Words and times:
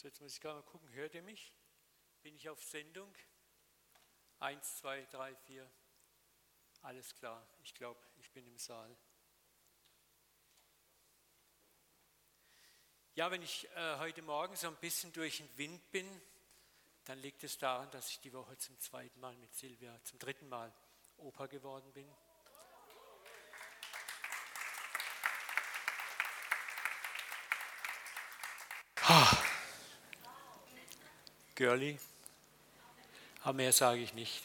So, 0.00 0.08
jetzt 0.08 0.22
muss 0.22 0.32
ich 0.32 0.40
gerade 0.40 0.56
mal 0.56 0.62
gucken, 0.62 0.90
hört 0.94 1.14
ihr 1.14 1.20
mich? 1.20 1.52
Bin 2.22 2.34
ich 2.34 2.48
auf 2.48 2.64
Sendung? 2.64 3.14
Eins, 4.38 4.78
zwei, 4.78 5.04
drei, 5.10 5.36
vier. 5.36 5.70
Alles 6.80 7.14
klar, 7.14 7.46
ich 7.62 7.74
glaube, 7.74 8.00
ich 8.16 8.30
bin 8.30 8.46
im 8.46 8.56
Saal. 8.56 8.96
Ja, 13.14 13.30
wenn 13.30 13.42
ich 13.42 13.68
äh, 13.76 13.98
heute 13.98 14.22
Morgen 14.22 14.56
so 14.56 14.68
ein 14.68 14.76
bisschen 14.76 15.12
durch 15.12 15.36
den 15.36 15.58
Wind 15.58 15.90
bin, 15.90 16.22
dann 17.04 17.18
liegt 17.18 17.44
es 17.44 17.58
daran, 17.58 17.90
dass 17.90 18.08
ich 18.08 18.20
die 18.20 18.32
Woche 18.32 18.56
zum 18.56 18.78
zweiten 18.78 19.20
Mal 19.20 19.36
mit 19.36 19.52
Silvia, 19.52 20.02
zum 20.04 20.18
dritten 20.18 20.48
Mal 20.48 20.72
Opa 21.18 21.44
geworden 21.44 21.92
bin. 21.92 22.10
Girlie. 31.60 31.98
Aber 33.42 33.52
mehr 33.52 33.70
sage 33.70 34.00
ich 34.00 34.14
nicht. 34.14 34.44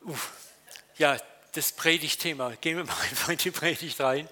Uff. 0.00 0.32
Ja, 0.96 1.18
das 1.52 1.72
Predigtthema. 1.72 2.54
Gehen 2.62 2.78
wir 2.78 2.84
mal 2.86 2.98
einfach 2.98 3.28
in 3.28 3.36
die 3.36 3.50
Predigt 3.50 4.00
rein. 4.00 4.26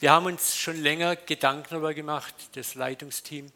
Wir 0.00 0.10
haben 0.10 0.26
uns 0.26 0.56
schon 0.56 0.82
länger 0.82 1.14
Gedanken 1.14 1.68
darüber 1.70 1.94
gemacht, 1.94 2.34
das 2.54 2.74
Leitungsteam, 2.74 3.52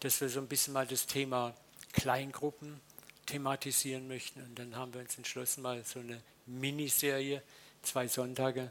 dass 0.00 0.18
wir 0.22 0.30
so 0.30 0.40
ein 0.40 0.48
bisschen 0.48 0.72
mal 0.72 0.86
das 0.86 1.06
Thema 1.06 1.54
Kleingruppen 1.92 2.80
thematisieren 3.26 4.08
möchten. 4.08 4.40
Und 4.44 4.58
dann 4.58 4.76
haben 4.76 4.94
wir 4.94 5.02
uns 5.02 5.18
entschlossen, 5.18 5.60
mal 5.60 5.84
so 5.84 6.00
eine 6.00 6.22
Miniserie, 6.46 7.42
zwei 7.82 8.08
Sonntage, 8.08 8.70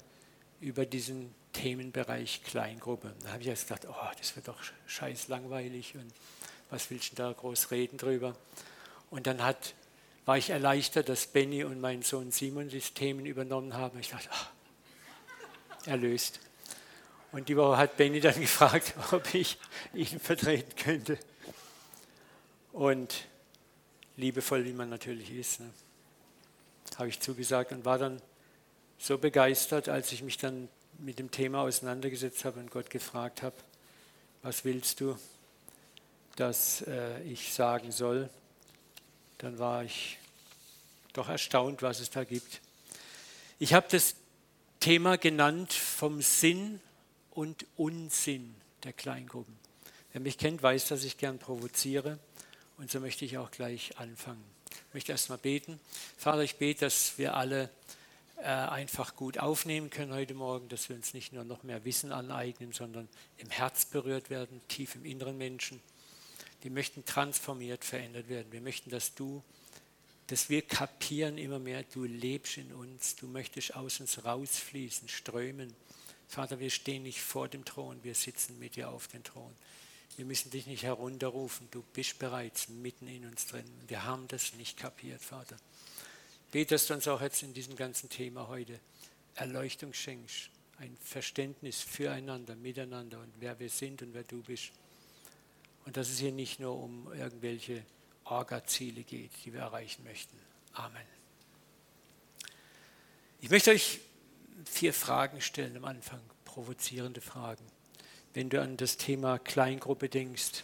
über 0.60 0.88
diesen 0.88 1.36
Themenbereich 1.58 2.44
Kleingruppe. 2.44 3.16
Da 3.24 3.32
habe 3.32 3.42
ich 3.42 3.48
jetzt 3.48 3.68
gedacht, 3.68 3.88
oh, 3.90 4.12
das 4.20 4.36
wird 4.36 4.48
doch 4.48 4.60
scheiß 4.86 5.28
langweilig 5.28 5.96
und 5.96 6.14
was 6.70 6.92
willst 6.92 7.14
du 7.14 7.16
da 7.16 7.32
groß 7.32 7.72
reden 7.72 7.98
drüber? 7.98 8.36
Und 9.10 9.26
dann 9.26 9.42
hat, 9.42 9.74
war 10.26 10.38
ich 10.38 10.52
erleichtert, 10.52 11.10
dass 11.10 11.26
Benny 11.26 11.64
und 11.64 11.82
mein 11.82 12.04
Sohn 12.04 12.32
Simon 12.32 12.70
die 12.70 12.80
Themen 12.80 13.26
übernommen 13.26 13.74
haben. 13.74 13.98
Ich 14.00 14.10
dachte, 14.10 14.30
oh, 14.32 15.90
erlöst. 15.90 16.42
Und 17.32 17.50
die 17.50 17.58
Woche 17.58 17.78
hat 17.78 17.98
Benny 17.98 18.20
dann 18.20 18.36
gefragt, 18.40 18.94
ob 19.12 19.34
ich 19.34 19.58
ihn 19.96 20.20
vertreten 20.20 20.76
könnte. 20.76 21.18
Und 22.72 23.26
liebevoll, 24.16 24.64
wie 24.66 24.74
man 24.74 24.90
natürlich 24.90 25.32
ist, 25.32 25.62
ne, 25.62 25.72
habe 26.98 27.10
ich 27.10 27.20
zugesagt 27.20 27.72
und 27.72 27.84
war 27.84 27.98
dann 27.98 28.22
so 29.00 29.18
begeistert, 29.18 29.90
als 29.90 30.12
ich 30.12 30.22
mich 30.22 30.38
dann 30.38 30.70
mit 31.00 31.20
dem 31.20 31.32
Thema 31.32 31.62
auseinandergesetzt 31.62 32.46
habe 32.46 32.60
und 32.60 32.72
Gott 32.72 32.90
gefragt 32.90 33.42
habe, 33.44 33.56
was 34.42 34.66
willst 34.66 35.00
du, 35.02 35.18
dass 36.36 36.82
äh, 36.84 37.22
ich 37.24 37.54
sagen 37.54 37.92
soll, 37.92 38.30
dann 39.40 39.60
war 39.60 39.84
ich 39.84 40.18
doch 41.14 41.30
erstaunt, 41.30 41.82
was 41.82 42.00
es 42.00 42.10
da 42.10 42.24
gibt. 42.24 42.62
Ich 43.60 43.74
habe 43.74 43.88
das 43.90 44.16
Thema 44.80 45.18
genannt 45.18 45.74
vom 45.74 46.22
Sinn 46.22 46.80
und 47.32 47.66
Unsinn 47.76 48.56
der 48.84 48.94
Kleingruppen. 48.94 49.58
Wer 50.14 50.22
mich 50.22 50.38
kennt, 50.38 50.62
weiß, 50.62 50.88
dass 50.88 51.04
ich 51.04 51.18
gern 51.18 51.40
provoziere 51.40 52.20
und 52.78 52.92
so 52.92 53.00
möchte 53.00 53.26
ich 53.26 53.38
auch 53.38 53.52
gleich 53.52 53.98
anfangen. 53.98 54.44
Ich 54.70 54.94
möchte 54.94 55.12
erstmal 55.12 55.38
beten. 55.38 55.80
Vater, 56.18 56.42
ich 56.42 56.58
bete, 56.58 56.82
dass 56.82 57.18
wir 57.18 57.36
alle 57.36 57.70
einfach 58.44 59.16
gut 59.16 59.40
aufnehmen 59.40 59.90
können 59.90 60.14
heute 60.14 60.36
Morgen, 60.36 60.70
dass 60.70 60.90
wir 60.90 60.96
uns 60.96 61.14
nicht 61.14 61.34
nur 61.34 61.44
noch 61.44 61.64
mehr 61.64 61.84
Wissen 61.86 62.12
aneignen, 62.12 62.72
sondern 62.72 63.10
im 63.38 63.50
Herz 63.50 63.86
berührt 63.86 64.30
werden, 64.30 64.62
tief 64.68 64.96
im 64.96 65.06
inneren 65.06 65.38
Menschen. 65.38 65.82
Wir 66.62 66.72
möchten 66.72 67.04
transformiert, 67.06 67.84
verändert 67.84 68.30
werden. 68.30 68.52
Wir 68.52 68.62
möchten, 68.62 68.90
dass 68.92 69.16
du, 69.16 69.44
dass 70.28 70.50
wir 70.50 70.62
kapieren 70.62 71.38
immer 71.38 71.60
mehr, 71.60 71.84
du 71.84 72.04
lebst 72.04 72.58
in 72.58 72.74
uns, 72.74 73.16
du 73.16 73.28
möchtest 73.28 73.76
aus 73.76 74.00
uns 74.00 74.24
rausfließen, 74.24 75.10
strömen. 75.10 75.74
Vater, 76.28 76.60
wir 76.60 76.70
stehen 76.70 77.04
nicht 77.04 77.22
vor 77.22 77.48
dem 77.48 77.66
Thron, 77.66 78.04
wir 78.04 78.16
sitzen 78.16 78.60
mit 78.60 78.76
dir 78.76 78.90
auf 78.90 79.08
dem 79.08 79.24
Thron. 79.24 79.56
Wir 80.16 80.26
müssen 80.26 80.52
dich 80.52 80.68
nicht 80.68 80.84
herunterrufen, 80.84 81.68
du 81.72 81.84
bist 81.94 82.20
bereits 82.20 82.70
mitten 82.70 83.08
in 83.08 83.26
uns 83.26 83.48
drin. 83.48 83.66
Wir 83.88 84.04
haben 84.04 84.28
das 84.28 84.54
nicht 84.54 84.78
kapiert, 84.78 85.22
Vater 85.22 85.58
bete, 86.58 86.74
dass 86.74 86.88
du 86.88 86.96
uns 86.96 87.08
auch 87.08 87.22
jetzt 87.22 87.44
in 87.44 87.54
diesem 87.54 87.76
ganzen 87.76 88.10
Thema 88.10 88.48
heute 88.48 88.80
Erleuchtung 89.36 89.94
schenkst, 89.94 90.50
ein 90.80 90.98
Verständnis 91.04 91.84
füreinander, 91.84 92.56
miteinander 92.56 93.20
und 93.20 93.32
wer 93.40 93.60
wir 93.60 93.70
sind 93.70 94.02
und 94.02 94.16
wer 94.16 94.24
du 94.24 94.42
bist. 94.42 94.72
Und 95.86 95.98
dass 95.98 96.10
es 96.10 96.18
hier 96.18 96.32
nicht 96.32 96.60
nur 96.60 96.76
um 96.82 97.14
irgendwelche 97.14 97.84
Orga-Ziele 98.24 99.04
geht, 99.04 99.30
die 99.46 99.54
wir 99.54 99.60
erreichen 99.60 100.04
möchten. 100.04 100.36
Amen. 100.74 101.06
Ich 103.40 103.52
möchte 103.52 103.70
euch 103.70 104.00
vier 104.66 104.96
Fragen 104.96 105.42
stellen 105.42 105.78
am 105.78 105.86
Anfang, 105.86 106.22
provozierende 106.44 107.22
Fragen. 107.22 107.68
Wenn 108.34 108.50
du 108.50 108.60
an 108.64 108.78
das 108.78 108.98
Thema 108.98 109.38
Kleingruppe 109.38 110.10
denkst, 110.10 110.64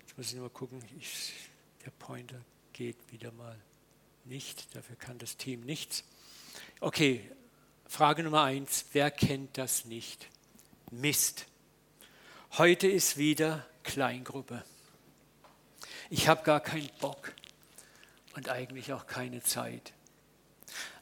jetzt 0.00 0.18
muss 0.18 0.28
ich 0.28 0.34
nur 0.34 0.42
mal 0.42 0.50
gucken, 0.50 0.84
ich, 1.00 1.32
der 1.82 1.92
Pointer 1.92 2.44
geht 2.74 2.98
wieder 3.10 3.32
mal 3.32 3.58
nicht, 4.28 4.74
dafür 4.76 4.96
kann 4.96 5.18
das 5.18 5.36
Team 5.36 5.60
nichts. 5.62 6.04
Okay, 6.80 7.28
Frage 7.86 8.22
Nummer 8.22 8.42
eins, 8.42 8.84
wer 8.92 9.10
kennt 9.10 9.56
das 9.56 9.86
nicht? 9.86 10.28
Mist. 10.90 11.46
Heute 12.52 12.86
ist 12.86 13.16
wieder 13.16 13.66
Kleingruppe. 13.82 14.62
Ich 16.10 16.28
habe 16.28 16.42
gar 16.42 16.60
keinen 16.60 16.90
Bock 17.00 17.32
und 18.34 18.48
eigentlich 18.48 18.92
auch 18.92 19.06
keine 19.06 19.42
Zeit. 19.42 19.92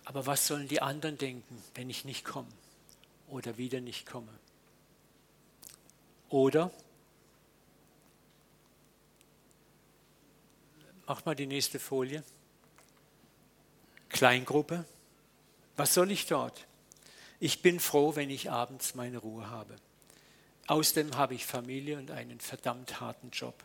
Aber 0.05 0.27
was 0.27 0.47
sollen 0.47 0.69
die 0.69 0.81
anderen 0.81 1.19
denken, 1.19 1.63
wenn 1.75 1.91
ich 1.91 2.05
nicht 2.05 2.25
komme 2.25 2.49
oder 3.29 3.59
wieder 3.59 3.81
nicht 3.81 4.07
komme? 4.07 4.33
Oder 6.29 6.71
mach 11.07 11.25
mal 11.25 11.35
die 11.35 11.47
nächste 11.47 11.79
Folie. 11.79 12.23
Kleingruppe. 14.17 14.87
Was 15.77 15.93
soll 15.93 16.11
ich 16.11 16.25
dort? 16.25 16.67
Ich 17.39 17.61
bin 17.61 17.79
froh, 17.79 18.17
wenn 18.17 18.31
ich 18.31 18.51
abends 18.51 18.95
meine 18.95 19.19
Ruhe 19.19 19.51
habe. 19.51 19.77
Außerdem 20.69 21.19
habe 21.19 21.35
ich 21.35 21.45
Familie 21.45 21.99
und 21.99 22.11
einen 22.11 22.41
verdammt 22.41 22.99
harten 22.99 23.29
Job. 23.29 23.63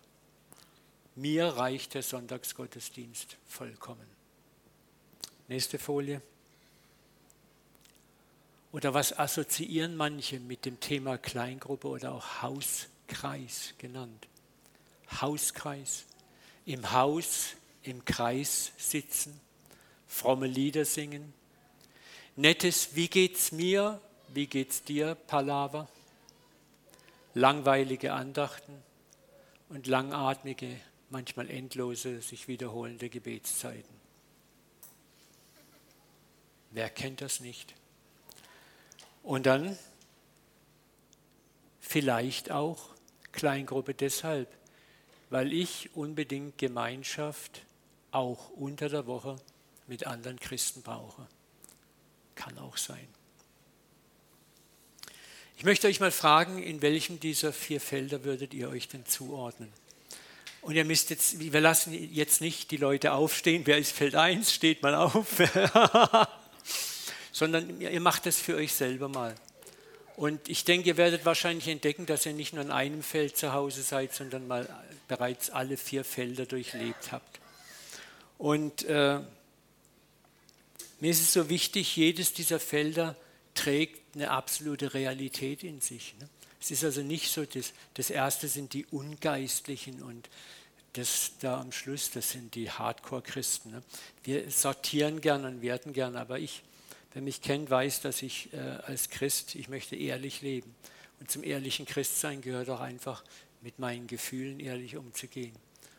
Mir 1.15 1.45
reicht 1.45 1.93
der 1.93 2.03
Sonntagsgottesdienst 2.03 3.37
vollkommen. 3.47 4.05
Nächste 5.47 5.79
Folie. 5.79 6.21
Oder 8.73 8.93
was 8.93 9.17
assoziieren 9.17 9.95
manche 9.95 10.41
mit 10.41 10.65
dem 10.65 10.81
Thema 10.81 11.17
Kleingruppe 11.17 11.87
oder 11.87 12.11
auch 12.11 12.41
Hauskreis 12.41 13.73
genannt? 13.77 14.27
Hauskreis. 15.21 16.03
Im 16.65 16.91
Haus, 16.91 17.51
im 17.83 18.03
Kreis 18.03 18.73
sitzen, 18.77 19.39
fromme 20.11 20.45
Lieder 20.45 20.83
singen, 20.83 21.33
nettes 22.35 22.95
Wie 22.95 23.07
geht's 23.07 23.53
mir, 23.53 23.99
wie 24.27 24.45
geht's 24.45 24.83
dir, 24.83 25.15
Palaver, 25.15 25.87
langweilige 27.33 28.13
Andachten 28.13 28.83
und 29.69 29.87
langatmige, 29.87 30.77
manchmal 31.09 31.49
endlose, 31.49 32.21
sich 32.21 32.49
wiederholende 32.49 33.09
Gebetszeiten. 33.09 33.95
Wer 36.71 36.89
kennt 36.89 37.21
das 37.21 37.39
nicht? 37.39 37.73
Und 39.23 39.45
dann 39.45 39.77
vielleicht 41.79 42.51
auch 42.51 42.89
Kleingruppe 43.31 43.93
deshalb, 43.93 44.49
weil 45.29 45.53
ich 45.53 45.95
unbedingt 45.95 46.57
Gemeinschaft 46.57 47.61
auch 48.11 48.49
unter 48.49 48.89
der 48.89 49.07
Woche 49.07 49.37
mit 49.91 50.07
anderen 50.07 50.39
Christen 50.39 50.83
brauche. 50.83 51.27
Kann 52.35 52.57
auch 52.59 52.77
sein. 52.77 53.05
Ich 55.57 55.65
möchte 55.65 55.87
euch 55.87 55.99
mal 55.99 56.11
fragen, 56.11 56.63
in 56.63 56.81
welchem 56.81 57.19
dieser 57.19 57.51
vier 57.51 57.81
Felder 57.81 58.23
würdet 58.23 58.53
ihr 58.53 58.69
euch 58.69 58.87
denn 58.87 59.05
zuordnen? 59.05 59.69
Und 60.61 60.75
ihr 60.75 60.85
müsst 60.85 61.09
jetzt, 61.09 61.41
wir 61.41 61.59
lassen 61.59 61.91
jetzt 62.13 62.39
nicht 62.39 62.71
die 62.71 62.77
Leute 62.77 63.11
aufstehen, 63.11 63.63
wer 63.65 63.77
ist 63.77 63.91
Feld 63.91 64.15
1, 64.15 64.53
steht 64.53 64.81
mal 64.81 64.95
auf, 64.95 65.27
sondern 67.33 67.81
ihr 67.81 67.99
macht 67.99 68.25
das 68.25 68.39
für 68.39 68.55
euch 68.55 68.73
selber 68.73 69.09
mal. 69.09 69.35
Und 70.15 70.47
ich 70.47 70.63
denke, 70.63 70.87
ihr 70.87 70.97
werdet 70.97 71.25
wahrscheinlich 71.25 71.67
entdecken, 71.67 72.05
dass 72.05 72.25
ihr 72.25 72.33
nicht 72.33 72.53
nur 72.53 72.63
in 72.63 72.71
einem 72.71 73.03
Feld 73.03 73.35
zu 73.35 73.51
Hause 73.51 73.81
seid, 73.81 74.13
sondern 74.13 74.47
mal 74.47 74.69
bereits 75.09 75.49
alle 75.49 75.75
vier 75.75 76.05
Felder 76.05 76.45
durchlebt 76.45 77.11
habt. 77.11 77.41
Und 78.37 78.85
äh, 78.85 79.19
mir 81.01 81.11
ist 81.11 81.19
es 81.19 81.33
so 81.33 81.49
wichtig, 81.49 81.95
jedes 81.95 82.33
dieser 82.33 82.59
Felder 82.59 83.15
trägt 83.53 84.15
eine 84.15 84.29
absolute 84.29 84.93
Realität 84.93 85.63
in 85.63 85.81
sich. 85.81 86.15
Ne? 86.19 86.29
Es 86.61 86.71
ist 86.71 86.83
also 86.83 87.01
nicht 87.01 87.31
so, 87.31 87.43
das, 87.43 87.73
das 87.95 88.09
Erste 88.09 88.47
sind 88.47 88.73
die 88.73 88.85
Ungeistlichen 88.85 90.01
und 90.03 90.29
das 90.93 91.31
da 91.39 91.59
am 91.59 91.71
Schluss, 91.71 92.11
das 92.11 92.31
sind 92.31 92.53
die 92.53 92.69
Hardcore-Christen. 92.69 93.71
Ne? 93.71 93.83
Wir 94.23 94.51
sortieren 94.51 95.21
gern 95.21 95.45
und 95.45 95.61
werten 95.61 95.91
gern, 95.93 96.15
aber 96.15 96.39
ich, 96.39 96.61
wer 97.13 97.21
mich 97.21 97.41
kennt, 97.41 97.69
weiß, 97.69 98.01
dass 98.01 98.21
ich 98.21 98.53
äh, 98.53 98.57
als 98.57 99.09
Christ, 99.09 99.55
ich 99.55 99.69
möchte 99.69 99.95
ehrlich 99.95 100.41
leben. 100.41 100.75
Und 101.19 101.31
zum 101.31 101.43
ehrlichen 101.43 101.85
Christsein 101.85 102.41
gehört 102.41 102.69
auch 102.69 102.79
einfach, 102.79 103.23
mit 103.61 103.79
meinen 103.79 104.07
Gefühlen 104.07 104.59
ehrlich 104.59 104.97
umzugehen. 104.97 105.53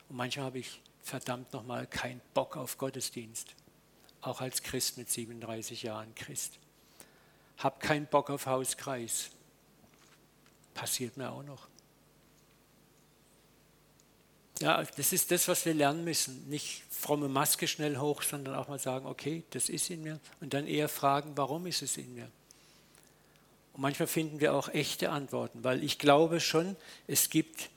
Und 0.08 0.16
manchmal 0.16 0.46
habe 0.46 0.58
ich 0.58 0.80
verdammt 1.02 1.52
nochmal 1.52 1.86
keinen 1.86 2.20
Bock 2.34 2.56
auf 2.56 2.76
Gottesdienst. 2.76 3.54
Auch 4.22 4.40
als 4.40 4.62
Christ 4.62 4.96
mit 4.96 5.10
37 5.10 5.82
Jahren 5.82 6.14
Christ. 6.14 6.58
Hab 7.58 7.80
keinen 7.80 8.06
Bock 8.06 8.30
auf 8.30 8.46
Hauskreis. 8.46 9.30
Passiert 10.74 11.16
mir 11.16 11.30
auch 11.30 11.42
noch. 11.42 11.68
Ja, 14.60 14.84
das 14.96 15.12
ist 15.12 15.30
das, 15.32 15.48
was 15.48 15.66
wir 15.66 15.74
lernen 15.74 16.04
müssen. 16.04 16.48
Nicht 16.48 16.84
fromme 16.88 17.28
Maske 17.28 17.66
schnell 17.66 17.98
hoch, 17.98 18.22
sondern 18.22 18.54
auch 18.54 18.68
mal 18.68 18.78
sagen, 18.78 19.06
okay, 19.06 19.42
das 19.50 19.68
ist 19.68 19.90
in 19.90 20.02
mir. 20.02 20.20
Und 20.40 20.54
dann 20.54 20.66
eher 20.66 20.88
fragen, 20.88 21.32
warum 21.36 21.66
ist 21.66 21.82
es 21.82 21.96
in 21.96 22.14
mir? 22.14 22.30
Und 23.72 23.80
manchmal 23.80 24.06
finden 24.06 24.40
wir 24.40 24.54
auch 24.54 24.68
echte 24.68 25.10
Antworten, 25.10 25.64
weil 25.64 25.82
ich 25.82 25.98
glaube 25.98 26.40
schon, 26.40 26.76
es 27.06 27.30
gibt, 27.30 27.70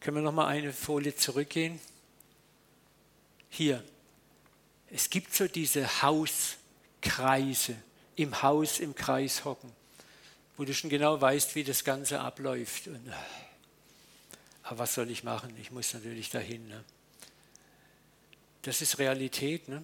können 0.00 0.16
wir 0.16 0.22
noch 0.22 0.32
mal 0.32 0.46
eine 0.46 0.72
Folie 0.72 1.14
zurückgehen? 1.14 1.78
Hier, 3.48 3.84
es 4.94 5.08
gibt 5.08 5.34
so 5.34 5.48
diese 5.48 6.02
Hauskreise, 6.02 7.76
im 8.14 8.42
Haus 8.42 8.78
im 8.78 8.94
Kreis 8.94 9.46
hocken, 9.46 9.72
wo 10.58 10.64
du 10.64 10.74
schon 10.74 10.90
genau 10.90 11.18
weißt, 11.18 11.54
wie 11.54 11.64
das 11.64 11.82
Ganze 11.82 12.20
abläuft. 12.20 12.88
Und, 12.88 13.08
äh, 13.08 13.12
aber 14.64 14.80
was 14.80 14.94
soll 14.94 15.10
ich 15.10 15.24
machen? 15.24 15.56
Ich 15.60 15.70
muss 15.70 15.94
natürlich 15.94 16.28
dahin. 16.28 16.68
Ne? 16.68 16.84
Das 18.60 18.82
ist 18.82 18.98
Realität. 18.98 19.68
Ne? 19.68 19.82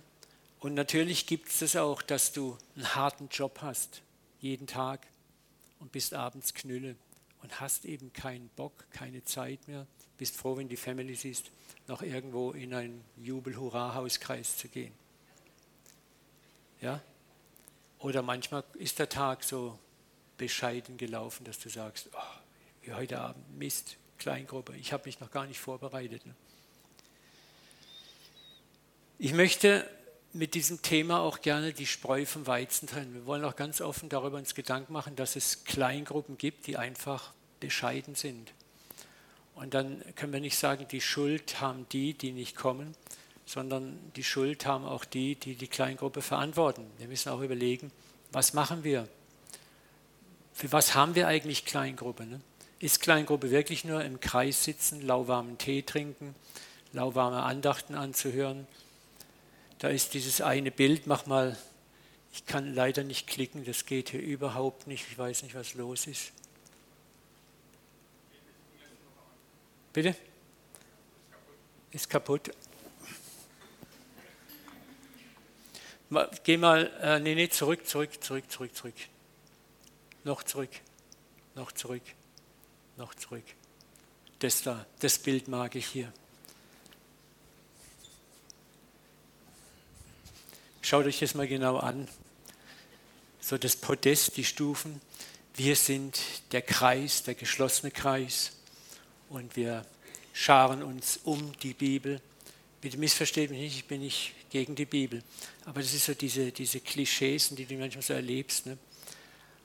Und 0.60 0.74
natürlich 0.74 1.26
gibt 1.26 1.48
es 1.48 1.60
das 1.60 1.76
auch, 1.76 2.02
dass 2.02 2.32
du 2.32 2.58
einen 2.76 2.94
harten 2.94 3.28
Job 3.30 3.60
hast, 3.62 4.02
jeden 4.40 4.66
Tag 4.66 5.06
und 5.80 5.90
bist 5.90 6.12
abends 6.12 6.52
Knülle 6.52 6.96
und 7.42 7.60
hast 7.60 7.86
eben 7.86 8.12
keinen 8.12 8.50
Bock, 8.50 8.84
keine 8.90 9.24
Zeit 9.24 9.66
mehr, 9.68 9.86
bist 10.18 10.36
froh, 10.36 10.58
wenn 10.58 10.68
die 10.68 10.76
Family 10.76 11.14
siehst, 11.14 11.50
noch 11.88 12.02
irgendwo 12.02 12.52
in 12.52 12.74
einen 12.74 13.04
Jubel-Hurra-Hauskreis 13.16 14.56
zu 14.56 14.68
gehen. 14.68 14.92
Ja? 16.80 17.00
Oder 17.98 18.22
manchmal 18.22 18.62
ist 18.74 18.98
der 18.98 19.08
Tag 19.08 19.42
so 19.42 19.78
bescheiden 20.36 20.96
gelaufen, 20.96 21.44
dass 21.44 21.58
du 21.58 21.68
sagst, 21.68 22.10
oh, 22.12 22.38
wie 22.82 22.92
heute 22.92 23.18
Abend, 23.18 23.58
Mist, 23.58 23.96
Kleingruppe, 24.18 24.76
ich 24.76 24.92
habe 24.92 25.04
mich 25.06 25.18
noch 25.20 25.30
gar 25.30 25.46
nicht 25.46 25.58
vorbereitet. 25.58 26.24
Ne? 26.24 26.34
Ich 29.18 29.32
möchte 29.32 29.88
mit 30.32 30.54
diesem 30.54 30.82
Thema 30.82 31.20
auch 31.20 31.40
gerne 31.40 31.72
die 31.72 31.86
Spreu 31.86 32.24
vom 32.24 32.46
Weizen 32.46 32.86
trennen. 32.86 33.14
Wir 33.14 33.26
wollen 33.26 33.44
auch 33.44 33.56
ganz 33.56 33.80
offen 33.80 34.08
darüber 34.08 34.36
uns 34.36 34.54
Gedanken 34.54 34.92
machen, 34.92 35.16
dass 35.16 35.36
es 35.36 35.64
Kleingruppen 35.64 36.38
gibt, 36.38 36.66
die 36.66 36.76
einfach 36.76 37.32
bescheiden 37.58 38.14
sind. 38.14 38.52
Und 39.58 39.74
dann 39.74 40.04
können 40.14 40.32
wir 40.32 40.38
nicht 40.38 40.56
sagen, 40.56 40.86
die 40.88 41.00
Schuld 41.00 41.60
haben 41.60 41.84
die, 41.90 42.14
die 42.14 42.30
nicht 42.30 42.54
kommen, 42.54 42.94
sondern 43.44 43.98
die 44.14 44.22
Schuld 44.22 44.66
haben 44.66 44.84
auch 44.84 45.04
die, 45.04 45.34
die 45.34 45.56
die 45.56 45.66
Kleingruppe 45.66 46.22
verantworten. 46.22 46.86
Wir 46.98 47.08
müssen 47.08 47.30
auch 47.30 47.40
überlegen, 47.40 47.90
was 48.30 48.52
machen 48.54 48.84
wir? 48.84 49.08
Für 50.54 50.70
was 50.70 50.94
haben 50.94 51.16
wir 51.16 51.26
eigentlich 51.26 51.64
Kleingruppe? 51.64 52.24
Ne? 52.24 52.40
Ist 52.78 53.00
Kleingruppe 53.00 53.50
wirklich 53.50 53.84
nur 53.84 54.04
im 54.04 54.20
Kreis 54.20 54.62
sitzen, 54.62 55.04
lauwarmen 55.04 55.58
Tee 55.58 55.82
trinken, 55.82 56.36
lauwarme 56.92 57.42
Andachten 57.42 57.96
anzuhören? 57.96 58.68
Da 59.80 59.88
ist 59.88 60.14
dieses 60.14 60.40
eine 60.40 60.70
Bild, 60.70 61.08
mach 61.08 61.26
mal, 61.26 61.58
ich 62.32 62.46
kann 62.46 62.76
leider 62.76 63.02
nicht 63.02 63.26
klicken, 63.26 63.64
das 63.64 63.86
geht 63.86 64.10
hier 64.10 64.22
überhaupt 64.22 64.86
nicht, 64.86 65.06
ich 65.10 65.18
weiß 65.18 65.42
nicht, 65.42 65.56
was 65.56 65.74
los 65.74 66.06
ist. 66.06 66.30
Bitte? 69.98 70.14
Ist 71.90 72.08
kaputt. 72.08 72.52
Geh 76.44 76.56
mal, 76.56 76.86
äh, 77.02 77.18
nee, 77.18 77.34
nee, 77.34 77.48
zurück, 77.48 77.84
zurück, 77.84 78.22
zurück, 78.22 78.48
zurück, 78.48 78.76
zurück. 78.76 78.94
Noch 80.22 80.44
zurück, 80.44 80.70
noch 81.56 81.72
zurück, 81.72 82.04
noch 82.96 83.12
zurück. 83.16 83.42
Das 84.38 84.62
da, 84.62 84.86
das 85.00 85.18
Bild 85.18 85.48
mag 85.48 85.74
ich 85.74 85.86
hier. 85.86 86.12
Schaut 90.80 91.06
euch 91.06 91.18
das 91.18 91.34
mal 91.34 91.48
genau 91.48 91.78
an. 91.78 92.06
So 93.40 93.58
das 93.58 93.74
Podest, 93.74 94.36
die 94.36 94.44
Stufen. 94.44 95.00
Wir 95.56 95.74
sind 95.74 96.20
der 96.52 96.62
Kreis, 96.62 97.24
der 97.24 97.34
geschlossene 97.34 97.90
Kreis 97.90 98.52
und 99.30 99.56
wir 99.56 99.84
scharen 100.32 100.82
uns 100.82 101.20
um 101.24 101.52
die 101.62 101.74
Bibel. 101.74 102.20
Bitte 102.80 102.96
missversteht 102.96 103.50
mich 103.50 103.60
nicht, 103.60 103.76
ich 103.76 103.84
bin 103.84 104.00
nicht 104.00 104.34
gegen 104.50 104.74
die 104.74 104.86
Bibel. 104.86 105.22
Aber 105.64 105.80
das 105.80 105.92
ist 105.94 106.06
so 106.06 106.14
diese, 106.14 106.52
diese 106.52 106.80
Klischees, 106.80 107.50
die 107.50 107.66
du 107.66 107.74
manchmal 107.74 108.02
so 108.02 108.14
erlebst. 108.14 108.66
Ne? 108.66 108.78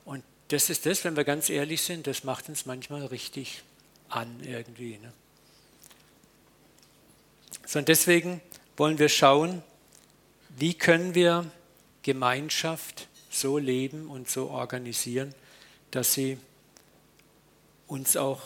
Und 0.06 0.24
das 0.48 0.70
ist 0.70 0.86
das, 0.86 1.04
wenn 1.04 1.16
wir 1.16 1.24
ganz 1.24 1.50
ehrlich 1.50 1.82
sind, 1.82 2.08
das 2.08 2.24
macht 2.24 2.50
uns 2.50 2.66
manchmal 2.66 3.06
richtig 3.06 3.62
an 4.10 4.40
irgendwie. 4.44 4.98
Ne? 4.98 5.14
So, 7.66 7.80
und 7.80 7.88
deswegen 7.88 8.42
wollen 8.78 9.00
wir 9.00 9.10
schauen, 9.10 9.64
wie 10.58 10.74
können 10.74 11.16
wir 11.16 11.50
Gemeinschaft 12.04 13.08
so 13.30 13.58
leben 13.58 14.08
und 14.08 14.30
so 14.30 14.50
organisieren, 14.50 15.34
dass 15.92 16.14
sie 16.14 16.38
uns 17.88 18.18
auch, 18.18 18.42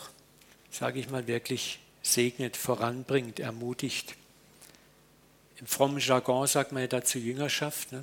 sage 0.70 1.00
ich 1.00 1.10
mal, 1.10 1.26
wirklich 1.26 1.78
segnet, 2.02 2.56
voranbringt, 2.56 3.40
ermutigt. 3.40 4.14
Im 5.58 5.66
frommen 5.66 5.98
Jargon 5.98 6.46
sagt 6.46 6.72
man 6.72 6.82
ja 6.82 6.88
dazu 6.88 7.18
Jüngerschaft. 7.18 7.92
Ne? 7.92 8.02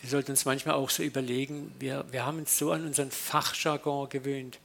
Wir 0.00 0.10
sollten 0.10 0.32
uns 0.32 0.44
manchmal 0.44 0.74
auch 0.74 0.90
so 0.90 1.02
überlegen, 1.02 1.74
wir, 1.78 2.04
wir 2.10 2.24
haben 2.24 2.38
uns 2.38 2.58
so 2.58 2.72
an 2.72 2.86
unseren 2.86 3.10
Fachjargon 3.10 4.08
gewöhnt. 4.08 4.58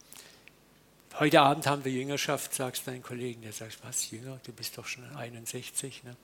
Heute 1.18 1.40
Abend 1.40 1.66
haben 1.66 1.84
wir 1.84 1.92
Jüngerschaft, 1.92 2.54
sagst 2.54 2.86
du 2.86 2.90
deinen 2.90 3.02
Kollegen, 3.02 3.42
der 3.42 3.52
sagt, 3.52 3.78
was, 3.82 4.10
Jünger, 4.10 4.40
du 4.44 4.52
bist 4.52 4.78
doch 4.78 4.86
schon 4.86 5.04
61. 5.16 6.02
Ne? 6.04 6.16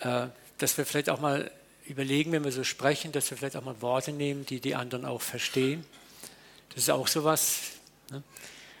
Äh, 0.00 0.28
dass 0.58 0.76
wir 0.76 0.84
vielleicht 0.84 1.08
auch 1.08 1.20
mal 1.20 1.50
überlegen, 1.86 2.32
wenn 2.32 2.44
wir 2.44 2.52
so 2.52 2.64
sprechen, 2.64 3.12
dass 3.12 3.30
wir 3.30 3.38
vielleicht 3.38 3.56
auch 3.56 3.64
mal 3.64 3.80
Worte 3.80 4.12
nehmen, 4.12 4.44
die 4.44 4.60
die 4.60 4.74
anderen 4.74 5.04
auch 5.04 5.22
verstehen. 5.22 5.84
Das 6.70 6.84
ist 6.84 6.90
auch 6.90 7.08
sowas. 7.08 7.60
Ne? 8.10 8.22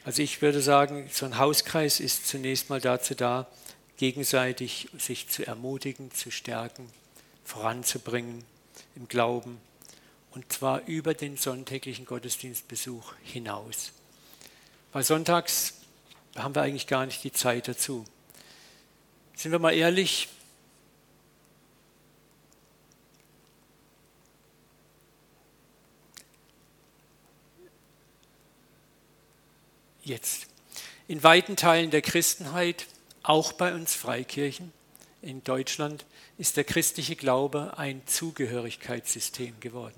Also 0.04 0.22
ich 0.22 0.40
würde 0.40 0.62
sagen, 0.62 1.08
so 1.12 1.26
ein 1.26 1.36
Hauskreis 1.36 2.00
ist 2.00 2.26
zunächst 2.26 2.70
mal 2.70 2.80
dazu 2.80 3.14
da, 3.14 3.46
gegenseitig 3.98 4.88
sich 4.98 5.28
zu 5.28 5.46
ermutigen, 5.46 6.10
zu 6.10 6.30
stärken, 6.30 6.88
voranzubringen 7.44 8.44
im 8.96 9.08
Glauben 9.08 9.60
und 10.30 10.50
zwar 10.52 10.86
über 10.86 11.14
den 11.14 11.36
sonntäglichen 11.36 12.06
Gottesdienstbesuch 12.06 13.12
hinaus. 13.24 13.92
Weil 14.92 15.02
sonntags 15.02 15.74
haben 16.36 16.54
wir 16.54 16.62
eigentlich 16.62 16.86
gar 16.86 17.04
nicht 17.06 17.22
die 17.24 17.32
Zeit 17.32 17.68
dazu. 17.68 18.04
Sind 19.34 19.52
wir 19.52 19.58
mal 19.58 19.74
ehrlich, 19.74 20.28
jetzt. 30.10 30.48
In 31.08 31.22
weiten 31.22 31.56
Teilen 31.56 31.90
der 31.90 32.02
Christenheit, 32.02 32.86
auch 33.22 33.52
bei 33.52 33.74
uns 33.74 33.94
Freikirchen 33.94 34.72
in 35.22 35.42
Deutschland, 35.42 36.04
ist 36.36 36.56
der 36.56 36.64
christliche 36.64 37.16
Glaube 37.16 37.74
ein 37.78 38.02
Zugehörigkeitssystem 38.06 39.60
geworden. 39.60 39.94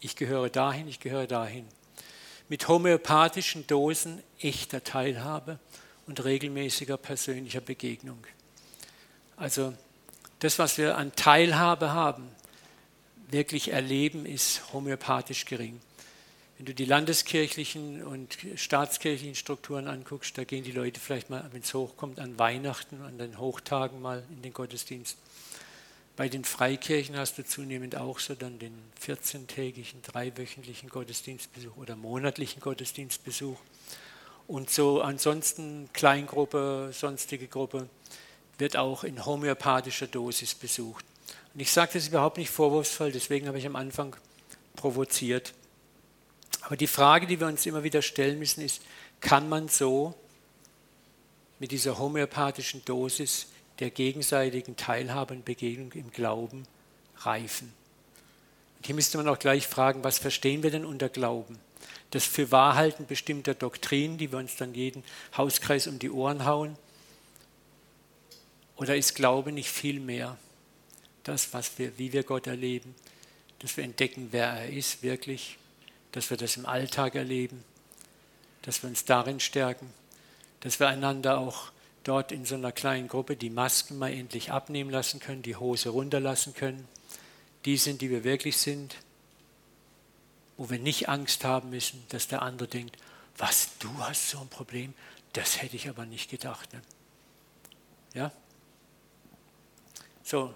Ich 0.00 0.14
gehöre 0.16 0.50
dahin, 0.50 0.88
ich 0.88 1.00
gehöre 1.00 1.26
dahin. 1.26 1.66
Mit 2.48 2.68
homöopathischen 2.68 3.66
Dosen 3.66 4.22
echter 4.40 4.84
Teilhabe 4.84 5.58
und 6.06 6.24
regelmäßiger 6.24 6.96
persönlicher 6.96 7.60
Begegnung. 7.60 8.24
Also 9.36 9.74
das, 10.38 10.58
was 10.58 10.78
wir 10.78 10.96
an 10.96 11.14
Teilhabe 11.16 11.92
haben, 11.92 12.28
wirklich 13.28 13.72
erleben, 13.72 14.26
ist 14.26 14.72
homöopathisch 14.72 15.44
gering. 15.44 15.80
Wenn 16.56 16.64
du 16.64 16.74
die 16.74 16.86
landeskirchlichen 16.86 18.02
und 18.02 18.38
staatskirchlichen 18.54 19.34
Strukturen 19.34 19.88
anguckst, 19.88 20.38
da 20.38 20.44
gehen 20.44 20.64
die 20.64 20.72
Leute 20.72 20.98
vielleicht 21.00 21.28
mal, 21.28 21.46
wenn 21.52 21.60
es 21.60 21.74
hochkommt, 21.74 22.18
an 22.18 22.38
Weihnachten, 22.38 23.02
an 23.02 23.18
den 23.18 23.38
Hochtagen 23.38 24.00
mal 24.00 24.22
in 24.30 24.40
den 24.40 24.54
Gottesdienst. 24.54 25.18
Bei 26.16 26.30
den 26.30 26.44
Freikirchen 26.44 27.14
hast 27.18 27.36
du 27.36 27.44
zunehmend 27.44 27.96
auch 27.96 28.20
so 28.20 28.34
dann 28.34 28.58
den 28.58 28.72
14-tägigen, 29.04 30.00
dreiwöchentlichen 30.02 30.88
Gottesdienstbesuch 30.88 31.76
oder 31.76 31.94
monatlichen 31.94 32.62
Gottesdienstbesuch. 32.62 33.58
Und 34.46 34.70
so 34.70 35.02
ansonsten 35.02 35.90
Kleingruppe, 35.92 36.90
sonstige 36.94 37.48
Gruppe 37.48 37.90
wird 38.56 38.78
auch 38.78 39.04
in 39.04 39.26
homöopathischer 39.26 40.06
Dosis 40.06 40.54
besucht. 40.54 41.04
Und 41.52 41.60
ich 41.60 41.70
sage 41.70 41.92
das 41.94 42.08
überhaupt 42.08 42.38
nicht 42.38 42.50
vorwurfsvoll, 42.50 43.12
deswegen 43.12 43.46
habe 43.46 43.58
ich 43.58 43.66
am 43.66 43.76
Anfang 43.76 44.16
provoziert. 44.74 45.52
Aber 46.66 46.76
die 46.76 46.88
Frage, 46.88 47.28
die 47.28 47.38
wir 47.38 47.46
uns 47.46 47.64
immer 47.64 47.84
wieder 47.84 48.02
stellen 48.02 48.40
müssen, 48.40 48.60
ist, 48.60 48.82
kann 49.20 49.48
man 49.48 49.68
so 49.68 50.16
mit 51.60 51.70
dieser 51.70 51.96
homöopathischen 51.96 52.84
Dosis 52.84 53.46
der 53.78 53.90
gegenseitigen 53.90 54.74
Teilhabe 54.74 55.34
und 55.34 55.44
Begegnung 55.44 55.92
im 55.92 56.10
Glauben 56.10 56.66
reifen. 57.18 57.72
Und 58.78 58.86
hier 58.86 58.96
müsste 58.96 59.16
man 59.16 59.28
auch 59.28 59.38
gleich 59.38 59.68
fragen, 59.68 60.02
was 60.02 60.18
verstehen 60.18 60.64
wir 60.64 60.72
denn 60.72 60.84
unter 60.84 61.08
Glauben? 61.08 61.56
Das 62.10 62.24
für 62.24 62.50
Wahrhalten 62.50 63.06
bestimmter 63.06 63.54
Doktrinen, 63.54 64.18
die 64.18 64.32
wir 64.32 64.40
uns 64.40 64.56
dann 64.56 64.74
jeden 64.74 65.04
Hauskreis 65.36 65.86
um 65.86 66.00
die 66.00 66.10
Ohren 66.10 66.46
hauen? 66.46 66.76
Oder 68.74 68.96
ist 68.96 69.14
Glaube 69.14 69.52
nicht 69.52 69.70
viel 69.70 70.00
mehr 70.00 70.36
das, 71.22 71.54
was 71.54 71.78
wir, 71.78 71.96
wie 71.96 72.12
wir 72.12 72.24
Gott 72.24 72.48
erleben, 72.48 72.92
dass 73.60 73.76
wir 73.76 73.84
entdecken, 73.84 74.30
wer 74.32 74.48
er 74.48 74.68
ist 74.68 75.04
wirklich, 75.04 75.58
dass 76.16 76.30
wir 76.30 76.38
das 76.38 76.56
im 76.56 76.64
Alltag 76.64 77.14
erleben, 77.14 77.62
dass 78.62 78.82
wir 78.82 78.88
uns 78.88 79.04
darin 79.04 79.38
stärken, 79.38 79.92
dass 80.60 80.80
wir 80.80 80.88
einander 80.88 81.36
auch 81.36 81.70
dort 82.04 82.32
in 82.32 82.46
so 82.46 82.54
einer 82.54 82.72
kleinen 82.72 83.06
Gruppe 83.06 83.36
die 83.36 83.50
Masken 83.50 83.98
mal 83.98 84.10
endlich 84.10 84.50
abnehmen 84.50 84.88
lassen 84.88 85.20
können, 85.20 85.42
die 85.42 85.56
Hose 85.56 85.90
runterlassen 85.90 86.54
können, 86.54 86.88
die 87.66 87.76
sind, 87.76 88.00
die 88.00 88.08
wir 88.08 88.24
wirklich 88.24 88.56
sind, 88.56 88.96
wo 90.56 90.70
wir 90.70 90.78
nicht 90.78 91.10
Angst 91.10 91.44
haben 91.44 91.68
müssen, 91.68 92.02
dass 92.08 92.28
der 92.28 92.40
andere 92.40 92.66
denkt, 92.66 92.96
was, 93.36 93.76
du 93.78 93.90
hast 93.98 94.30
so 94.30 94.40
ein 94.40 94.48
Problem, 94.48 94.94
das 95.34 95.60
hätte 95.60 95.76
ich 95.76 95.86
aber 95.86 96.06
nicht 96.06 96.30
gedacht. 96.30 96.72
Ne? 96.72 96.80
Ja? 98.14 98.32
So. 100.24 100.54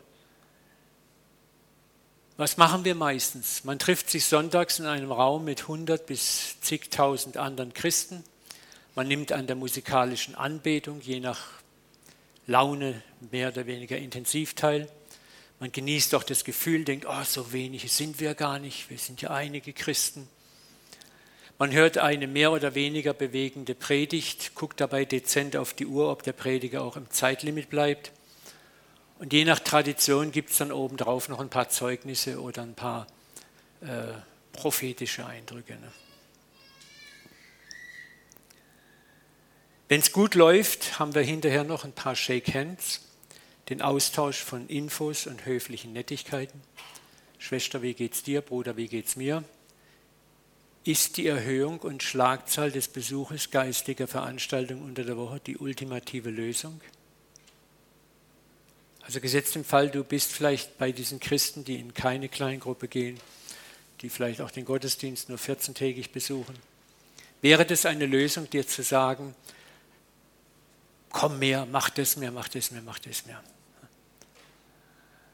Was 2.40 2.56
machen 2.56 2.84
wir 2.86 2.94
meistens? 2.94 3.64
Man 3.64 3.78
trifft 3.78 4.08
sich 4.08 4.24
sonntags 4.24 4.78
in 4.78 4.86
einem 4.86 5.12
Raum 5.12 5.44
mit 5.44 5.60
100 5.62 6.06
bis 6.06 6.58
zigtausend 6.60 7.36
anderen 7.36 7.74
Christen 7.74 8.24
man 8.94 9.08
nimmt 9.08 9.32
an 9.32 9.46
der 9.46 9.56
musikalischen 9.56 10.34
Anbetung 10.34 11.00
je 11.00 11.20
nach 11.20 11.46
Laune 12.46 13.02
mehr 13.30 13.48
oder 13.48 13.66
weniger 13.66 13.96
intensiv 13.96 14.54
teil. 14.54 14.88
Man 15.60 15.70
genießt 15.70 16.14
auch 16.14 16.22
das 16.22 16.44
Gefühl, 16.44 16.84
denkt, 16.84 17.06
oh, 17.08 17.24
so 17.24 17.52
wenige 17.52 17.88
sind 17.88 18.20
wir 18.20 18.34
gar 18.34 18.58
nicht, 18.58 18.90
wir 18.90 18.98
sind 18.98 19.22
ja 19.22 19.30
einige 19.30 19.72
Christen. 19.72 20.28
Man 21.58 21.72
hört 21.72 21.98
eine 21.98 22.26
mehr 22.26 22.52
oder 22.52 22.74
weniger 22.74 23.12
bewegende 23.14 23.74
Predigt, 23.74 24.54
guckt 24.54 24.80
dabei 24.80 25.04
dezent 25.04 25.56
auf 25.56 25.72
die 25.72 25.86
Uhr, 25.86 26.10
ob 26.10 26.22
der 26.22 26.32
Prediger 26.32 26.82
auch 26.82 26.96
im 26.96 27.10
Zeitlimit 27.10 27.70
bleibt. 27.70 28.12
Und 29.20 29.34
je 29.34 29.44
nach 29.44 29.58
Tradition 29.58 30.32
gibt 30.32 30.48
es 30.48 30.56
dann 30.56 30.72
obendrauf 30.72 31.28
noch 31.28 31.40
ein 31.40 31.50
paar 31.50 31.68
Zeugnisse 31.68 32.40
oder 32.40 32.62
ein 32.62 32.74
paar 32.74 33.06
äh, 33.82 34.14
prophetische 34.52 35.26
Eindrücke. 35.26 35.74
Ne? 35.74 35.92
Wenn 39.88 40.00
es 40.00 40.12
gut 40.12 40.34
läuft, 40.34 40.98
haben 40.98 41.14
wir 41.14 41.20
hinterher 41.20 41.64
noch 41.64 41.84
ein 41.84 41.92
paar 41.92 42.16
Shake 42.16 42.54
Hands, 42.54 43.02
den 43.68 43.82
Austausch 43.82 44.38
von 44.38 44.66
Infos 44.68 45.26
und 45.26 45.44
höflichen 45.44 45.92
Nettigkeiten. 45.92 46.62
Schwester, 47.38 47.82
wie 47.82 47.92
geht's 47.92 48.22
dir? 48.22 48.40
Bruder, 48.40 48.78
wie 48.78 48.88
geht's 48.88 49.16
mir? 49.16 49.44
Ist 50.84 51.18
die 51.18 51.26
Erhöhung 51.26 51.80
und 51.80 52.02
Schlagzahl 52.02 52.70
des 52.70 52.88
Besuches 52.88 53.50
geistiger 53.50 54.08
Veranstaltungen 54.08 54.82
unter 54.82 55.04
der 55.04 55.18
Woche 55.18 55.40
die 55.40 55.58
ultimative 55.58 56.30
Lösung? 56.30 56.80
Also 59.10 59.20
gesetzt 59.20 59.56
im 59.56 59.64
Fall, 59.64 59.90
du 59.90 60.04
bist 60.04 60.30
vielleicht 60.30 60.78
bei 60.78 60.92
diesen 60.92 61.18
Christen, 61.18 61.64
die 61.64 61.80
in 61.80 61.94
keine 61.94 62.28
Kleingruppe 62.28 62.86
gehen, 62.86 63.18
die 64.02 64.08
vielleicht 64.08 64.40
auch 64.40 64.52
den 64.52 64.64
Gottesdienst 64.64 65.28
nur 65.28 65.36
14-tägig 65.36 66.12
besuchen. 66.12 66.54
Wäre 67.40 67.66
das 67.66 67.86
eine 67.86 68.06
Lösung, 68.06 68.48
dir 68.48 68.64
zu 68.64 68.84
sagen, 68.84 69.34
komm 71.10 71.40
mehr, 71.40 71.66
mach 71.66 71.90
das 71.90 72.18
mehr, 72.18 72.30
mach 72.30 72.46
das 72.46 72.70
mehr, 72.70 72.82
mach 72.82 73.00
das 73.00 73.26
mehr. 73.26 73.42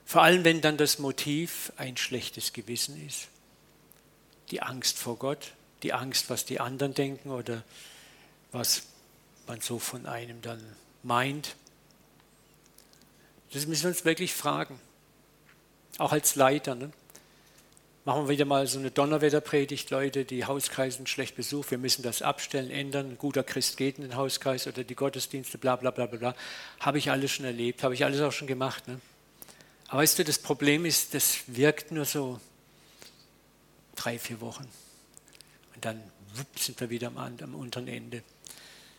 Vor 0.06 0.23
allem, 0.23 0.42
wenn 0.42 0.62
dann 0.62 0.78
das 0.78 0.99
Motiv 0.99 1.71
ein 1.76 1.99
schlechtes 1.99 2.54
Gewissen 2.54 3.06
ist, 3.06 3.28
die 4.50 4.62
Angst 4.62 4.97
vor 4.97 5.18
Gott, 5.18 5.52
die 5.83 5.92
Angst, 5.92 6.30
was 6.30 6.47
die 6.47 6.61
anderen 6.61 6.95
denken 6.95 7.28
oder 7.28 7.62
was 8.52 8.85
man 9.47 9.61
so 9.61 9.78
von 9.78 10.06
einem 10.06 10.40
dann 10.40 10.64
meint. 11.02 11.56
Das 13.56 13.66
müssen 13.66 13.84
wir 13.84 13.88
uns 13.88 14.04
wirklich 14.04 14.34
fragen, 14.34 14.78
auch 15.96 16.12
als 16.12 16.34
Leiter. 16.34 16.75
Ne? 16.75 16.92
machen 18.04 18.25
wir 18.25 18.28
wieder 18.28 18.44
mal 18.44 18.66
so 18.66 18.78
eine 18.78 18.90
Donnerwetterpredigt, 18.90 19.88
Leute, 19.90 20.26
die 20.26 20.44
Hauskreise 20.44 20.98
sind 20.98 21.08
schlecht 21.08 21.36
besucht, 21.36 21.70
wir 21.70 21.78
müssen 21.78 22.02
das 22.02 22.20
abstellen, 22.20 22.70
ändern, 22.70 23.12
ein 23.12 23.18
guter 23.18 23.42
Christ 23.42 23.78
geht 23.78 23.96
in 23.96 24.02
den 24.02 24.14
Hauskreis 24.14 24.66
oder 24.66 24.84
die 24.84 24.94
Gottesdienste, 24.94 25.56
bla 25.56 25.75
bla 25.76 25.90
bla 25.90 26.04
bla. 26.04 26.34
Habe 26.80 26.98
ich 26.98 27.10
alles 27.10 27.32
schon 27.32 27.46
erlebt, 27.46 27.82
habe 27.82 27.94
ich 27.94 28.04
alles 28.04 28.20
auch 28.20 28.30
schon 28.30 28.46
gemacht. 28.46 28.86
Ne? 28.88 29.00
Aber 29.88 30.02
weißt 30.02 30.18
du, 30.18 30.25
das 30.25 30.38
Problem 30.38 30.84
ist, 30.84 31.14
das 31.14 31.38
wirkt 31.46 31.92
nur 31.92 32.04
so 32.04 32.38
drei, 33.96 34.18
vier 34.18 34.42
Wochen. 34.42 34.68
Und 35.75 35.82
dann 35.82 36.00
wupp, 36.34 36.58
sind 36.58 36.78
wir 36.78 36.90
wieder 36.90 37.08
am, 37.08 37.16
am 37.16 37.54
unteren 37.54 37.88
Ende. 37.88 38.22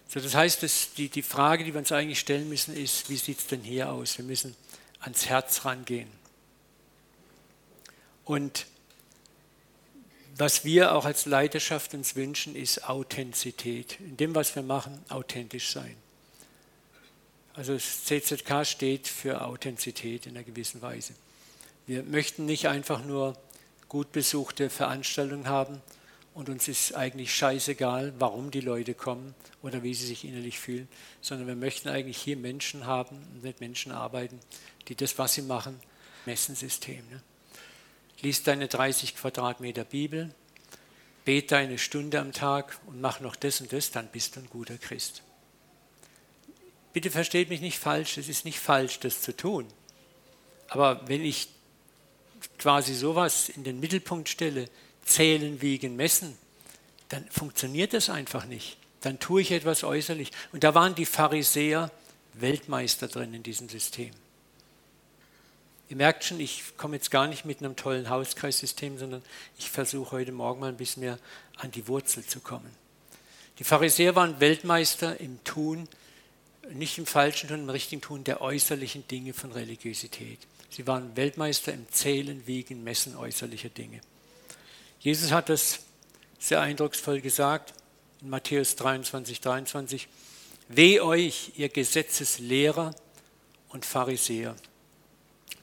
So, 0.07 0.19
das 0.19 0.35
heißt, 0.35 0.63
dass 0.63 0.93
die, 0.93 1.09
die 1.09 1.21
Frage, 1.21 1.63
die 1.63 1.73
wir 1.73 1.79
uns 1.79 1.91
eigentlich 1.91 2.19
stellen 2.19 2.47
müssen, 2.47 2.75
ist, 2.75 3.09
wie 3.09 3.17
sieht 3.17 3.39
es 3.39 3.47
denn 3.47 3.61
hier 3.61 3.91
aus? 3.91 4.17
Wir 4.17 4.25
müssen 4.25 4.55
ans 4.99 5.25
Herz 5.25 5.65
rangehen. 5.65 6.09
Und 8.23 8.65
was 10.37 10.63
wir 10.63 10.93
auch 10.93 11.05
als 11.05 11.25
Leiterschaft 11.25 11.93
uns 11.93 12.15
wünschen, 12.15 12.55
ist 12.55 12.87
Authentizität. 12.87 13.99
In 13.99 14.17
dem, 14.17 14.35
was 14.35 14.55
wir 14.55 14.63
machen, 14.63 15.03
authentisch 15.09 15.71
sein. 15.71 15.95
Also 17.53 17.73
das 17.73 18.05
CZK 18.05 18.65
steht 18.65 19.07
für 19.07 19.41
Authentizität 19.41 20.27
in 20.27 20.35
einer 20.35 20.43
gewissen 20.43 20.81
Weise. 20.81 21.13
Wir 21.87 22.03
möchten 22.03 22.45
nicht 22.45 22.67
einfach 22.67 23.03
nur 23.03 23.35
gut 23.89 24.11
besuchte 24.11 24.69
Veranstaltungen 24.69 25.47
haben 25.47 25.81
und 26.37 26.49
uns 26.49 26.67
ist 26.67 26.93
eigentlich 26.93 27.33
scheißegal, 27.33 28.13
warum 28.19 28.51
die 28.51 28.61
Leute 28.61 28.93
kommen 28.93 29.33
oder 29.63 29.81
wie 29.81 29.95
sie 29.95 30.05
sich 30.05 30.23
innerlich 30.23 30.59
fühlen, 30.59 30.87
sondern 31.19 31.47
wir 31.47 31.55
möchten 31.55 31.89
eigentlich 31.89 32.19
hier 32.19 32.37
Menschen 32.37 32.85
haben 32.85 33.17
und 33.33 33.41
mit 33.41 33.59
Menschen 33.59 33.91
arbeiten, 33.91 34.39
die 34.87 34.93
das, 34.93 35.17
was 35.17 35.33
sie 35.33 35.41
machen, 35.41 35.79
Messensystem. 36.27 37.03
Ne? 37.09 37.23
lies 38.21 38.43
deine 38.43 38.67
30 38.67 39.15
Quadratmeter 39.15 39.83
Bibel, 39.83 40.31
bete 41.25 41.57
eine 41.57 41.79
Stunde 41.79 42.19
am 42.19 42.33
Tag 42.33 42.79
und 42.85 43.01
mach 43.01 43.19
noch 43.19 43.35
das 43.35 43.59
und 43.61 43.73
das, 43.73 43.89
dann 43.89 44.07
bist 44.07 44.35
du 44.35 44.41
ein 44.41 44.49
guter 44.51 44.77
Christ. 44.77 45.23
Bitte 46.93 47.09
versteht 47.09 47.49
mich 47.49 47.61
nicht 47.61 47.79
falsch, 47.79 48.19
es 48.19 48.29
ist 48.29 48.45
nicht 48.45 48.59
falsch, 48.59 48.99
das 48.99 49.23
zu 49.23 49.35
tun. 49.35 49.65
Aber 50.67 51.01
wenn 51.07 51.25
ich 51.25 51.47
quasi 52.59 52.93
sowas 52.93 53.49
in 53.49 53.63
den 53.63 53.79
Mittelpunkt 53.79 54.29
stelle, 54.29 54.69
zählen, 55.07 55.61
wiegen, 55.61 55.95
messen, 55.95 56.37
dann 57.09 57.27
funktioniert 57.29 57.93
das 57.93 58.09
einfach 58.09 58.45
nicht. 58.45 58.77
Dann 59.01 59.19
tue 59.19 59.41
ich 59.41 59.51
etwas 59.51 59.83
äußerlich. 59.83 60.31
Und 60.51 60.63
da 60.63 60.75
waren 60.75 60.95
die 60.95 61.05
Pharisäer 61.05 61.91
Weltmeister 62.33 63.07
drin 63.07 63.33
in 63.33 63.43
diesem 63.43 63.69
System. 63.69 64.11
Ihr 65.89 65.95
merkt 65.95 66.25
schon, 66.25 66.39
ich 66.39 66.75
komme 66.75 66.97
jetzt 66.97 67.11
gar 67.11 67.27
nicht 67.27 67.45
mit 67.45 67.59
einem 67.59 67.75
tollen 67.75 68.09
Hauskreissystem, 68.09 68.97
sondern 68.97 69.21
ich 69.57 69.69
versuche 69.69 70.11
heute 70.11 70.33
Morgen 70.33 70.59
mal 70.59 70.69
ein 70.69 70.77
bisschen 70.77 71.01
mehr 71.01 71.17
an 71.55 71.71
die 71.71 71.87
Wurzel 71.87 72.25
zu 72.25 72.41
kommen. 72.41 72.69
Die 73.59 73.63
Pharisäer 73.63 74.15
waren 74.15 74.39
Weltmeister 74.39 75.19
im 75.19 75.41
Tun, 75.45 75.87
nicht 76.73 76.97
im 76.97 77.05
falschen 77.05 77.47
Tun, 77.47 77.61
im 77.61 77.69
richtigen 77.69 78.01
Tun 78.01 78.23
der 78.25 78.41
äußerlichen 78.41 79.07
Dinge 79.07 79.33
von 79.33 79.53
Religiosität. 79.53 80.39
Sie 80.69 80.85
waren 80.85 81.15
Weltmeister 81.15 81.73
im 81.73 81.89
Zählen, 81.89 82.45
Wiegen, 82.45 82.83
Messen 82.83 83.15
äußerlicher 83.15 83.69
Dinge. 83.69 84.01
Jesus 85.07 85.31
hat 85.31 85.47
das 85.47 85.79
sehr 86.37 86.59
eindrucksvoll 86.59 87.21
gesagt 87.21 87.73
in 88.19 88.29
Matthäus 88.29 88.75
23, 88.75 89.39
23. 89.39 90.09
Weh 90.67 90.99
euch, 90.99 91.53
ihr 91.55 91.69
Gesetzeslehrer 91.69 92.93
und 93.69 93.85
Pharisäer 93.85 94.53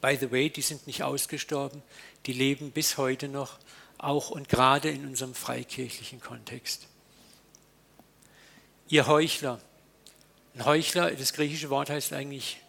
By 0.01 0.17
the 0.19 0.33
way, 0.33 0.49
die 0.49 0.63
sind 0.63 0.87
nicht 0.87 1.03
ausgestorben, 1.03 1.83
die 2.25 2.33
leben 2.33 2.71
bis 2.71 2.97
heute 2.97 3.29
noch, 3.29 3.59
auch 3.99 4.31
und 4.31 4.49
gerade 4.49 4.89
in 4.89 5.07
unserem 5.07 5.35
freikirchlichen 5.35 6.23
Kontext. 6.23 6.87
Ihr 8.89 9.07
Heuchler. 9.07 9.61
Ein 10.55 10.65
Heuchler, 10.65 11.11
das 11.11 11.35
griechische 11.35 11.69
Wort 11.69 11.91
heißt 11.91 12.15
eigentlich 12.15 12.63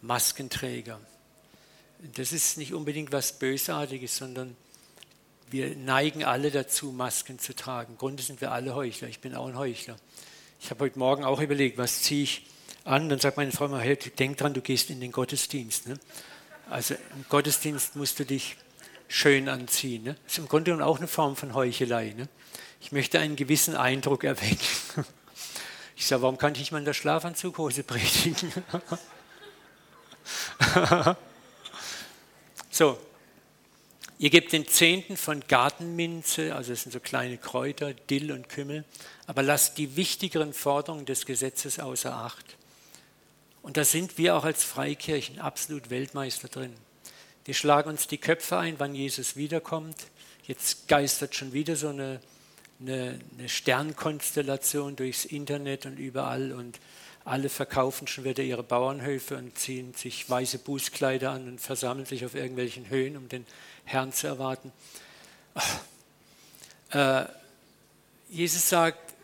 Maskenträger. 0.00 0.98
Das 2.14 2.32
ist 2.32 2.56
nicht 2.56 2.72
unbedingt 2.72 3.12
was 3.12 3.38
Bösartiges, 3.38 4.16
sondern 4.16 4.56
wir 5.50 5.76
neigen 5.76 6.24
alle 6.24 6.50
dazu, 6.50 6.92
Masken 6.92 7.38
zu 7.38 7.54
tragen. 7.54 7.92
Im 7.92 7.98
Grunde 7.98 8.22
sind 8.22 8.40
wir 8.40 8.52
alle 8.52 8.74
Heuchler. 8.74 9.08
Ich 9.08 9.20
bin 9.20 9.34
auch 9.34 9.46
ein 9.46 9.56
Heuchler. 9.56 9.96
Ich 10.60 10.70
habe 10.70 10.84
heute 10.84 10.98
Morgen 10.98 11.24
auch 11.24 11.40
überlegt, 11.40 11.78
was 11.78 12.02
ziehe 12.02 12.24
ich 12.24 12.46
an. 12.84 13.08
Dann 13.08 13.18
sagt 13.18 13.36
meine 13.36 13.52
Frau 13.52 13.68
mal, 13.68 13.82
hey, 13.82 13.96
denk 13.96 14.38
dran, 14.38 14.54
du 14.54 14.60
gehst 14.60 14.90
in 14.90 15.00
den 15.00 15.12
Gottesdienst. 15.12 15.88
Ne? 15.88 15.98
Also 16.70 16.94
im 16.94 17.24
Gottesdienst 17.28 17.96
musst 17.96 18.18
du 18.18 18.24
dich 18.24 18.56
schön 19.08 19.48
anziehen. 19.48 20.04
Ne? 20.04 20.16
Das 20.24 20.32
ist 20.32 20.38
im 20.38 20.48
Grunde 20.48 20.84
auch 20.84 20.98
eine 20.98 21.08
Form 21.08 21.36
von 21.36 21.54
Heuchelei. 21.54 22.14
Ne? 22.16 22.28
Ich 22.80 22.92
möchte 22.92 23.18
einen 23.18 23.36
gewissen 23.36 23.76
Eindruck 23.76 24.24
erwecken. 24.24 24.58
Ich 25.96 26.06
sage, 26.06 26.22
warum 26.22 26.38
kann 26.38 26.54
ich 26.54 26.58
nicht 26.58 26.72
mal 26.72 26.80
in 26.80 26.84
der 26.84 26.92
Schlafanzughose 26.92 27.82
predigen? 27.84 28.52
so, 32.70 32.98
ihr 34.18 34.30
gebt 34.30 34.52
den 34.52 34.66
Zehnten 34.66 35.16
von 35.16 35.40
Gartenminze, 35.46 36.54
also 36.54 36.72
das 36.72 36.82
sind 36.82 36.92
so 36.92 37.00
kleine 37.00 37.38
Kräuter, 37.38 37.94
Dill 37.94 38.32
und 38.32 38.48
Kümmel, 38.48 38.84
aber 39.26 39.42
lasst 39.42 39.78
die 39.78 39.96
wichtigeren 39.96 40.52
Forderungen 40.52 41.06
des 41.06 41.26
Gesetzes 41.26 41.78
außer 41.78 42.14
Acht. 42.14 42.56
Und 43.62 43.76
da 43.76 43.84
sind 43.84 44.18
wir 44.18 44.36
auch 44.36 44.44
als 44.44 44.62
Freikirchen 44.62 45.38
absolut 45.38 45.88
Weltmeister 45.88 46.48
drin. 46.48 46.74
Wir 47.46 47.54
schlagen 47.54 47.90
uns 47.90 48.06
die 48.06 48.18
Köpfe 48.18 48.58
ein, 48.58 48.74
wann 48.78 48.94
Jesus 48.94 49.36
wiederkommt. 49.36 49.96
Jetzt 50.46 50.88
geistert 50.88 51.34
schon 51.34 51.52
wieder 51.52 51.74
so 51.74 51.88
eine, 51.88 52.20
eine, 52.80 53.18
eine 53.38 53.48
Sternkonstellation 53.48 54.96
durchs 54.96 55.24
Internet 55.24 55.86
und 55.86 55.98
überall 55.98 56.52
und 56.52 56.78
alle 57.24 57.48
verkaufen 57.48 58.06
schon 58.06 58.24
wieder 58.24 58.42
ihre 58.42 58.62
Bauernhöfe 58.62 59.38
und 59.38 59.58
ziehen 59.58 59.94
sich 59.94 60.28
weiße 60.28 60.58
Bußkleider 60.58 61.30
an 61.30 61.48
und 61.48 61.60
versammeln 61.60 62.04
sich 62.04 62.26
auf 62.26 62.34
irgendwelchen 62.34 62.90
Höhen, 62.90 63.16
um 63.16 63.30
den 63.30 63.46
Herrn 63.84 64.12
zu 64.12 64.26
erwarten. 64.26 64.72
Äh, 66.90 67.24
Jesus 68.28 68.68
sagt, 68.68 69.14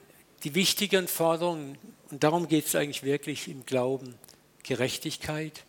die 0.44 0.54
wichtigen 0.54 1.08
Forderungen, 1.08 1.78
und 2.10 2.24
darum 2.24 2.48
geht 2.48 2.66
es 2.66 2.74
eigentlich 2.74 3.02
wirklich 3.02 3.48
im 3.48 3.66
Glauben, 3.66 4.14
Gerechtigkeit. 4.62 5.62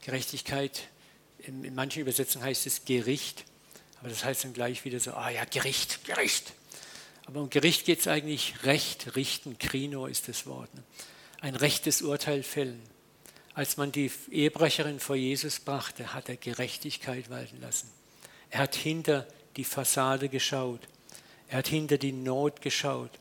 Gerechtigkeit, 0.00 0.88
in, 1.38 1.64
in 1.64 1.74
manchen 1.74 2.02
Übersetzungen 2.02 2.44
heißt 2.44 2.66
es 2.66 2.84
Gericht, 2.84 3.44
aber 4.00 4.08
das 4.08 4.24
heißt 4.24 4.44
dann 4.44 4.52
gleich 4.52 4.84
wieder 4.84 5.00
so, 5.00 5.12
ah 5.12 5.30
ja, 5.30 5.44
Gericht, 5.44 6.04
Gericht. 6.04 6.52
Aber 7.26 7.40
um 7.40 7.50
Gericht 7.50 7.84
geht 7.84 8.00
es 8.00 8.06
eigentlich 8.06 8.64
Recht, 8.64 9.16
richten, 9.16 9.58
Krino 9.58 10.06
ist 10.06 10.28
das 10.28 10.46
Wort. 10.46 10.72
Ne? 10.74 10.82
Ein 11.40 11.56
rechtes 11.56 12.02
Urteil 12.02 12.42
fällen. 12.42 12.80
Als 13.56 13.78
man 13.78 13.90
die 13.90 14.10
Ehebrecherin 14.30 15.00
vor 15.00 15.16
Jesus 15.16 15.60
brachte, 15.60 16.12
hat 16.12 16.28
er 16.28 16.36
Gerechtigkeit 16.36 17.30
walten 17.30 17.58
lassen. 17.62 17.90
Er 18.50 18.60
hat 18.60 18.74
hinter 18.74 19.26
die 19.56 19.64
Fassade 19.64 20.28
geschaut. 20.28 20.80
Er 21.48 21.58
hat 21.58 21.68
hinter 21.68 21.96
die 21.96 22.12
Not 22.12 22.60
geschaut. 22.60 23.12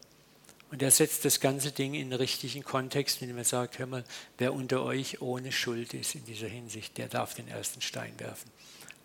Und 0.72 0.82
er 0.82 0.92
setzt 0.92 1.24
das 1.24 1.40
ganze 1.40 1.72
Ding 1.72 1.94
in 1.94 2.10
den 2.10 2.20
richtigen 2.20 2.66
Kontext, 2.66 3.22
indem 3.22 3.38
er 3.38 3.46
sagt, 3.46 3.80
hör 3.80 3.86
mal, 3.86 4.04
wer 4.38 4.54
unter 4.54 4.84
euch 4.84 5.22
ohne 5.22 5.54
Schuld 5.54 5.94
ist 5.94 6.16
in 6.16 6.26
dieser 6.26 6.50
Hinsicht, 6.50 6.98
der 6.98 7.08
darf 7.08 7.34
den 7.34 7.48
ersten 7.48 7.80
Stein 7.80 8.20
werfen. 8.20 8.52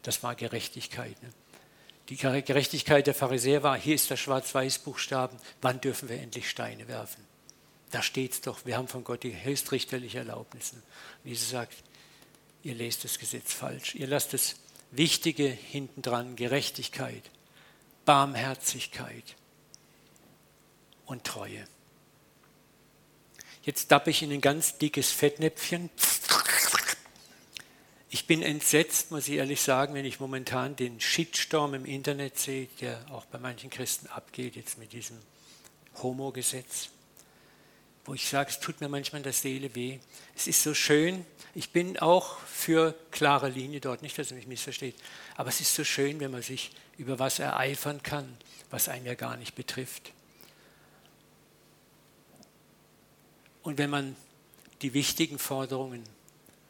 Das 0.03 0.25
war 0.25 0.35
Gerechtigkeit. 0.35 1.23
Ne? 1.23 1.31
Die 2.09 2.17
Gerechtigkeit 2.17 3.07
der 3.07 3.15
Pharisäer 3.15 3.63
war, 3.63 3.79
hier 3.79 3.95
ist 3.95 4.11
der 4.11 4.17
Schwarz-Weiß-Buchstaben, 4.17 5.39
wann 5.63 5.81
dürfen 5.81 6.09
wir 6.09 6.19
endlich 6.19 6.51
Steine 6.51 6.89
werfen? 6.89 7.30
Da 7.91 8.03
steht 8.03 8.33
es 8.33 8.41
doch, 8.41 8.65
wir 8.65 8.77
haben 8.77 8.89
von 8.89 9.05
Gott 9.05 9.23
die 9.23 9.43
höchstrichterliche 9.43 10.19
Erlaubnis. 10.19 10.73
Ne? 10.73 10.83
Und 11.25 11.31
Jesus 11.31 11.51
sagt, 11.51 11.77
ihr 12.63 12.75
lest 12.75 13.05
das 13.05 13.19
Gesetz 13.19 13.53
falsch. 13.53 13.95
Ihr 13.95 14.07
lasst 14.07 14.33
das 14.33 14.57
Wichtige 14.93 15.47
hintendran, 15.47 16.37
Gerechtigkeit, 16.37 17.23
Barmherzigkeit, 18.05 19.37
und 21.11 21.25
Treue. 21.25 21.67
Jetzt 23.63 23.91
dappe 23.91 24.11
ich 24.11 24.23
in 24.23 24.33
ein 24.33 24.41
ganz 24.41 24.79
dickes 24.79 25.11
Fettnäpfchen. 25.11 25.91
Ich 28.09 28.27
bin 28.27 28.43
entsetzt, 28.43 29.11
muss 29.11 29.29
ich 29.29 29.35
ehrlich 29.35 29.61
sagen, 29.61 29.95
wenn 29.95 30.05
ich 30.05 30.21
momentan 30.21 30.77
den 30.77 31.01
Shitstorm 31.01 31.75
im 31.75 31.85
Internet 31.85 32.39
sehe, 32.39 32.69
der 32.81 33.05
auch 33.11 33.25
bei 33.27 33.39
manchen 33.39 33.71
Christen 33.71 34.07
abgeht, 34.07 34.57
jetzt 34.57 34.79
mit 34.79 34.93
diesem 34.93 35.19
Homo-Gesetz, 36.03 36.89
wo 38.11 38.15
ich 38.15 38.29
sage, 38.29 38.51
es 38.51 38.59
tut 38.59 38.81
mir 38.81 38.89
manchmal 38.89 39.21
in 39.21 39.23
der 39.23 39.33
Seele 39.33 39.73
weh. 39.77 40.01
Es 40.35 40.49
ist 40.49 40.65
so 40.65 40.75
schön, 40.75 41.25
ich 41.55 41.71
bin 41.71 41.97
auch 42.01 42.41
für 42.41 42.93
klare 43.13 43.49
Linie 43.49 43.79
dort, 43.79 44.03
nicht, 44.03 44.19
dass 44.19 44.33
ihr 44.33 44.37
mich 44.37 44.49
missversteht, 44.49 44.97
aber 45.37 45.51
es 45.51 45.61
ist 45.61 45.77
so 45.77 45.85
schön, 45.85 46.19
wenn 46.19 46.33
man 46.33 46.43
sich 46.43 46.73
über 46.99 47.21
was 47.21 47.39
ereifern 47.39 48.03
kann, 48.03 48.37
was 48.69 48.89
einen 48.89 49.07
ja 49.07 49.15
gar 49.15 49.37
nicht 49.37 49.55
betrifft. 49.55 50.11
Und 53.63 53.79
wenn 53.79 53.91
man 53.91 54.17
die 54.83 54.93
wichtigen 54.93 55.39
Forderungen, 55.39 56.03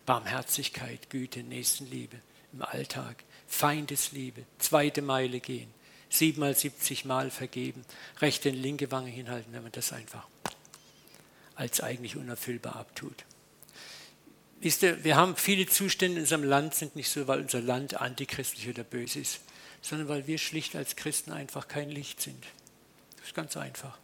Barmherzigkeit, 0.04 1.08
Güte, 1.08 1.42
Nächstenliebe 1.42 2.18
im 2.52 2.60
Alltag, 2.60 3.24
Feindesliebe, 3.46 4.44
zweite 4.58 5.00
Meile 5.00 5.40
gehen, 5.40 5.72
siebenmal, 6.10 6.54
siebzig 6.54 7.06
Mal 7.06 7.30
vergeben, 7.30 7.86
rechte 8.18 8.50
und 8.50 8.56
linke 8.56 8.90
Wange 8.90 9.08
hinhalten, 9.08 9.54
wenn 9.54 9.62
man 9.62 9.72
das 9.72 9.94
einfach 9.94 10.26
als 11.60 11.82
eigentlich 11.82 12.16
unerfüllbar 12.16 12.76
abtut. 12.76 13.26
Wisst 14.60 14.82
ihr, 14.82 15.04
wir 15.04 15.16
haben 15.16 15.36
viele 15.36 15.66
Zustände 15.66 16.16
in 16.16 16.22
unserem 16.22 16.42
Land, 16.42 16.74
sind 16.74 16.96
nicht 16.96 17.10
so, 17.10 17.28
weil 17.28 17.40
unser 17.40 17.60
Land 17.60 18.00
antichristlich 18.00 18.66
oder 18.68 18.82
böse 18.82 19.20
ist, 19.20 19.40
sondern 19.82 20.08
weil 20.08 20.26
wir 20.26 20.38
schlicht 20.38 20.74
als 20.74 20.96
Christen 20.96 21.32
einfach 21.32 21.68
kein 21.68 21.90
Licht 21.90 22.22
sind. 22.22 22.44
Das 23.18 23.26
ist 23.26 23.34
ganz 23.34 23.58
einfach. 23.58 23.98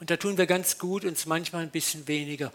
Und 0.00 0.10
da 0.10 0.16
tun 0.16 0.38
wir 0.38 0.46
ganz 0.46 0.78
gut, 0.78 1.04
uns 1.04 1.26
manchmal 1.26 1.62
ein 1.62 1.70
bisschen 1.70 2.08
weniger 2.08 2.50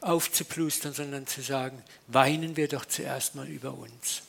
aufzuplustern, 0.00 0.94
sondern 0.94 1.26
zu 1.26 1.42
sagen, 1.42 1.82
weinen 2.06 2.56
wir 2.56 2.68
doch 2.68 2.86
zuerst 2.86 3.34
mal 3.34 3.48
über 3.48 3.74
uns. 3.74 4.22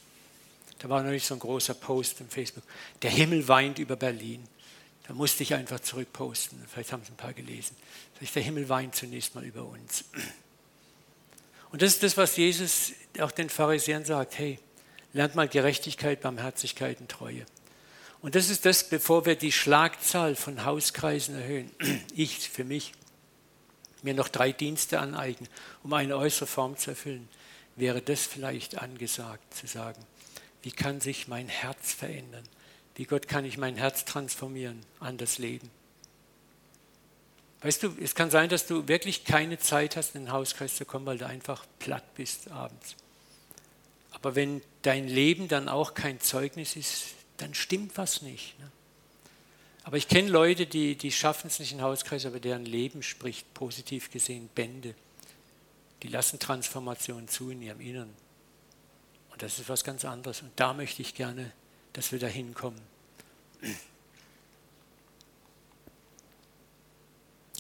Da 0.79 0.89
war 0.89 1.01
neulich 1.01 1.25
so 1.25 1.33
ein 1.33 1.39
großer 1.39 1.75
Post 1.75 2.19
im 2.19 2.29
Facebook, 2.29 2.63
der 3.01 3.11
Himmel 3.11 3.47
weint 3.47 3.79
über 3.79 3.95
Berlin. 3.95 4.45
Da 5.07 5.13
musste 5.13 5.43
ich 5.43 5.53
einfach 5.53 5.79
zurückposten, 5.79 6.63
vielleicht 6.67 6.91
haben 6.91 7.03
es 7.03 7.09
ein 7.09 7.15
paar 7.15 7.33
gelesen. 7.33 7.75
Der 8.33 8.41
Himmel 8.41 8.69
weint 8.69 8.95
zunächst 8.95 9.35
mal 9.35 9.43
über 9.43 9.63
uns. 9.63 10.05
Und 11.71 11.81
das 11.81 11.93
ist 11.93 12.03
das, 12.03 12.17
was 12.17 12.37
Jesus 12.37 12.93
auch 13.19 13.31
den 13.31 13.49
Pharisäern 13.49 14.05
sagt, 14.05 14.37
hey, 14.39 14.57
lernt 15.13 15.35
mal 15.35 15.47
Gerechtigkeit, 15.47 16.21
Barmherzigkeit 16.21 16.99
und 17.01 17.09
Treue. 17.09 17.45
Und 18.21 18.35
das 18.35 18.49
ist 18.49 18.65
das, 18.65 18.89
bevor 18.89 19.25
wir 19.25 19.35
die 19.35 19.51
Schlagzahl 19.51 20.35
von 20.35 20.65
Hauskreisen 20.65 21.35
erhöhen. 21.35 21.71
Ich 22.15 22.49
für 22.49 22.63
mich 22.63 22.93
mir 24.01 24.13
noch 24.13 24.29
drei 24.29 24.51
Dienste 24.51 24.99
aneignen, 24.99 25.49
um 25.83 25.93
eine 25.93 26.17
äußere 26.17 26.47
Form 26.47 26.77
zu 26.77 26.91
erfüllen, 26.91 27.27
wäre 27.75 28.01
das 28.01 28.21
vielleicht 28.25 28.77
angesagt 28.81 29.53
zu 29.53 29.67
sagen, 29.67 30.01
wie 30.61 30.71
kann 30.71 31.01
sich 31.01 31.27
mein 31.27 31.47
Herz 31.47 31.93
verändern? 31.93 32.47
Wie 32.95 33.05
Gott 33.05 33.27
kann 33.27 33.45
ich 33.45 33.58
mein 33.58 33.75
Herz 33.75 34.05
transformieren 34.05 34.81
an 34.99 35.17
das 35.17 35.38
Leben? 35.38 35.69
Weißt 37.62 37.84
du, 37.84 37.95
es 38.01 38.15
kann 38.15 38.29
sein, 38.29 38.49
dass 38.49 38.67
du 38.67 38.88
wirklich 38.88 39.25
keine 39.25 39.58
Zeit 39.58 39.95
hast, 39.95 40.15
in 40.15 40.25
den 40.25 40.31
Hauskreis 40.31 40.75
zu 40.75 40.86
kommen, 40.86 41.05
weil 41.05 41.17
du 41.17 41.25
einfach 41.25 41.65
platt 41.79 42.15
bist 42.15 42.51
abends. 42.51 42.95
Aber 44.12 44.36
wenn 44.36 44.62
dein 44.81 45.08
Leben 45.08 45.47
dann 45.47 45.67
auch 45.67 45.93
kein 45.93 46.19
Zeugnis 46.19 46.75
ist, 46.75 47.05
dann 47.38 47.53
stimmt 47.53 47.97
was 47.97 48.21
nicht. 48.21 48.58
Ne? 48.60 48.71
Aber 49.84 49.97
ich 49.97 50.08
kenne 50.08 50.29
Leute, 50.29 50.65
die, 50.65 50.95
die 50.95 51.12
schaffen 51.12 51.47
es 51.47 51.60
nicht 51.60 51.71
in 51.71 51.81
Hauskreis, 51.81 52.25
aber 52.25 52.39
deren 52.39 52.65
Leben 52.65 53.03
spricht 53.03 53.53
positiv 53.53 54.10
gesehen 54.10 54.49
Bände. 54.55 54.95
Die 56.01 56.08
lassen 56.08 56.39
Transformation 56.39 57.27
zu 57.27 57.51
in 57.51 57.62
ihrem 57.62 57.81
Inneren. 57.81 58.13
Und 59.31 59.41
das 59.41 59.60
ist 59.60 59.69
was 59.69 59.84
ganz 59.84 60.05
anderes. 60.05 60.41
Und 60.41 60.51
da 60.55 60.73
möchte 60.73 61.01
ich 61.01 61.13
gerne, 61.13 61.51
dass 61.95 62.12
wir 62.12 62.19
da 62.19 62.27
hinkommen. 62.27 62.81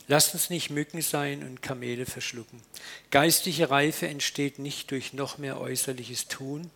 Lasst 0.07 0.33
uns 0.33 0.49
nicht 0.49 0.69
Mücken 0.69 1.01
sein 1.01 1.41
und 1.41 1.61
Kamele 1.61 2.05
verschlucken. 2.05 2.61
Geistliche 3.11 3.69
Reife 3.69 4.07
entsteht 4.07 4.59
nicht 4.59 4.91
durch 4.91 5.13
noch 5.13 5.37
mehr 5.37 5.59
äußerliches 5.59 6.27
Tun, 6.27 6.69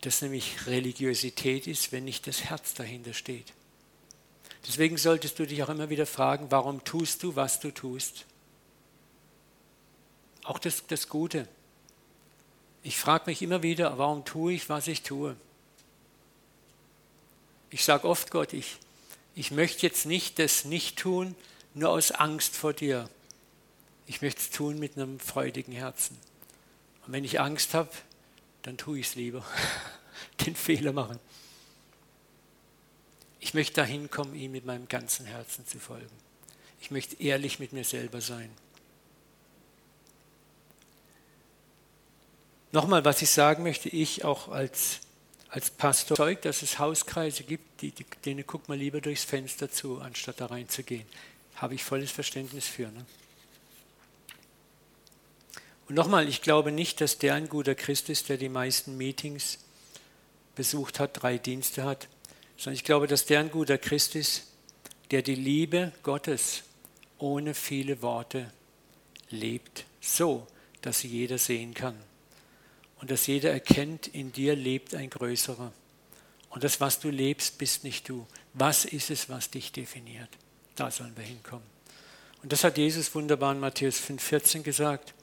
das 0.00 0.22
nämlich 0.22 0.66
Religiosität 0.66 1.66
ist, 1.66 1.92
wenn 1.92 2.04
nicht 2.04 2.26
das 2.26 2.44
Herz 2.44 2.72
dahinter 2.74 3.12
steht. 3.12 3.52
Deswegen 4.66 4.96
solltest 4.96 5.38
du 5.38 5.46
dich 5.46 5.62
auch 5.62 5.68
immer 5.68 5.90
wieder 5.90 6.06
fragen, 6.06 6.50
warum 6.50 6.82
tust 6.84 7.22
du, 7.22 7.36
was 7.36 7.60
du 7.60 7.70
tust? 7.70 8.24
Auch 10.42 10.58
das, 10.58 10.86
das 10.86 11.08
Gute. 11.08 11.46
Ich 12.82 12.96
frage 12.96 13.24
mich 13.26 13.42
immer 13.42 13.62
wieder, 13.62 13.98
warum 13.98 14.24
tue 14.24 14.54
ich, 14.54 14.70
was 14.70 14.88
ich 14.88 15.02
tue? 15.02 15.36
Ich 17.70 17.84
sage 17.84 18.08
oft 18.08 18.30
Gott, 18.30 18.52
ich, 18.52 18.78
ich 19.34 19.50
möchte 19.50 19.86
jetzt 19.86 20.06
nicht 20.06 20.38
das 20.38 20.64
nicht 20.64 20.98
tun, 20.98 21.34
nur 21.74 21.90
aus 21.90 22.10
Angst 22.10 22.56
vor 22.56 22.72
dir. 22.72 23.08
Ich 24.06 24.22
möchte 24.22 24.40
es 24.40 24.50
tun 24.50 24.78
mit 24.78 24.96
einem 24.96 25.20
freudigen 25.20 25.72
Herzen. 25.72 26.18
Und 27.06 27.12
wenn 27.12 27.24
ich 27.24 27.40
Angst 27.40 27.74
habe, 27.74 27.90
dann 28.62 28.76
tue 28.76 28.98
ich 28.98 29.06
es 29.08 29.14
lieber. 29.14 29.44
Den 30.44 30.56
Fehler 30.56 30.92
machen. 30.92 31.18
Ich 33.38 33.54
möchte 33.54 33.74
dahin 33.74 34.10
kommen, 34.10 34.34
ihm 34.34 34.52
mit 34.52 34.66
meinem 34.66 34.88
ganzen 34.88 35.26
Herzen 35.26 35.66
zu 35.66 35.78
folgen. 35.78 36.10
Ich 36.80 36.90
möchte 36.90 37.22
ehrlich 37.22 37.58
mit 37.58 37.72
mir 37.72 37.84
selber 37.84 38.20
sein. 38.20 38.50
Nochmal, 42.72 43.04
was 43.04 43.22
ich 43.22 43.30
sagen 43.30 43.62
möchte, 43.62 43.88
ich 43.88 44.24
auch 44.24 44.48
als, 44.48 45.00
als 45.50 45.70
Pastor 45.70 46.16
zeugt, 46.16 46.44
dass 46.44 46.62
es 46.62 46.78
Hauskreise 46.78 47.42
gibt, 47.42 47.82
die, 47.82 47.90
die, 47.90 48.06
denen 48.24 48.46
guckt 48.46 48.68
man 48.68 48.78
lieber 48.78 49.00
durchs 49.00 49.24
Fenster 49.24 49.70
zu, 49.70 50.00
anstatt 50.00 50.40
da 50.40 50.46
reinzugehen. 50.46 51.06
Habe 51.56 51.74
ich 51.74 51.82
volles 51.82 52.12
Verständnis 52.12 52.66
für. 52.66 52.86
Ne? 52.86 53.04
Und 55.88 55.96
nochmal, 55.96 56.28
ich 56.28 56.40
glaube 56.40 56.70
nicht, 56.70 57.00
dass 57.00 57.18
der 57.18 57.34
ein 57.34 57.48
guter 57.48 57.74
Christ 57.74 58.08
ist, 58.10 58.28
der 58.28 58.36
die 58.36 58.48
meisten 58.48 58.96
Meetings 58.96 59.58
besucht 60.54 61.00
hat, 61.00 61.20
drei 61.20 61.36
Dienste 61.36 61.82
hat, 61.84 62.06
sondern 62.56 62.74
ich 62.74 62.84
glaube, 62.84 63.08
dass 63.08 63.26
der 63.26 63.40
ein 63.40 63.50
guter 63.50 63.76
Christ 63.76 64.14
ist, 64.14 64.44
der 65.10 65.22
die 65.22 65.34
Liebe 65.34 65.92
Gottes 66.04 66.62
ohne 67.18 67.54
viele 67.54 68.02
Worte 68.02 68.52
lebt, 69.30 69.84
so 70.00 70.46
dass 70.80 71.00
sie 71.00 71.08
jeder 71.08 71.38
sehen 71.38 71.74
kann 71.74 71.96
und 73.00 73.10
dass 73.10 73.26
jeder 73.26 73.50
erkennt, 73.50 74.08
in 74.08 74.30
dir 74.32 74.54
lebt 74.54 74.94
ein 74.94 75.08
Größerer. 75.08 75.72
Und 76.50 76.64
das, 76.64 76.80
was 76.80 77.00
du 77.00 77.08
lebst, 77.08 77.58
bist 77.58 77.84
nicht 77.84 78.08
du. 78.08 78.26
Was 78.52 78.84
ist 78.84 79.10
es, 79.10 79.28
was 79.28 79.50
dich 79.50 79.72
definiert? 79.72 80.28
Da 80.76 80.90
sollen 80.90 81.16
wir 81.16 81.24
hinkommen. 81.24 81.64
Und 82.42 82.52
das 82.52 82.64
hat 82.64 82.76
Jesus 82.76 83.14
wunderbar 83.14 83.52
in 83.52 83.60
Matthäus 83.60 84.00
5,14 84.00 84.62
gesagt. 84.62 85.14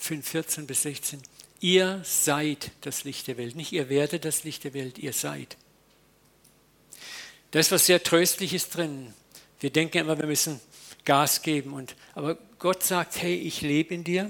5,14 0.00 0.66
bis 0.66 0.82
16. 0.82 1.20
Ihr 1.60 2.00
seid 2.04 2.70
das 2.82 3.04
Licht 3.04 3.26
der 3.26 3.36
Welt. 3.36 3.56
Nicht 3.56 3.72
ihr 3.72 3.88
werdet 3.88 4.24
das 4.24 4.44
Licht 4.44 4.64
der 4.64 4.74
Welt, 4.74 4.98
ihr 4.98 5.12
seid. 5.12 5.56
Da 7.50 7.58
ist 7.58 7.72
was 7.72 7.86
sehr 7.86 8.02
Tröstliches 8.02 8.70
drin. 8.70 9.12
Wir 9.60 9.70
denken 9.70 9.98
immer, 9.98 10.18
wir 10.18 10.26
müssen 10.26 10.60
Gas 11.04 11.42
geben. 11.42 11.72
Und, 11.72 11.96
aber 12.14 12.36
Gott 12.58 12.84
sagt, 12.84 13.20
hey, 13.20 13.34
ich 13.34 13.60
lebe 13.60 13.94
in 13.94 14.04
dir 14.04 14.28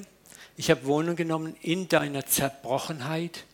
ich 0.59 0.71
habe 0.71 0.85
Wohnung 0.85 1.16
genommen 1.16 1.57
in 1.62 1.88
deiner 1.88 2.27
Zerbrochenheit, 2.27 3.44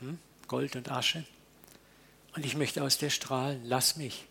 hm? 0.00 0.18
Gold 0.48 0.74
und 0.74 0.90
Asche, 0.90 1.24
und 2.34 2.44
ich 2.44 2.56
möchte 2.56 2.82
aus 2.82 2.98
dir 2.98 3.10
strahlen. 3.10 3.62
Lass 3.64 3.96
mich. 3.96 4.24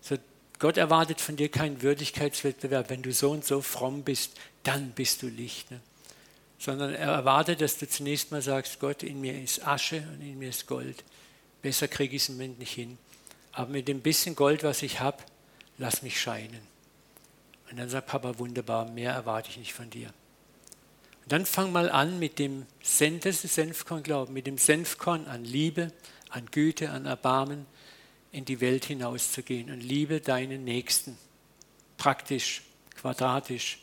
So, 0.00 0.16
Gott 0.58 0.76
erwartet 0.76 1.20
von 1.20 1.36
dir 1.36 1.48
keinen 1.48 1.82
Würdigkeitswettbewerb. 1.82 2.90
Wenn 2.90 3.02
du 3.02 3.12
so 3.12 3.30
und 3.30 3.44
so 3.44 3.60
fromm 3.60 4.02
bist, 4.02 4.32
dann 4.62 4.90
bist 4.90 5.22
du 5.22 5.28
Licht. 5.28 5.70
Ne? 5.70 5.80
Sondern 6.58 6.94
er 6.94 7.10
erwartet, 7.10 7.60
dass 7.60 7.78
du 7.78 7.88
zunächst 7.88 8.30
mal 8.30 8.42
sagst, 8.42 8.78
Gott, 8.80 9.02
in 9.02 9.20
mir 9.20 9.40
ist 9.40 9.66
Asche 9.66 10.06
und 10.12 10.20
in 10.20 10.38
mir 10.38 10.48
ist 10.48 10.66
Gold. 10.66 11.04
Besser 11.62 11.88
kriege 11.88 12.14
ich 12.14 12.22
es 12.22 12.28
im 12.28 12.36
Moment 12.36 12.58
nicht 12.58 12.72
hin. 12.72 12.98
Aber 13.52 13.70
mit 13.70 13.88
dem 13.88 14.00
bisschen 14.00 14.34
Gold, 14.36 14.64
was 14.64 14.82
ich 14.82 15.00
habe, 15.00 15.18
lass 15.78 16.02
mich 16.02 16.20
scheinen. 16.20 16.60
Und 17.70 17.78
dann 17.78 17.88
sagt 17.88 18.06
Papa, 18.06 18.38
wunderbar, 18.38 18.88
mehr 18.88 19.12
erwarte 19.12 19.50
ich 19.50 19.56
nicht 19.56 19.74
von 19.74 19.90
dir. 19.90 20.12
Und 21.24 21.32
dann 21.32 21.46
fang 21.46 21.72
mal 21.72 21.90
an 21.90 22.18
mit 22.18 22.38
dem 22.38 22.66
Senfkorn-Glauben, 22.82 24.34
mit 24.34 24.46
dem 24.46 24.58
Senfkorn 24.58 25.26
an 25.26 25.44
Liebe, 25.44 25.90
an 26.28 26.46
Güte, 26.50 26.90
an 26.90 27.06
Erbarmen 27.06 27.66
in 28.30 28.44
die 28.44 28.60
Welt 28.60 28.84
hinauszugehen 28.84 29.70
und 29.70 29.80
liebe 29.80 30.20
deinen 30.20 30.64
Nächsten. 30.64 31.16
Praktisch, 31.96 32.62
quadratisch. 32.96 33.78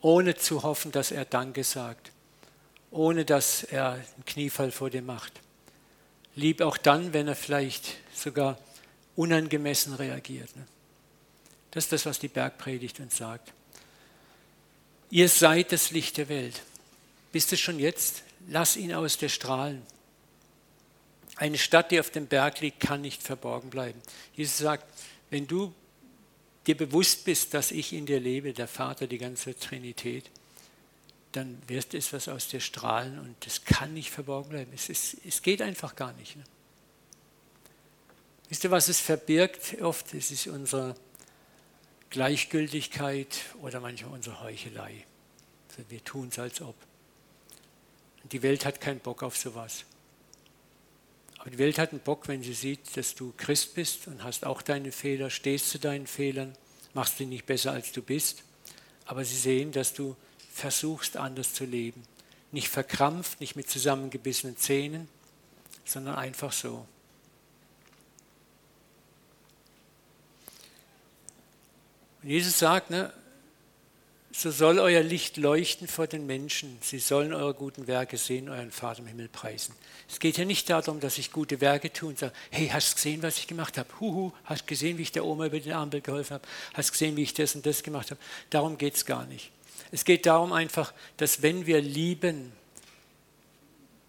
Ohne 0.00 0.34
zu 0.34 0.62
hoffen, 0.64 0.90
dass 0.90 1.12
er 1.12 1.24
Danke 1.24 1.62
sagt. 1.62 2.10
Ohne 2.90 3.24
dass 3.24 3.62
er 3.62 3.92
einen 3.92 4.24
Kniefall 4.26 4.72
vor 4.72 4.90
dir 4.90 5.02
macht. 5.02 5.40
Lieb 6.34 6.62
auch 6.62 6.78
dann, 6.78 7.12
wenn 7.12 7.28
er 7.28 7.36
vielleicht 7.36 7.96
sogar 8.12 8.58
unangemessen 9.14 9.94
reagiert. 9.94 10.56
Ne? 10.56 10.66
Das 11.70 11.84
ist 11.84 11.92
das, 11.92 12.06
was 12.06 12.18
die 12.18 12.28
Bergpredigt 12.28 12.98
uns 12.98 13.16
sagt. 13.16 13.52
Ihr 15.14 15.28
seid 15.28 15.70
das 15.70 15.92
Licht 15.92 16.16
der 16.16 16.28
Welt. 16.28 16.60
Bist 17.30 17.52
du 17.52 17.56
schon 17.56 17.78
jetzt? 17.78 18.24
Lass 18.48 18.76
ihn 18.76 18.92
aus 18.92 19.16
dir 19.16 19.28
strahlen. 19.28 19.80
Eine 21.36 21.56
Stadt, 21.56 21.92
die 21.92 22.00
auf 22.00 22.10
dem 22.10 22.26
Berg 22.26 22.60
liegt, 22.60 22.80
kann 22.80 23.00
nicht 23.00 23.22
verborgen 23.22 23.70
bleiben. 23.70 24.02
Jesus 24.34 24.58
sagt, 24.58 24.84
wenn 25.30 25.46
du 25.46 25.72
dir 26.66 26.76
bewusst 26.76 27.24
bist, 27.24 27.54
dass 27.54 27.70
ich 27.70 27.92
in 27.92 28.06
dir 28.06 28.18
lebe, 28.18 28.54
der 28.54 28.66
Vater, 28.66 29.06
die 29.06 29.18
ganze 29.18 29.56
Trinität, 29.56 30.28
dann 31.30 31.62
wird 31.68 31.94
es 31.94 32.12
was 32.12 32.26
aus 32.26 32.48
dir 32.48 32.58
strahlen 32.58 33.20
und 33.20 33.36
das 33.46 33.64
kann 33.64 33.94
nicht 33.94 34.10
verborgen 34.10 34.48
bleiben. 34.48 34.72
Es, 34.74 34.88
ist, 34.88 35.18
es 35.24 35.42
geht 35.42 35.62
einfach 35.62 35.94
gar 35.94 36.12
nicht. 36.14 36.34
Ne? 36.34 36.42
Wisst 38.48 38.64
ihr, 38.64 38.72
was 38.72 38.88
es 38.88 38.98
verbirgt 38.98 39.80
oft? 39.80 40.12
Es 40.12 40.32
ist 40.32 40.48
unsere 40.48 40.96
Gleichgültigkeit 42.14 43.40
oder 43.60 43.80
manchmal 43.80 44.12
unsere 44.12 44.40
Heuchelei. 44.40 45.04
Also 45.68 45.82
wir 45.90 46.04
tun 46.04 46.28
es 46.28 46.38
als 46.38 46.60
ob. 46.60 46.76
Die 48.30 48.40
Welt 48.44 48.64
hat 48.64 48.80
keinen 48.80 49.00
Bock 49.00 49.24
auf 49.24 49.36
sowas. 49.36 49.84
Aber 51.38 51.50
die 51.50 51.58
Welt 51.58 51.76
hat 51.76 51.90
einen 51.90 51.98
Bock, 51.98 52.28
wenn 52.28 52.40
sie 52.40 52.54
sieht, 52.54 52.96
dass 52.96 53.16
du 53.16 53.34
Christ 53.36 53.74
bist 53.74 54.06
und 54.06 54.22
hast 54.22 54.46
auch 54.46 54.62
deine 54.62 54.92
Fehler, 54.92 55.28
stehst 55.28 55.70
zu 55.70 55.80
deinen 55.80 56.06
Fehlern, 56.06 56.56
machst 56.92 57.18
sie 57.18 57.26
nicht 57.26 57.46
besser, 57.46 57.72
als 57.72 57.90
du 57.90 58.00
bist. 58.00 58.44
Aber 59.06 59.24
sie 59.24 59.36
sehen, 59.36 59.72
dass 59.72 59.92
du 59.92 60.14
versuchst, 60.52 61.16
anders 61.16 61.52
zu 61.52 61.64
leben. 61.64 62.04
Nicht 62.52 62.68
verkrampft, 62.68 63.40
nicht 63.40 63.56
mit 63.56 63.68
zusammengebissenen 63.68 64.56
Zähnen, 64.56 65.08
sondern 65.84 66.14
einfach 66.14 66.52
so. 66.52 66.86
Und 72.24 72.30
Jesus 72.30 72.58
sagt, 72.58 72.88
ne, 72.88 73.12
so 74.32 74.50
soll 74.50 74.78
euer 74.78 75.02
Licht 75.02 75.36
leuchten 75.36 75.86
vor 75.86 76.06
den 76.06 76.26
Menschen. 76.26 76.78
Sie 76.80 76.98
sollen 76.98 77.34
eure 77.34 77.52
guten 77.52 77.86
Werke 77.86 78.16
sehen, 78.16 78.48
euren 78.48 78.72
Vater 78.72 79.00
im 79.00 79.06
Himmel 79.06 79.28
preisen. 79.28 79.74
Es 80.08 80.18
geht 80.18 80.38
ja 80.38 80.46
nicht 80.46 80.70
darum, 80.70 81.00
dass 81.00 81.18
ich 81.18 81.32
gute 81.32 81.60
Werke 81.60 81.92
tue 81.92 82.08
und 82.08 82.18
sage, 82.18 82.32
hey, 82.50 82.68
hast 82.68 82.92
du 82.92 82.94
gesehen, 82.96 83.22
was 83.22 83.36
ich 83.36 83.46
gemacht 83.46 83.76
habe? 83.76 83.88
Huhu, 84.00 84.32
hast 84.44 84.66
gesehen, 84.66 84.96
wie 84.96 85.02
ich 85.02 85.12
der 85.12 85.26
Oma 85.26 85.46
über 85.46 85.60
den 85.60 85.74
Ampel 85.74 86.00
geholfen 86.00 86.34
habe? 86.34 86.48
Hast 86.72 86.92
gesehen, 86.92 87.14
wie 87.16 87.22
ich 87.22 87.34
das 87.34 87.54
und 87.54 87.66
das 87.66 87.82
gemacht 87.82 88.10
habe? 88.10 88.20
Darum 88.48 88.78
geht 88.78 88.94
es 88.94 89.04
gar 89.04 89.26
nicht. 89.26 89.50
Es 89.92 90.06
geht 90.06 90.24
darum 90.24 90.54
einfach, 90.54 90.94
dass 91.18 91.42
wenn 91.42 91.66
wir 91.66 91.82
lieben, 91.82 92.52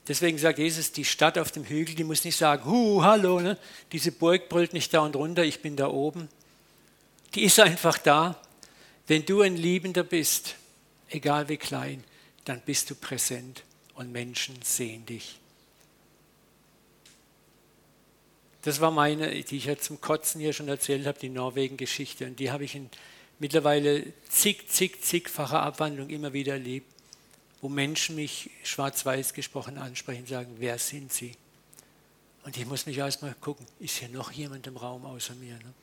deswegen 0.08 0.38
sagt 0.38 0.58
Jesus, 0.58 0.93
die 0.93 1.06
Stadt 1.06 1.38
auf 1.38 1.51
dem 1.51 1.65
Hügel, 1.65 1.95
die 1.95 2.06
muss 2.06 2.23
nicht 2.23 2.38
sagen, 2.38 2.63
hu, 2.63 3.04
hallo, 3.04 3.41
ne? 3.41 3.58
diese 3.91 4.13
Burg 4.13 4.47
brüllt 4.47 4.71
nicht 4.71 4.93
da 4.93 5.01
und 5.01 5.17
runter, 5.17 5.43
ich 5.43 5.62
bin 5.62 5.75
da 5.75 5.89
oben 5.89 6.30
die 7.36 7.43
ist 7.43 7.60
einfach 7.60 7.98
da. 7.98 8.41
Wenn 9.08 9.26
du 9.26 9.41
ein 9.41 9.56
Liebender 9.56 10.04
bist, 10.04 10.56
egal 11.10 11.50
wie 11.50 11.58
klein, 11.58 12.04
dann 12.45 12.62
bist 12.62 12.89
du 12.89 12.95
präsent 12.95 13.63
und 13.93 14.12
Menschen 14.12 14.62
sehen 14.63 15.06
dich. 15.06 15.39
Das 18.62 18.82
war 18.82 18.89
meine, 18.89 19.30
die 19.43 19.58
ich 19.58 19.65
ja 19.65 19.78
zum 19.78 20.02
Kotzen 20.02 20.41
hier 20.41 20.54
schon 20.54 20.67
erzählt 20.67 21.06
habe, 21.06 21.19
die 21.19 21.30
Norwegen-Geschichte. 21.30 22.26
Und 22.26 22.39
die 22.39 22.52
habe 22.52 22.63
ich 22.63 22.74
in 22.74 22.89
mittlerweile 23.38 24.12
zig, 24.28 24.67
zig, 24.69 25.04
zigfacher 25.04 25.62
Abwandlung 25.62 26.10
immer 26.10 26.34
wieder 26.34 26.54
erlebt, 26.54 26.91
wo 27.62 27.69
Menschen 27.69 28.15
mich 28.15 28.50
schwarz-weiß 28.63 29.34
gesprochen 29.34 29.78
ansprechen 29.78 30.26
sagen, 30.26 30.56
wer 30.58 30.80
sind 30.80 31.13
sie? 31.13 31.34
Und 32.43 32.58
ich 32.58 32.65
muss 32.65 32.88
mich 32.88 32.98
erstmal 32.98 33.36
gucken, 33.36 33.67
ist 33.80 33.98
hier 33.98 34.10
noch 34.10 34.32
jemand 34.32 34.65
im 34.65 34.78
Raum 34.78 35.06
außer 35.06 35.36
mir? 35.36 35.56
Ne? 35.56 35.74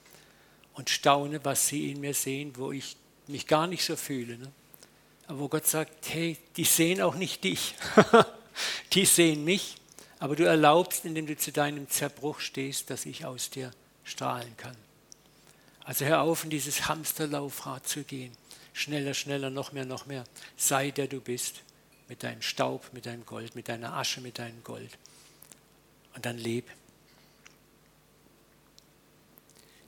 Und 0.75 0.91
staune, 0.91 1.45
was 1.45 1.69
sie 1.69 1.91
in 1.91 2.01
mir 2.01 2.15
sehen, 2.15 2.53
wo 2.57 2.73
ich 2.73 2.97
mich 3.27 3.47
gar 3.47 3.67
nicht 3.67 3.85
so 3.85 3.97
fühle. 3.97 4.39
Ne? 4.39 4.53
Aber 5.27 5.41
wo 5.41 5.49
Gott 5.49 5.67
sagt, 5.67 6.09
hey, 6.09 6.37
die 6.57 6.65
sehen 6.65 7.01
auch 7.01 7.15
nicht 7.15 7.45
dich, 7.45 7.75
die 8.93 9.05
sehen 9.05 9.45
mich, 9.45 9.77
aber 10.19 10.37
du 10.37 10.45
erlaubst, 10.45 11.05
indem 11.05 11.27
du 11.27 11.37
zu 11.37 11.53
deinem 11.53 11.89
Zerbruch 11.89 12.41
stehst, 12.41 12.91
dass 12.91 13.07
ich 13.07 13.25
aus 13.25 13.51
dir 13.51 13.71
strahlen 14.05 14.57
kann. 14.57 14.77
Also 15.85 16.05
hör 16.05 16.23
auf, 16.23 16.45
in 16.45 16.51
dieses 16.51 16.89
Hamsterlaufrad 16.89 17.87
zu 17.89 18.05
gehen. 18.05 18.33
Schneller, 18.73 19.15
schneller, 19.15 19.51
noch 19.51 19.73
mehr, 19.73 19.85
noch 19.85 20.07
mehr. 20.07 20.25
Sei 20.57 20.91
der 20.91 21.09
du 21.09 21.21
bist, 21.21 21.63
mit 22.09 22.23
deinem 22.23 22.43
Staub, 22.43 22.91
mit 22.93 23.07
deinem 23.07 23.27
Gold, 23.27 23.55
mit 23.55 23.69
deiner 23.69 23.95
Asche, 23.95 24.21
mit 24.21 24.39
deinem 24.39 24.63
Gold. 24.63 24.99
Und 26.15 26.27
dann 26.27 26.39
leb 26.39 26.67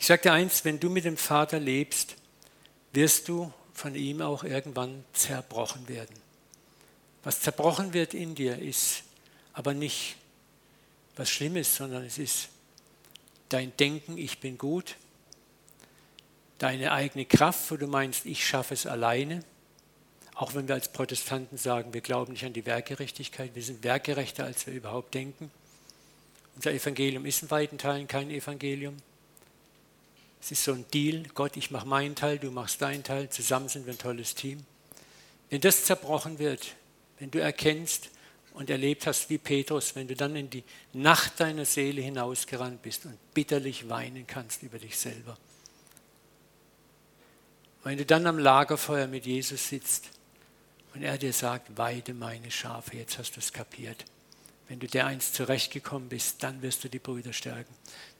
ich 0.05 0.09
sage 0.09 0.21
dir 0.21 0.33
eins, 0.35 0.67
wenn 0.67 0.79
du 0.79 0.91
mit 0.91 1.07
dem 1.07 1.17
Vater 1.17 1.59
lebst, 1.59 2.17
wirst 2.93 3.27
du 3.27 3.51
von 3.73 3.95
ihm 3.95 4.21
auch 4.21 4.45
irgendwann 4.45 5.03
zerbrochen 5.15 5.89
werden. 5.89 6.15
Was 7.23 7.41
zerbrochen 7.41 7.95
wird 7.95 8.13
in 8.13 8.35
dir, 8.35 8.59
ist 8.59 9.05
aber 9.55 9.73
nicht 9.73 10.17
was 11.17 11.31
Schlimmes, 11.31 11.75
sondern 11.75 12.05
es 12.05 12.19
ist 12.19 12.51
dein 13.49 13.75
Denken, 13.79 14.19
ich 14.19 14.41
bin 14.41 14.59
gut, 14.59 14.97
deine 16.59 16.93
eigene 16.93 17.25
Kraft, 17.25 17.71
wo 17.71 17.79
du 17.79 17.87
meinst, 17.87 18.27
ich 18.27 18.47
schaffe 18.47 18.75
es 18.75 18.87
alleine, 18.87 19.43
Auch 20.35 20.55
wenn 20.55 20.69
wir 20.69 20.75
als 20.75 20.93
Protestanten 20.93 21.57
sagen, 21.57 21.95
wir 21.95 22.03
glauben 22.03 22.35
nicht 22.35 22.45
an 22.45 22.53
die 22.53 22.67
Werkgerechtigkeit, 22.67 23.55
wir 23.55 23.63
sind 23.63 23.83
werkgerechter, 23.83 24.45
als 24.45 24.67
wir 24.67 24.75
überhaupt 24.75 25.15
denken. 25.15 25.51
Unser 26.57 26.73
Evangelium 26.73 27.25
ist 27.25 27.43
in 27.43 27.51
weiten 27.51 27.79
Teilen 27.79 28.07
kein 28.07 28.31
Evangelium. 28.31 28.99
Es 30.45 30.53
ist 30.53 30.65
so 30.65 30.75
ein 30.75 30.85
Deal, 30.93 31.23
Gott, 31.33 31.57
ich 31.57 31.71
mache 31.71 31.87
meinen 31.87 32.15
Teil, 32.15 32.39
du 32.39 32.51
machst 32.51 32.83
deinen 32.83 33.03
Teil, 33.03 33.31
zusammen 33.31 33.71
sind 33.71 33.87
wir 33.87 33.95
ein 33.95 33.99
tolles 33.99 34.35
Team. 34.35 34.63
Wenn 35.49 35.63
das 35.63 35.87
zerbrochen 35.87 36.39
wird, 36.39 36.77
wenn 37.19 37.31
du 37.31 37.41
erkennst 37.41 38.11
und 38.53 38.69
erlebt 38.69 39.07
hast 39.07 39.31
wie 39.31 39.39
Petrus, 39.39 39.97
wenn 39.97 40.07
du 40.07 40.15
dann 40.15 40.37
in 40.37 40.51
die 40.51 40.63
Nacht 40.93 41.41
deiner 41.41 41.65
Seele 41.65 42.03
hinausgerannt 42.03 42.83
bist 42.83 43.07
und 43.07 43.17
bitterlich 43.33 43.89
weinen 43.89 44.27
kannst 44.27 44.63
über 44.63 44.79
dich 44.79 44.99
selber. 44.99 45.39
Wenn 47.83 47.97
du 47.97 48.05
dann 48.05 48.27
am 48.27 48.39
Lagerfeuer 48.39 49.07
mit 49.07 49.25
Jesus 49.25 49.71
sitzt 49.71 50.11
und 50.95 51.03
er 51.03 51.17
dir 51.17 51.33
sagt, 51.33 51.79
weide 51.79 52.13
meine 52.13 52.51
Schafe, 52.51 52.99
jetzt 52.99 53.17
hast 53.17 53.37
du 53.37 53.41
es 53.41 53.51
kapiert. 53.51 54.05
Wenn 54.69 54.79
du 54.79 54.87
der 54.89 55.07
eins 55.07 55.33
zurechtgekommen 55.33 56.09
bist, 56.11 56.43
dann 56.43 56.61
wirst 56.61 56.85
du 56.85 56.89
die 56.89 56.99
Brüder 56.99 57.33
stärken. 57.33 57.75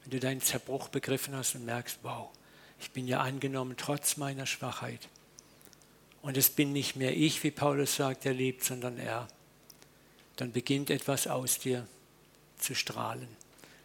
Wenn 0.05 0.11
du 0.11 0.19
deinen 0.19 0.41
Zerbruch 0.41 0.87
begriffen 0.87 1.35
hast 1.35 1.55
und 1.55 1.65
merkst, 1.65 1.99
wow, 2.03 2.29
ich 2.79 2.91
bin 2.91 3.07
ja 3.07 3.19
angenommen 3.19 3.75
trotz 3.77 4.17
meiner 4.17 4.45
Schwachheit. 4.45 5.09
Und 6.21 6.37
es 6.37 6.49
bin 6.49 6.71
nicht 6.71 6.95
mehr 6.95 7.15
ich, 7.15 7.43
wie 7.43 7.51
Paulus 7.51 7.95
sagt, 7.95 8.23
der 8.23 8.33
lebt, 8.33 8.63
sondern 8.63 8.97
er. 8.97 9.27
Dann 10.37 10.51
beginnt 10.51 10.89
etwas 10.89 11.27
aus 11.27 11.59
dir 11.59 11.87
zu 12.57 12.75
strahlen. 12.75 13.27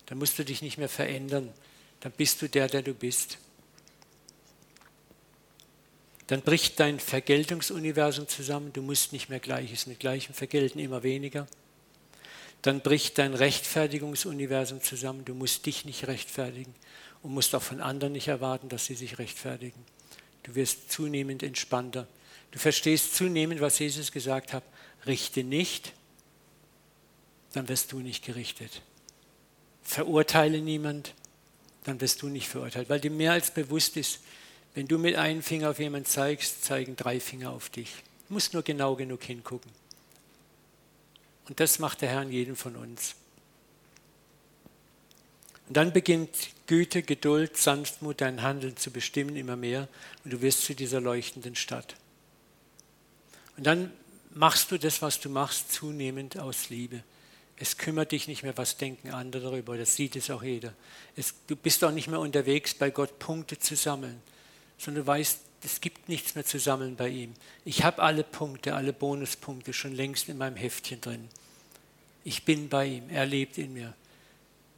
Dann 0.06 0.18
musst 0.18 0.38
du 0.38 0.44
dich 0.44 0.62
nicht 0.62 0.78
mehr 0.78 0.88
verändern. 0.88 1.52
Dann 2.00 2.12
bist 2.12 2.40
du 2.42 2.48
der, 2.48 2.68
der 2.68 2.82
du 2.82 2.94
bist 2.94 3.38
dann 6.30 6.42
bricht 6.42 6.78
dein 6.78 7.00
Vergeltungsuniversum 7.00 8.28
zusammen, 8.28 8.72
du 8.72 8.82
musst 8.82 9.12
nicht 9.12 9.30
mehr 9.30 9.40
Gleiches 9.40 9.88
mit 9.88 9.98
Gleichem 9.98 10.32
vergelten, 10.32 10.78
immer 10.78 11.02
weniger. 11.02 11.48
Dann 12.62 12.80
bricht 12.80 13.18
dein 13.18 13.34
Rechtfertigungsuniversum 13.34 14.82
zusammen, 14.82 15.24
du 15.24 15.34
musst 15.34 15.64
dich 15.66 15.84
nicht 15.84 16.06
rechtfertigen 16.06 16.74
und 17.22 17.32
musst 17.32 17.54
auch 17.54 17.62
von 17.62 17.80
anderen 17.80 18.12
nicht 18.12 18.28
erwarten, 18.28 18.68
dass 18.68 18.86
sie 18.86 18.94
sich 18.94 19.18
rechtfertigen. 19.18 19.84
Du 20.42 20.54
wirst 20.54 20.90
zunehmend 20.90 21.42
entspannter. 21.42 22.06
Du 22.50 22.58
verstehst 22.58 23.14
zunehmend, 23.14 23.60
was 23.60 23.78
Jesus 23.78 24.12
gesagt 24.12 24.52
hat, 24.52 24.64
richte 25.06 25.44
nicht, 25.44 25.92
dann 27.52 27.68
wirst 27.68 27.92
du 27.92 28.00
nicht 28.00 28.24
gerichtet. 28.24 28.82
Verurteile 29.82 30.60
niemand, 30.60 31.14
dann 31.84 32.00
wirst 32.00 32.22
du 32.22 32.28
nicht 32.28 32.48
verurteilt, 32.48 32.88
weil 32.88 33.00
dir 33.00 33.10
mehr 33.10 33.32
als 33.32 33.52
bewusst 33.52 33.96
ist, 33.96 34.20
wenn 34.74 34.86
du 34.86 34.98
mit 34.98 35.16
einem 35.16 35.42
Finger 35.42 35.70
auf 35.70 35.78
jemanden 35.78 36.06
zeigst, 36.06 36.64
zeigen 36.64 36.94
drei 36.94 37.18
Finger 37.20 37.50
auf 37.50 37.70
dich. 37.70 37.90
Du 38.28 38.34
musst 38.34 38.52
nur 38.52 38.62
genau 38.62 38.94
genug 38.94 39.22
hingucken. 39.24 39.70
Und 41.50 41.58
das 41.58 41.80
macht 41.80 42.00
der 42.00 42.10
Herr 42.10 42.22
in 42.22 42.30
jedem 42.30 42.54
von 42.54 42.76
uns. 42.76 43.16
Und 45.66 45.76
dann 45.76 45.92
beginnt 45.92 46.30
Güte, 46.68 47.02
Geduld, 47.02 47.56
Sanftmut 47.56 48.20
dein 48.20 48.42
Handeln 48.42 48.76
zu 48.76 48.92
bestimmen 48.92 49.34
immer 49.34 49.56
mehr 49.56 49.88
und 50.24 50.32
du 50.32 50.42
wirst 50.42 50.62
zu 50.62 50.76
dieser 50.76 51.00
leuchtenden 51.00 51.56
Stadt. 51.56 51.96
Und 53.56 53.66
dann 53.66 53.92
machst 54.32 54.70
du 54.70 54.78
das, 54.78 55.02
was 55.02 55.18
du 55.18 55.28
machst, 55.28 55.72
zunehmend 55.72 56.38
aus 56.38 56.70
Liebe. 56.70 57.02
Es 57.56 57.76
kümmert 57.76 58.12
dich 58.12 58.28
nicht 58.28 58.44
mehr, 58.44 58.56
was 58.56 58.76
denken 58.76 59.10
andere 59.10 59.50
darüber, 59.50 59.76
das 59.76 59.96
sieht 59.96 60.14
es 60.14 60.30
auch 60.30 60.44
jeder. 60.44 60.72
Es, 61.16 61.34
du 61.48 61.56
bist 61.56 61.82
auch 61.82 61.90
nicht 61.90 62.06
mehr 62.06 62.20
unterwegs, 62.20 62.74
bei 62.74 62.90
Gott 62.90 63.18
Punkte 63.18 63.58
zu 63.58 63.74
sammeln 63.74 64.22
sondern 64.80 65.04
du 65.04 65.06
weißt, 65.06 65.40
es 65.62 65.80
gibt 65.82 66.08
nichts 66.08 66.34
mehr 66.34 66.44
zu 66.44 66.58
sammeln 66.58 66.96
bei 66.96 67.08
ihm. 67.08 67.34
Ich 67.66 67.84
habe 67.84 68.02
alle 68.02 68.24
Punkte, 68.24 68.74
alle 68.74 68.94
Bonuspunkte 68.94 69.74
schon 69.74 69.94
längst 69.94 70.30
in 70.30 70.38
meinem 70.38 70.56
Heftchen 70.56 71.02
drin. 71.02 71.28
Ich 72.24 72.44
bin 72.44 72.68
bei 72.68 72.86
ihm, 72.86 73.08
er 73.08 73.26
lebt 73.26 73.58
in 73.58 73.72
mir. 73.72 73.94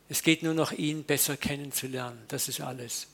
Es 0.08 0.22
geht 0.22 0.42
nur 0.42 0.54
noch, 0.54 0.72
ihn 0.72 1.04
besser 1.04 1.36
kennenzulernen. 1.36 2.22
Das 2.28 2.48
ist 2.48 2.60
alles. 2.60 3.08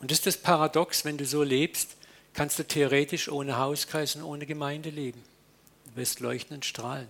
Und 0.00 0.10
das 0.10 0.18
ist 0.18 0.26
das 0.26 0.36
Paradox, 0.36 1.06
wenn 1.06 1.16
du 1.16 1.24
so 1.24 1.42
lebst, 1.42 1.96
kannst 2.34 2.58
du 2.58 2.66
theoretisch 2.66 3.30
ohne 3.30 3.56
Hauskreis 3.56 4.16
und 4.16 4.22
ohne 4.22 4.44
Gemeinde 4.44 4.90
leben. 4.90 5.24
Du 5.86 5.96
wirst 5.96 6.20
leuchten 6.20 6.56
und 6.56 6.66
strahlen. 6.66 7.08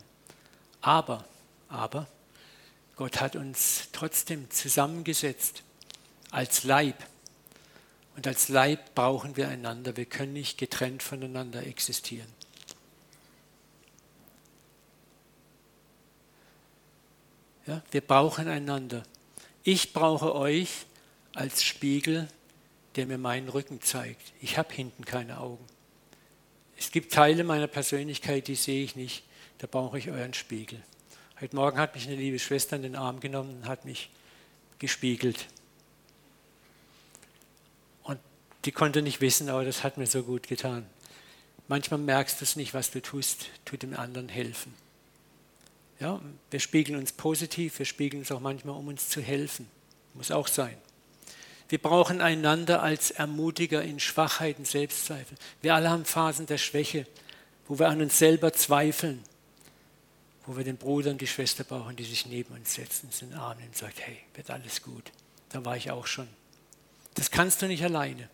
Aber, 0.81 1.25
aber, 1.69 2.07
Gott 2.95 3.21
hat 3.21 3.35
uns 3.35 3.89
trotzdem 3.91 4.49
zusammengesetzt 4.51 5.65
als 6.31 6.63
Leib. 6.63 6.95
Und 8.17 8.27
als 8.27 8.49
Leib 8.49 8.95
brauchen 8.95 9.37
wir 9.37 9.49
einander. 9.49 9.97
Wir 9.97 10.05
können 10.05 10.33
nicht 10.33 10.59
getrennt 10.59 11.03
voneinander 11.03 11.67
existieren. 11.67 12.29
Ja, 17.67 17.83
wir 17.91 18.03
brauchen 18.03 18.47
einander. 18.49 19.03
Ich 19.63 19.93
brauche 19.93 20.35
euch 20.35 20.87
als 21.35 21.63
Spiegel, 21.63 22.29
der 22.97 23.07
mir 23.07 23.19
meinen 23.19 23.49
Rücken 23.49 23.81
zeigt. 23.81 24.33
Ich 24.41 24.59
habe 24.59 24.73
hinten 24.73 25.05
keine 25.05 25.41
Augen. 25.41 25.65
Es 26.77 26.91
gibt 26.91 27.13
Teile 27.13 27.45
meiner 27.45 27.67
Persönlichkeit, 27.67 28.49
die 28.49 28.55
sehe 28.55 28.85
ich 28.85 28.97
nicht. 28.97 29.25
Da 29.59 29.67
brauche 29.67 29.99
ich 29.99 30.11
euren 30.11 30.35
Spiegel. 30.35 30.83
Heute 31.41 31.57
Morgen 31.57 31.79
hat 31.79 31.95
mich 31.95 32.07
eine 32.07 32.17
liebe 32.17 32.39
Schwester 32.39 32.77
in 32.77 32.83
den 32.83 32.97
Arm 32.97 33.21
genommen 33.21 33.57
und 33.63 33.69
hat 33.69 33.85
mich 33.85 34.11
gespiegelt. 34.79 35.47
Und 38.03 38.21
die 38.65 38.73
konnte 38.73 39.03
nicht 39.03 39.21
wissen, 39.21 39.49
aber 39.49 39.65
das 39.65 39.83
hat 39.83 39.99
mir 39.99 40.07
so 40.07 40.23
gut 40.23 40.49
getan. 40.49 40.87
Manchmal 41.69 42.01
merkst 42.01 42.41
du 42.41 42.45
es 42.45 42.57
nicht, 42.57 42.75
was 42.75 42.91
du 42.91 43.01
tust, 43.01 43.47
tut 43.65 43.83
dem 43.83 43.97
anderen 43.97 44.29
helfen. 44.29 44.75
Ja, 46.01 46.21
wir 46.51 46.61
spiegeln 46.61 46.99
uns 46.99 47.13
positiv, 47.13 47.79
wir 47.79 47.87
spiegeln 47.87 48.23
uns 48.23 48.33
auch 48.33 48.41
manchmal, 48.41 48.77
um 48.77 48.89
uns 48.89 49.09
zu 49.09 49.21
helfen. 49.21 49.69
Muss 50.15 50.31
auch 50.31 50.49
sein. 50.49 50.77
Wir 51.69 51.79
brauchen 51.79 52.21
einander 52.21 52.83
als 52.83 53.11
Ermutiger 53.11 53.83
in 53.83 53.99
Schwachheiten, 53.99 54.65
Selbstzweifel. 54.65 55.39
Wir 55.63 55.75
alle 55.75 55.91
haben 55.91 56.05
Phasen 56.05 56.47
der 56.47 56.59
Schwäche, 56.59 57.07
wo 57.67 57.79
wir 57.79 57.89
an 57.89 58.03
uns 58.03 58.19
selber 58.19 58.53
zweifeln 58.53 59.25
wo 60.47 60.57
wir 60.57 60.65
den 60.65 60.77
Bruder 60.77 61.11
und 61.11 61.21
die 61.21 61.27
Schwester 61.27 61.65
brauchen, 61.65 61.97
die 61.97 62.05
sich 62.05 62.27
neben 62.27 62.55
uns 62.55 62.75
setzen, 62.75 63.07
uns 63.07 63.23
in 63.23 63.31
den 63.31 63.39
Arm 63.39 63.59
und 63.65 63.77
sagt, 63.77 64.01
hey, 64.01 64.19
wird 64.35 64.51
alles 64.51 64.83
gut. 64.83 65.11
Da 65.51 65.65
war 65.65 65.77
ich 65.77 65.91
auch 65.91 66.07
schon. 66.07 66.29
Das 67.15 67.31
kannst 67.31 67.63
du 67.63 67.67
nicht 67.67 67.83
alleine. 67.83 68.29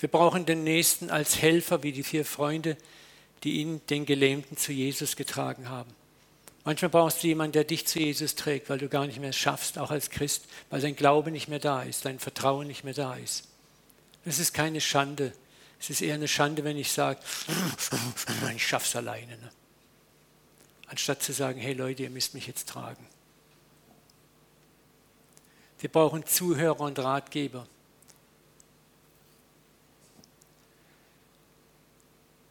Wir 0.00 0.08
brauchen 0.08 0.46
den 0.46 0.64
Nächsten 0.64 1.10
als 1.10 1.40
Helfer, 1.40 1.82
wie 1.82 1.92
die 1.92 2.02
vier 2.02 2.24
Freunde, 2.24 2.76
die 3.44 3.60
ihn, 3.60 3.80
den 3.88 4.06
Gelähmten, 4.06 4.56
zu 4.56 4.72
Jesus 4.72 5.14
getragen 5.14 5.68
haben. 5.68 5.90
Manchmal 6.64 6.90
brauchst 6.90 7.22
du 7.22 7.28
jemanden, 7.28 7.52
der 7.52 7.64
dich 7.64 7.86
zu 7.86 8.00
Jesus 8.00 8.34
trägt, 8.34 8.68
weil 8.68 8.78
du 8.78 8.88
gar 8.88 9.06
nicht 9.06 9.20
mehr 9.20 9.32
schaffst, 9.32 9.78
auch 9.78 9.90
als 9.90 10.10
Christ, 10.10 10.46
weil 10.68 10.80
dein 10.80 10.96
Glaube 10.96 11.30
nicht 11.30 11.48
mehr 11.48 11.58
da 11.58 11.82
ist, 11.82 12.04
dein 12.04 12.18
Vertrauen 12.18 12.66
nicht 12.66 12.84
mehr 12.84 12.94
da 12.94 13.14
ist. 13.14 13.48
Das 14.24 14.38
ist 14.38 14.52
keine 14.52 14.80
Schande. 14.80 15.32
Es 15.78 15.88
ist 15.88 16.02
eher 16.02 16.16
eine 16.16 16.28
Schande, 16.28 16.64
wenn 16.64 16.76
ich 16.76 16.90
sage, 16.90 17.20
ich 18.56 18.66
schaff's 18.66 18.96
alleine. 18.96 19.38
Ne? 19.38 19.50
anstatt 20.90 21.22
zu 21.22 21.32
sagen, 21.32 21.60
hey 21.60 21.72
Leute, 21.72 22.02
ihr 22.02 22.10
müsst 22.10 22.34
mich 22.34 22.48
jetzt 22.48 22.68
tragen. 22.68 23.06
Wir 25.78 25.88
brauchen 25.88 26.26
Zuhörer 26.26 26.80
und 26.80 26.98
Ratgeber. 26.98 27.66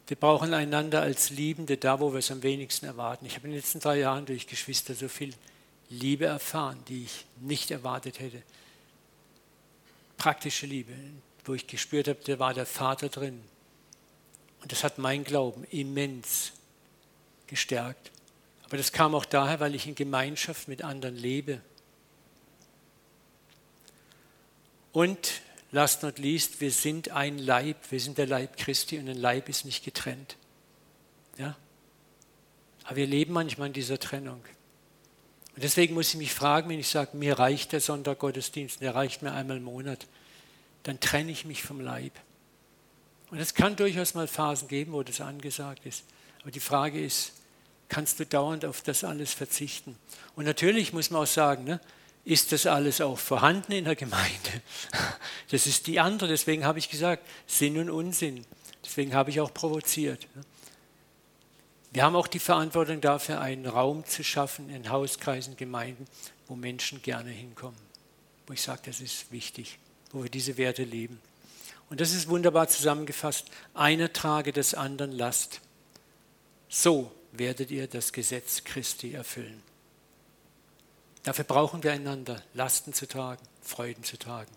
Wir 0.10 0.18
brauchen 0.18 0.56
einander 0.56 1.04
als 1.04 1.30
Liebende 1.30 1.78
da, 1.78 2.00
wo 2.00 2.12
wir 2.14 2.18
es 2.18 2.32
am 2.32 2.42
wenigsten 2.42 2.88
erwarten. 2.88 3.28
Ich 3.28 3.36
habe 3.36 3.46
in 3.46 3.52
den 3.52 3.60
letzten 3.60 3.80
drei 3.80 4.00
Jahren 4.00 4.26
durch 4.26 4.48
Geschwister 4.48 4.96
so 4.96 5.08
viel 5.08 5.36
Liebe 5.92 6.26
erfahren, 6.26 6.80
die 6.88 7.04
ich 7.04 7.26
nicht 7.40 7.70
erwartet 7.70 8.20
hätte. 8.20 8.42
Praktische 10.18 10.66
Liebe, 10.66 10.94
wo 11.46 11.54
ich 11.54 11.68
gespürt 11.68 12.08
habe, 12.08 12.18
da 12.26 12.40
war 12.40 12.56
der 12.56 12.66
Vater 12.66 13.10
drin. 13.10 13.40
Und 14.64 14.72
das 14.72 14.84
hat 14.84 14.98
mein 14.98 15.24
Glauben 15.24 15.64
immens 15.66 16.54
gestärkt. 17.46 18.10
Aber 18.64 18.78
das 18.78 18.92
kam 18.92 19.14
auch 19.14 19.26
daher, 19.26 19.60
weil 19.60 19.76
ich 19.76 19.86
in 19.86 19.94
Gemeinschaft 19.94 20.68
mit 20.68 20.84
anderen 20.84 21.18
lebe. 21.18 21.62
Und 24.92 25.42
last 25.72 26.04
not 26.04 26.20
least, 26.20 26.62
wir 26.62 26.72
sind 26.72 27.12
ein 27.12 27.38
Leib, 27.38 27.78
wir 27.90 28.00
sind 28.00 28.18
der 28.18 28.28
Leib 28.28 28.58
Christi 28.58 28.98
und 28.98 29.10
ein 29.10 29.18
Leib 29.18 29.50
ist 29.50 29.66
nicht 29.66 29.84
getrennt. 29.84 30.38
Ja? 31.38 31.56
Aber 32.84 32.96
wir 32.96 33.08
leben 33.08 33.34
manchmal 33.34 33.68
in 33.68 33.74
dieser 33.74 34.00
Trennung. 34.00 34.44
Und 35.56 35.64
deswegen 35.64 35.94
muss 35.94 36.10
ich 36.10 36.18
mich 36.18 36.34
fragen, 36.34 36.70
wenn 36.70 36.80
ich 36.80 36.88
sage, 36.88 37.18
mir 37.18 37.38
reicht 37.38 37.72
der 37.72 37.82
Sonntaggottesdienst, 37.82 38.82
der 38.82 38.96
reicht 38.96 39.22
mir 39.22 39.34
einmal 39.34 39.58
im 39.58 39.64
Monat, 39.64 40.08
dann 40.84 41.00
trenne 41.00 41.32
ich 41.32 41.46
mich 41.46 41.64
vom 41.64 41.82
Leib. 41.82 42.14
Und 43.30 43.40
es 43.40 43.54
kann 43.54 43.76
durchaus 43.76 44.14
mal 44.16 44.28
Phasen 44.28 44.68
geben, 44.68 44.94
wo 44.94 45.04
das 45.04 45.22
angesagt 45.22 45.86
ist. 45.86 46.04
Aber 46.42 46.52
die 46.52 46.60
Frage 46.60 47.04
ist, 47.04 47.34
kannst 47.90 48.20
du 48.20 48.26
dauernd 48.26 48.66
auf 48.66 48.82
das 48.82 49.04
alles 49.04 49.34
verzichten. 49.34 49.98
Und 50.36 50.46
natürlich 50.46 50.94
muss 50.94 51.10
man 51.10 51.24
auch 51.24 51.28
sagen, 51.28 51.66
ne, 51.66 51.80
ist 52.30 52.52
das 52.52 52.68
alles 52.68 53.02
auch 53.02 53.18
vorhanden 53.18 53.72
in 53.72 53.86
der 53.86 53.96
Gemeinde? 53.96 54.62
Das 55.52 55.66
ist 55.66 55.88
die 55.88 56.00
andere, 56.00 56.30
deswegen 56.30 56.64
habe 56.64 56.78
ich 56.78 56.92
gesagt, 56.92 57.28
Sinn 57.48 57.80
und 57.80 57.90
Unsinn. 57.90 58.46
Deswegen 58.86 59.16
habe 59.16 59.32
ich 59.32 59.42
auch 59.42 59.52
provoziert. 59.52 60.28
Wir 61.92 62.04
haben 62.04 62.16
auch 62.16 62.28
die 62.28 62.38
Verantwortung 62.38 63.02
dafür, 63.02 63.42
einen 63.42 63.66
Raum 63.66 64.06
zu 64.06 64.24
schaffen 64.24 64.70
in 64.70 64.92
Hauskreisen, 64.92 65.58
Gemeinden, 65.58 66.06
wo 66.48 66.56
Menschen 66.56 67.02
gerne 67.02 67.32
hinkommen. 67.32 67.80
Wo 68.46 68.54
ich 68.54 68.62
sage, 68.62 68.82
das 68.86 69.02
ist 69.02 69.32
wichtig, 69.32 69.80
wo 70.12 70.22
wir 70.22 70.30
diese 70.30 70.56
Werte 70.58 70.84
leben. 70.84 71.20
Und 71.90 72.00
das 72.00 72.14
ist 72.14 72.30
wunderbar 72.30 72.68
zusammengefasst. 72.68 73.48
Einer 73.74 74.14
trage 74.14 74.54
des 74.54 74.76
anderen 74.76 75.14
Last. 75.14 75.62
So 76.68 77.12
werdet 77.32 77.72
ihr 77.72 77.88
das 77.88 78.14
Gesetz 78.14 78.64
Christi 78.64 79.14
erfüllen. 79.14 79.64
Dafür 81.30 81.46
brauchen 81.46 81.84
wir 81.84 81.92
einander, 81.92 82.42
Lasten 82.56 82.92
zu 82.92 83.08
tragen, 83.08 83.44
Freuden 83.62 84.04
zu 84.04 84.18
tragen. 84.18 84.50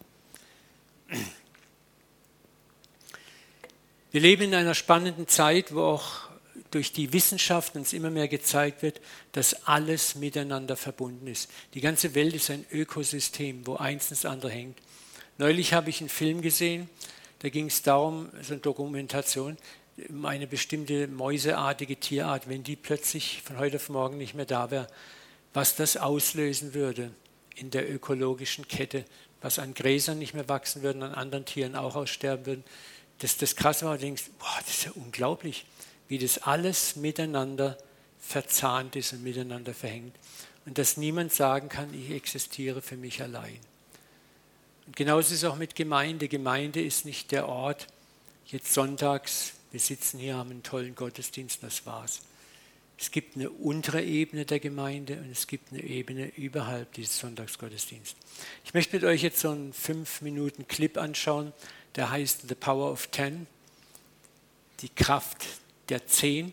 Wir 4.10 4.20
leben 4.22 4.44
in 4.44 4.54
einer 4.54 4.74
spannenden 4.74 5.28
Zeit, 5.28 5.74
wo 5.74 5.82
auch 5.82 6.30
durch 6.70 6.94
die 6.94 7.12
Wissenschaft 7.12 7.76
uns 7.76 7.92
immer 7.92 8.08
mehr 8.08 8.26
gezeigt 8.26 8.80
wird, 8.80 9.02
dass 9.32 9.66
alles 9.66 10.14
miteinander 10.14 10.78
verbunden 10.78 11.26
ist. 11.26 11.50
Die 11.74 11.82
ganze 11.82 12.14
Welt 12.14 12.32
ist 12.32 12.48
ein 12.48 12.64
Ökosystem, 12.72 13.66
wo 13.66 13.76
eins 13.76 14.10
ins 14.10 14.24
andere 14.24 14.48
hängt. 14.48 14.78
Neulich 15.36 15.74
habe 15.74 15.90
ich 15.90 16.00
einen 16.00 16.08
Film 16.08 16.40
gesehen, 16.40 16.88
da 17.40 17.50
ging 17.50 17.66
es 17.66 17.82
darum, 17.82 18.30
so 18.40 18.54
eine 18.54 18.62
Dokumentation, 18.62 19.58
um 20.08 20.24
eine 20.24 20.46
bestimmte 20.46 21.06
mäuseartige 21.06 21.96
Tierart, 21.96 22.48
wenn 22.48 22.64
die 22.64 22.76
plötzlich 22.76 23.42
von 23.42 23.58
heute 23.58 23.76
auf 23.76 23.90
morgen 23.90 24.16
nicht 24.16 24.32
mehr 24.32 24.46
da 24.46 24.70
wäre, 24.70 24.88
was 25.52 25.76
das 25.76 25.96
auslösen 25.96 26.74
würde 26.74 27.10
in 27.54 27.70
der 27.70 27.90
ökologischen 27.92 28.66
Kette, 28.68 29.04
was 29.40 29.58
an 29.58 29.74
Gräsern 29.74 30.18
nicht 30.18 30.34
mehr 30.34 30.48
wachsen 30.48 30.82
würden, 30.82 31.02
an 31.02 31.14
anderen 31.14 31.44
Tieren 31.44 31.76
auch 31.76 31.96
aussterben 31.96 32.46
würden. 32.46 32.64
Das, 33.18 33.36
das 33.36 33.56
Krasse 33.56 33.84
war, 33.84 33.96
du 33.96 34.02
denkst, 34.02 34.24
boah, 34.38 34.58
das 34.60 34.70
ist 34.70 34.84
ja 34.84 34.92
unglaublich, 34.94 35.66
wie 36.08 36.18
das 36.18 36.38
alles 36.38 36.96
miteinander 36.96 37.76
verzahnt 38.20 38.96
ist 38.96 39.12
und 39.12 39.22
miteinander 39.22 39.74
verhängt. 39.74 40.14
Und 40.64 40.78
dass 40.78 40.96
niemand 40.96 41.32
sagen 41.32 41.68
kann, 41.68 41.92
ich 41.92 42.10
existiere 42.10 42.82
für 42.82 42.96
mich 42.96 43.20
allein. 43.20 43.58
Und 44.86 44.96
genauso 44.96 45.34
ist 45.34 45.42
es 45.42 45.44
auch 45.44 45.56
mit 45.56 45.74
Gemeinde. 45.74 46.28
Gemeinde 46.28 46.80
ist 46.80 47.04
nicht 47.04 47.32
der 47.32 47.48
Ort, 47.48 47.88
jetzt 48.46 48.72
sonntags, 48.72 49.54
wir 49.70 49.80
sitzen 49.80 50.18
hier, 50.18 50.36
haben 50.36 50.50
einen 50.50 50.62
tollen 50.62 50.94
Gottesdienst, 50.94 51.62
das 51.62 51.84
war's. 51.86 52.20
Es 52.98 53.10
gibt 53.10 53.36
eine 53.36 53.50
untere 53.50 54.02
Ebene 54.02 54.44
der 54.44 54.60
Gemeinde 54.60 55.16
und 55.16 55.30
es 55.30 55.46
gibt 55.46 55.72
eine 55.72 55.82
Ebene 55.82 56.28
überhalb 56.36 56.92
dieses 56.92 57.18
Sonntagsgottesdienstes. 57.18 58.16
Ich 58.64 58.74
möchte 58.74 58.94
mit 58.94 59.04
euch 59.04 59.22
jetzt 59.22 59.40
so 59.40 59.50
einen 59.50 59.72
fünf 59.72 60.22
Minuten 60.22 60.68
Clip 60.68 60.96
anschauen, 60.96 61.52
der 61.96 62.10
heißt 62.10 62.48
The 62.48 62.54
Power 62.54 62.92
of 62.92 63.08
Ten, 63.08 63.46
die 64.80 64.88
Kraft 64.88 65.46
der 65.88 66.06
Zehn. 66.06 66.52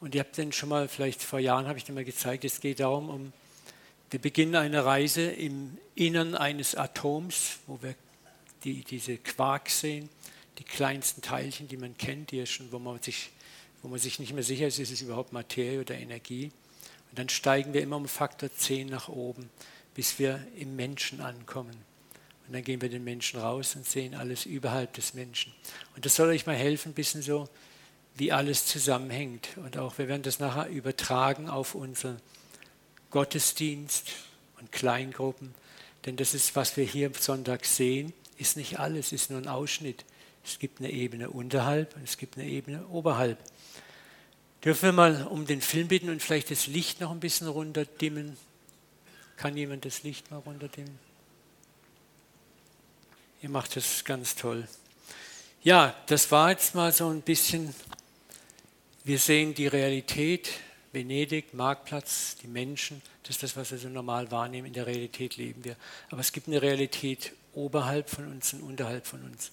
Und 0.00 0.14
ihr 0.14 0.20
habt 0.20 0.36
den 0.36 0.52
schon 0.52 0.68
mal, 0.68 0.88
vielleicht 0.88 1.22
vor 1.22 1.38
Jahren 1.38 1.66
habe 1.66 1.78
ich 1.78 1.84
den 1.84 1.94
mal 1.94 2.04
gezeigt, 2.04 2.44
es 2.44 2.60
geht 2.60 2.80
darum, 2.80 3.08
um, 3.08 3.32
wir 4.10 4.20
beginnen 4.20 4.54
eine 4.54 4.84
Reise 4.84 5.22
im 5.22 5.78
Innern 5.94 6.34
eines 6.34 6.74
Atoms, 6.74 7.58
wo 7.66 7.82
wir 7.82 7.94
die, 8.62 8.84
diese 8.84 9.16
Quark 9.16 9.68
sehen, 9.68 10.08
die 10.58 10.64
kleinsten 10.64 11.22
Teilchen, 11.22 11.68
die 11.68 11.76
man 11.76 11.96
kennt, 11.96 12.30
die 12.30 12.46
schon, 12.46 12.70
wo 12.70 12.78
man 12.78 13.00
sich 13.02 13.30
wo 13.82 13.88
man 13.88 13.98
sich 13.98 14.18
nicht 14.18 14.32
mehr 14.32 14.42
sicher 14.42 14.66
ist, 14.66 14.78
ist 14.78 14.92
es 14.92 15.02
überhaupt 15.02 15.32
Materie 15.32 15.80
oder 15.80 15.94
Energie. 15.94 16.52
Und 17.10 17.18
dann 17.18 17.28
steigen 17.28 17.72
wir 17.72 17.82
immer 17.82 17.96
um 17.96 18.08
Faktor 18.08 18.52
10 18.52 18.88
nach 18.88 19.08
oben, 19.08 19.50
bis 19.94 20.18
wir 20.18 20.46
im 20.56 20.76
Menschen 20.76 21.20
ankommen. 21.20 21.76
Und 22.46 22.54
dann 22.54 22.62
gehen 22.62 22.80
wir 22.80 22.88
den 22.88 23.04
Menschen 23.04 23.40
raus 23.40 23.74
und 23.74 23.86
sehen 23.86 24.14
alles 24.14 24.46
überhalb 24.46 24.92
des 24.94 25.14
Menschen. 25.14 25.52
Und 25.94 26.04
das 26.04 26.14
soll 26.14 26.28
euch 26.28 26.46
mal 26.46 26.54
helfen, 26.54 26.90
ein 26.92 26.94
bisschen 26.94 27.22
so, 27.22 27.48
wie 28.14 28.32
alles 28.32 28.66
zusammenhängt. 28.66 29.48
Und 29.56 29.78
auch 29.78 29.98
wir 29.98 30.08
werden 30.08 30.22
das 30.22 30.38
nachher 30.38 30.68
übertragen 30.68 31.48
auf 31.48 31.74
unseren 31.74 32.20
Gottesdienst 33.10 34.12
und 34.60 34.72
Kleingruppen. 34.72 35.54
Denn 36.04 36.16
das 36.16 36.34
ist, 36.34 36.54
was 36.54 36.76
wir 36.76 36.84
hier 36.84 37.08
am 37.08 37.14
Sonntag 37.14 37.64
sehen, 37.64 38.12
ist 38.38 38.56
nicht 38.56 38.78
alles, 38.78 39.12
ist 39.12 39.30
nur 39.30 39.40
ein 39.40 39.48
Ausschnitt. 39.48 40.04
Es 40.44 40.58
gibt 40.58 40.80
eine 40.80 40.90
Ebene 40.90 41.30
unterhalb 41.30 41.96
und 41.96 42.04
es 42.04 42.16
gibt 42.16 42.38
eine 42.38 42.46
Ebene 42.46 42.86
oberhalb. 42.86 43.38
Dürfen 44.66 44.86
wir 44.86 44.92
mal 44.92 45.28
um 45.28 45.46
den 45.46 45.60
Film 45.60 45.86
bitten 45.86 46.08
und 46.08 46.20
vielleicht 46.20 46.50
das 46.50 46.66
Licht 46.66 47.00
noch 47.00 47.12
ein 47.12 47.20
bisschen 47.20 47.46
runterdimmen? 47.46 48.36
Kann 49.36 49.56
jemand 49.56 49.84
das 49.84 50.02
Licht 50.02 50.28
mal 50.32 50.38
runterdimmen? 50.38 50.98
Ihr 53.42 53.48
macht 53.48 53.76
das 53.76 54.04
ganz 54.04 54.34
toll. 54.34 54.66
Ja, 55.62 55.94
das 56.06 56.32
war 56.32 56.50
jetzt 56.50 56.74
mal 56.74 56.90
so 56.90 57.08
ein 57.08 57.22
bisschen, 57.22 57.72
wir 59.04 59.20
sehen 59.20 59.54
die 59.54 59.68
Realität, 59.68 60.50
Venedig, 60.90 61.54
Marktplatz, 61.54 62.34
die 62.42 62.48
Menschen, 62.48 63.02
das 63.22 63.36
ist 63.36 63.44
das, 63.44 63.56
was 63.56 63.70
wir 63.70 63.78
so 63.78 63.88
normal 63.88 64.32
wahrnehmen, 64.32 64.66
in 64.66 64.72
der 64.72 64.88
Realität 64.88 65.36
leben 65.36 65.62
wir. 65.62 65.76
Aber 66.10 66.22
es 66.22 66.32
gibt 66.32 66.48
eine 66.48 66.60
Realität 66.60 67.34
oberhalb 67.54 68.10
von 68.10 68.26
uns 68.26 68.52
und 68.52 68.62
unterhalb 68.62 69.06
von 69.06 69.22
uns. 69.22 69.52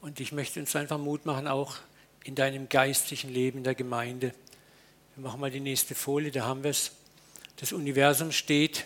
Und 0.00 0.20
ich 0.20 0.30
möchte 0.30 0.60
uns 0.60 0.76
einfach 0.76 0.96
Mut 0.98 1.26
machen, 1.26 1.48
auch 1.48 1.78
in 2.28 2.34
deinem 2.34 2.68
geistlichen 2.68 3.32
Leben 3.32 3.64
der 3.64 3.74
Gemeinde. 3.74 4.34
Wir 5.16 5.24
machen 5.24 5.40
mal 5.40 5.50
die 5.50 5.60
nächste 5.60 5.94
Folie, 5.94 6.30
da 6.30 6.44
haben 6.44 6.62
wir 6.62 6.72
es. 6.72 6.90
Das 7.56 7.72
Universum 7.72 8.32
steht 8.32 8.84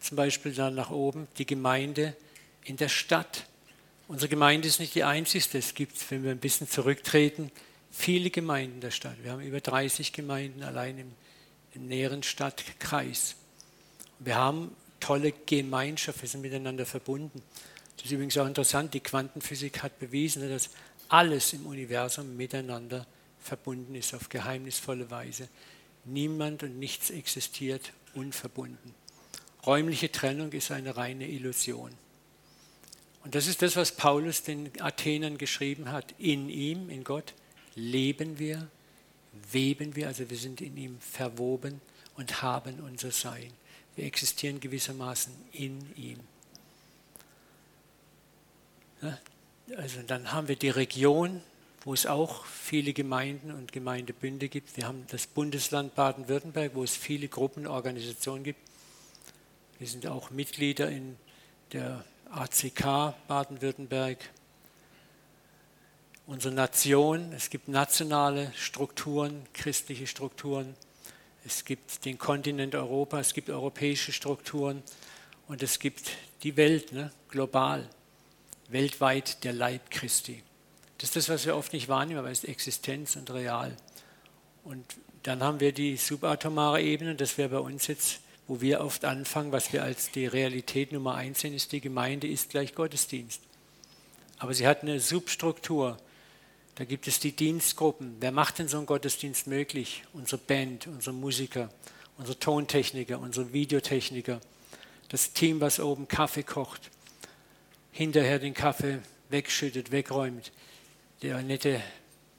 zum 0.00 0.16
Beispiel 0.16 0.54
dann 0.54 0.74
nach 0.74 0.90
oben, 0.90 1.28
die 1.36 1.44
Gemeinde 1.44 2.16
in 2.64 2.78
der 2.78 2.88
Stadt. 2.88 3.44
Unsere 4.08 4.30
Gemeinde 4.30 4.68
ist 4.68 4.80
nicht 4.80 4.94
die 4.94 5.04
einzigste. 5.04 5.58
Es 5.58 5.74
gibt, 5.74 6.10
wenn 6.10 6.24
wir 6.24 6.30
ein 6.30 6.38
bisschen 6.38 6.66
zurücktreten, 6.66 7.50
viele 7.90 8.30
Gemeinden 8.30 8.76
in 8.76 8.80
der 8.80 8.90
Stadt. 8.90 9.16
Wir 9.22 9.32
haben 9.32 9.42
über 9.42 9.60
30 9.60 10.14
Gemeinden 10.14 10.62
allein 10.62 10.96
im, 10.96 11.12
im 11.74 11.88
näheren 11.88 12.22
Stadtkreis. 12.22 13.34
Wir 14.18 14.36
haben 14.36 14.74
tolle 14.98 15.34
Gemeinschaft, 15.44 16.22
wir 16.22 16.28
sind 16.30 16.40
miteinander 16.40 16.86
verbunden. 16.86 17.42
Das 17.98 18.06
ist 18.06 18.12
übrigens 18.12 18.38
auch 18.38 18.46
interessant, 18.46 18.94
die 18.94 19.00
Quantenphysik 19.00 19.82
hat 19.82 19.98
bewiesen, 19.98 20.48
dass 20.48 20.70
alles 21.08 21.52
im 21.52 21.66
Universum 21.66 22.36
miteinander 22.36 23.06
verbunden 23.40 23.94
ist 23.94 24.14
auf 24.14 24.28
geheimnisvolle 24.28 25.10
Weise. 25.10 25.48
Niemand 26.04 26.62
und 26.62 26.78
nichts 26.78 27.10
existiert 27.10 27.92
unverbunden. 28.14 28.94
Räumliche 29.66 30.10
Trennung 30.10 30.52
ist 30.52 30.70
eine 30.70 30.96
reine 30.96 31.28
Illusion. 31.28 31.92
Und 33.24 33.34
das 33.34 33.46
ist 33.46 33.62
das, 33.62 33.76
was 33.76 33.92
Paulus 33.92 34.42
den 34.42 34.70
Athenern 34.80 35.38
geschrieben 35.38 35.90
hat. 35.90 36.14
In 36.18 36.48
ihm, 36.48 36.88
in 36.88 37.04
Gott, 37.04 37.34
leben 37.74 38.38
wir, 38.38 38.68
weben 39.50 39.96
wir, 39.96 40.08
also 40.08 40.28
wir 40.30 40.36
sind 40.36 40.60
in 40.60 40.76
ihm 40.76 41.00
verwoben 41.00 41.80
und 42.16 42.42
haben 42.42 42.80
unser 42.80 43.10
Sein. 43.10 43.52
Wir 43.96 44.04
existieren 44.04 44.60
gewissermaßen 44.60 45.32
in 45.52 45.94
ihm. 45.96 46.20
Also 49.76 50.00
dann 50.06 50.32
haben 50.32 50.48
wir 50.48 50.56
die 50.56 50.70
Region, 50.70 51.42
wo 51.82 51.92
es 51.92 52.06
auch 52.06 52.46
viele 52.46 52.94
Gemeinden 52.94 53.50
und 53.50 53.70
Gemeindebünde 53.70 54.48
gibt. 54.48 54.76
Wir 54.78 54.86
haben 54.86 55.04
das 55.10 55.26
Bundesland 55.26 55.94
Baden-Württemberg, 55.94 56.74
wo 56.74 56.82
es 56.82 56.96
viele 56.96 57.28
Gruppen 57.28 57.66
Organisationen 57.66 58.44
gibt. 58.44 58.60
Wir 59.78 59.86
sind 59.86 60.06
auch 60.06 60.30
Mitglieder 60.30 60.90
in 60.90 61.16
der 61.72 62.02
ACK 62.30 63.14
Baden-Württemberg. 63.28 64.18
Unsere 66.26 66.54
Nation, 66.54 67.32
es 67.34 67.50
gibt 67.50 67.68
nationale 67.68 68.52
Strukturen, 68.54 69.44
christliche 69.52 70.06
Strukturen. 70.06 70.74
Es 71.44 71.66
gibt 71.66 72.06
den 72.06 72.16
Kontinent 72.16 72.74
Europa, 72.74 73.20
es 73.20 73.34
gibt 73.34 73.50
europäische 73.50 74.12
Strukturen 74.12 74.82
und 75.46 75.62
es 75.62 75.78
gibt 75.78 76.12
die 76.42 76.56
Welt, 76.56 76.92
ne, 76.92 77.12
global 77.28 77.88
weltweit 78.68 79.44
der 79.44 79.52
Leib 79.52 79.90
Christi. 79.90 80.42
Das 80.98 81.10
ist 81.10 81.16
das, 81.16 81.28
was 81.28 81.46
wir 81.46 81.56
oft 81.56 81.72
nicht 81.72 81.88
wahrnehmen, 81.88 82.18
aber 82.18 82.30
es 82.30 82.44
ist 82.44 82.48
Existenz 82.48 83.16
und 83.16 83.30
real. 83.30 83.76
Und 84.64 84.84
dann 85.22 85.42
haben 85.42 85.60
wir 85.60 85.72
die 85.72 85.96
subatomare 85.96 86.82
Ebene, 86.82 87.14
das 87.14 87.38
wäre 87.38 87.48
bei 87.48 87.58
uns 87.58 87.86
jetzt, 87.86 88.20
wo 88.46 88.60
wir 88.60 88.80
oft 88.80 89.04
anfangen, 89.04 89.52
was 89.52 89.72
wir 89.72 89.82
als 89.82 90.10
die 90.10 90.26
Realität 90.26 90.92
Nummer 90.92 91.14
eins 91.14 91.40
sehen, 91.40 91.54
ist, 91.54 91.72
die 91.72 91.80
Gemeinde 91.80 92.26
ist 92.26 92.50
gleich 92.50 92.74
Gottesdienst. 92.74 93.42
Aber 94.38 94.54
sie 94.54 94.66
hat 94.66 94.82
eine 94.82 95.00
Substruktur. 95.00 95.98
Da 96.76 96.84
gibt 96.84 97.08
es 97.08 97.20
die 97.20 97.32
Dienstgruppen. 97.32 98.16
Wer 98.20 98.32
macht 98.32 98.58
denn 98.58 98.68
so 98.68 98.76
einen 98.76 98.86
Gottesdienst 98.86 99.46
möglich? 99.46 100.04
Unsere 100.12 100.38
Band, 100.38 100.86
unsere 100.86 101.14
Musiker, 101.14 101.70
unsere 102.16 102.38
Tontechniker, 102.38 103.18
unsere 103.18 103.52
Videotechniker, 103.52 104.40
das 105.08 105.32
Team, 105.32 105.60
was 105.60 105.80
oben 105.80 106.08
Kaffee 106.08 106.42
kocht 106.42 106.90
hinterher 107.92 108.38
den 108.38 108.54
Kaffee 108.54 109.00
wegschüttet, 109.30 109.90
wegräumt. 109.90 110.52
Der 111.22 111.42
nette 111.42 111.82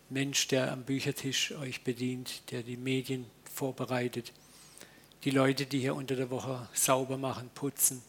Mensch, 0.10 0.48
der 0.48 0.72
am 0.72 0.84
Büchertisch 0.84 1.52
euch 1.54 1.84
bedient, 1.84 2.52
der 2.52 2.64
die 2.64 2.78
Medien 2.78 3.26
vorbereitet. 3.54 4.34
Die 5.24 5.32
Leute, 5.32 5.66
die 5.66 5.80
hier 5.80 5.96
unter 5.96 6.16
der 6.16 6.30
Woche 6.30 6.68
sauber 6.74 7.18
machen, 7.18 7.50
putzen 7.54 8.02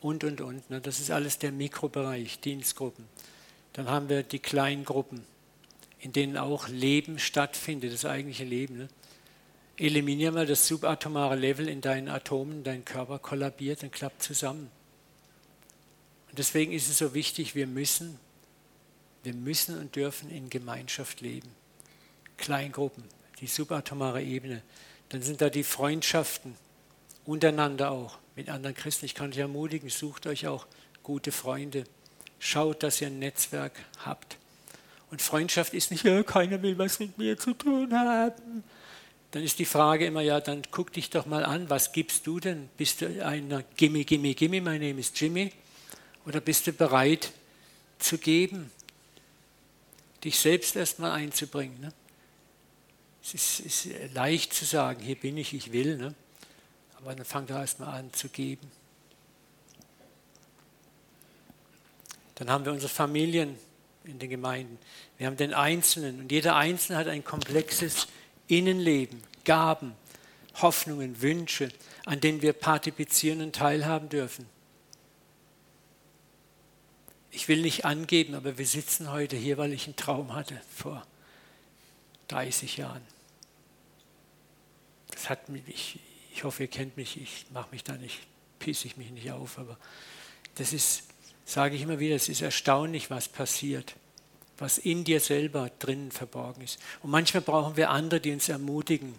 und, 0.00 0.24
und, 0.24 0.40
und. 0.40 0.62
Das 0.82 0.98
ist 1.00 1.10
alles 1.10 1.38
der 1.38 1.52
Mikrobereich, 1.52 2.40
Dienstgruppen. 2.40 3.04
Dann 3.72 3.88
haben 3.88 4.08
wir 4.08 4.22
die 4.24 4.40
kleinen 4.40 4.84
Gruppen, 4.84 5.24
in 6.00 6.12
denen 6.12 6.36
auch 6.36 6.68
Leben 6.68 7.18
stattfindet, 7.18 7.92
das 7.92 8.04
eigentliche 8.04 8.44
Leben. 8.44 8.78
Ne? 8.78 8.88
Eliminier 9.76 10.32
mal 10.32 10.46
das 10.46 10.66
subatomare 10.66 11.36
Level 11.36 11.68
in 11.68 11.80
deinen 11.80 12.08
Atomen, 12.08 12.64
dein 12.64 12.84
Körper 12.84 13.20
kollabiert 13.20 13.84
und 13.84 13.92
klappt 13.92 14.22
zusammen. 14.22 14.70
Und 16.28 16.38
deswegen 16.38 16.72
ist 16.72 16.88
es 16.88 16.98
so 16.98 17.14
wichtig, 17.14 17.54
wir 17.54 17.66
müssen, 17.66 18.18
wir 19.22 19.34
müssen 19.34 19.78
und 19.78 19.96
dürfen 19.96 20.30
in 20.30 20.50
Gemeinschaft 20.50 21.20
leben. 21.20 21.48
Kleingruppen, 22.36 23.04
die 23.40 23.46
subatomare 23.46 24.22
Ebene. 24.22 24.62
Dann 25.08 25.22
sind 25.22 25.40
da 25.40 25.50
die 25.50 25.64
Freundschaften 25.64 26.54
untereinander 27.24 27.90
auch, 27.90 28.18
mit 28.36 28.48
anderen 28.48 28.76
Christen. 28.76 29.04
Ich 29.04 29.14
kann 29.14 29.30
euch 29.32 29.38
ermutigen, 29.38 29.88
sucht 29.88 30.26
euch 30.26 30.46
auch 30.46 30.66
gute 31.02 31.32
Freunde. 31.32 31.84
Schaut, 32.38 32.82
dass 32.82 33.00
ihr 33.00 33.08
ein 33.08 33.18
Netzwerk 33.18 33.72
habt. 34.04 34.36
Und 35.10 35.22
Freundschaft 35.22 35.74
ist 35.74 35.90
nicht, 35.90 36.04
ja, 36.04 36.22
keiner 36.22 36.62
will 36.62 36.78
was 36.78 37.00
mit 37.00 37.18
mir 37.18 37.36
zu 37.38 37.54
tun 37.54 37.92
haben. 37.92 38.62
Dann 39.30 39.42
ist 39.42 39.58
die 39.58 39.64
Frage 39.64 40.06
immer, 40.06 40.20
ja, 40.22 40.40
dann 40.40 40.62
guck 40.70 40.92
dich 40.92 41.10
doch 41.10 41.26
mal 41.26 41.44
an, 41.44 41.68
was 41.68 41.92
gibst 41.92 42.26
du 42.26 42.40
denn? 42.40 42.68
Bist 42.76 43.00
du 43.00 43.24
einer 43.24 43.62
Gimme, 43.76 44.04
Gimme, 44.04 44.34
Gimme, 44.34 44.60
mein 44.60 44.80
Name 44.80 45.00
ist 45.00 45.20
Jimmy? 45.20 45.52
Oder 46.28 46.42
bist 46.42 46.66
du 46.66 46.72
bereit 46.72 47.32
zu 47.98 48.18
geben? 48.18 48.70
Dich 50.22 50.38
selbst 50.38 50.76
erstmal 50.76 51.12
einzubringen. 51.12 51.80
Ne? 51.80 51.90
Es 53.22 53.32
ist, 53.32 53.60
ist, 53.60 53.88
leicht 54.12 54.52
zu 54.52 54.66
sagen, 54.66 55.02
hier 55.02 55.14
bin 55.14 55.38
ich, 55.38 55.54
ich 55.54 55.72
will. 55.72 55.96
Ne? 55.96 56.14
Aber 56.98 57.14
dann 57.14 57.24
fang 57.24 57.46
doch 57.46 57.56
erstmal 57.56 57.98
an 57.98 58.12
zu 58.12 58.28
geben. 58.28 58.70
Dann 62.34 62.50
haben 62.50 62.66
wir 62.66 62.72
unsere 62.72 62.92
Familien 62.92 63.58
in 64.04 64.18
den 64.18 64.28
Gemeinden. 64.28 64.78
Wir 65.16 65.28
haben 65.28 65.38
den 65.38 65.54
Einzelnen 65.54 66.20
und 66.20 66.30
jeder 66.30 66.56
Einzelne 66.56 66.98
hat 66.98 67.08
ein 67.08 67.24
komplexes 67.24 68.06
Innenleben, 68.48 69.22
Gaben, 69.46 69.94
Hoffnungen, 70.60 71.22
Wünsche, 71.22 71.70
an 72.04 72.20
denen 72.20 72.42
wir 72.42 72.52
partizipieren 72.52 73.40
und 73.40 73.56
teilhaben 73.56 74.10
dürfen. 74.10 74.57
Ich 77.30 77.48
will 77.48 77.60
nicht 77.60 77.84
angeben, 77.84 78.34
aber 78.34 78.58
wir 78.58 78.66
sitzen 78.66 79.10
heute 79.10 79.36
hier, 79.36 79.58
weil 79.58 79.72
ich 79.72 79.86
einen 79.86 79.96
Traum 79.96 80.34
hatte 80.34 80.60
vor 80.74 81.06
30 82.28 82.76
Jahren. 82.78 83.02
Das 85.10 85.28
hat 85.28 85.48
mich, 85.48 85.62
ich, 85.66 86.00
ich 86.32 86.44
hoffe, 86.44 86.62
ihr 86.62 86.68
kennt 86.68 86.96
mich, 86.96 87.20
ich 87.20 87.46
mache 87.52 87.70
mich 87.70 87.84
da 87.84 87.94
nicht, 87.94 88.20
pisse 88.58 88.86
ich 88.86 88.96
mich 88.96 89.10
nicht 89.10 89.30
auf, 89.30 89.58
aber 89.58 89.78
das 90.54 90.72
ist 90.72 91.04
sage 91.48 91.76
ich 91.76 91.82
immer 91.82 91.98
wieder, 91.98 92.14
es 92.14 92.28
ist 92.28 92.42
erstaunlich, 92.42 93.10
was 93.10 93.26
passiert, 93.26 93.94
was 94.58 94.76
in 94.76 95.04
dir 95.04 95.18
selber 95.18 95.70
drinnen 95.78 96.12
verborgen 96.12 96.62
ist. 96.62 96.78
Und 97.02 97.10
manchmal 97.10 97.40
brauchen 97.40 97.76
wir 97.78 97.88
andere, 97.88 98.20
die 98.20 98.32
uns 98.32 98.50
ermutigen. 98.50 99.14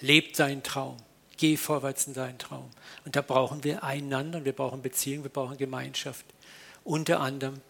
Leb 0.00 0.34
deinen 0.34 0.62
Traum, 0.62 0.96
geh 1.36 1.56
vorwärts 1.56 2.06
in 2.06 2.14
deinen 2.14 2.38
Traum. 2.38 2.70
Und 3.04 3.16
da 3.16 3.22
brauchen 3.22 3.64
wir 3.64 3.82
einander, 3.82 4.44
wir 4.44 4.52
brauchen 4.52 4.82
Beziehung, 4.82 5.24
wir 5.24 5.30
brauchen 5.30 5.56
Gemeinschaft. 5.56 6.24
Unter 6.84 7.20
anderem 7.20 7.60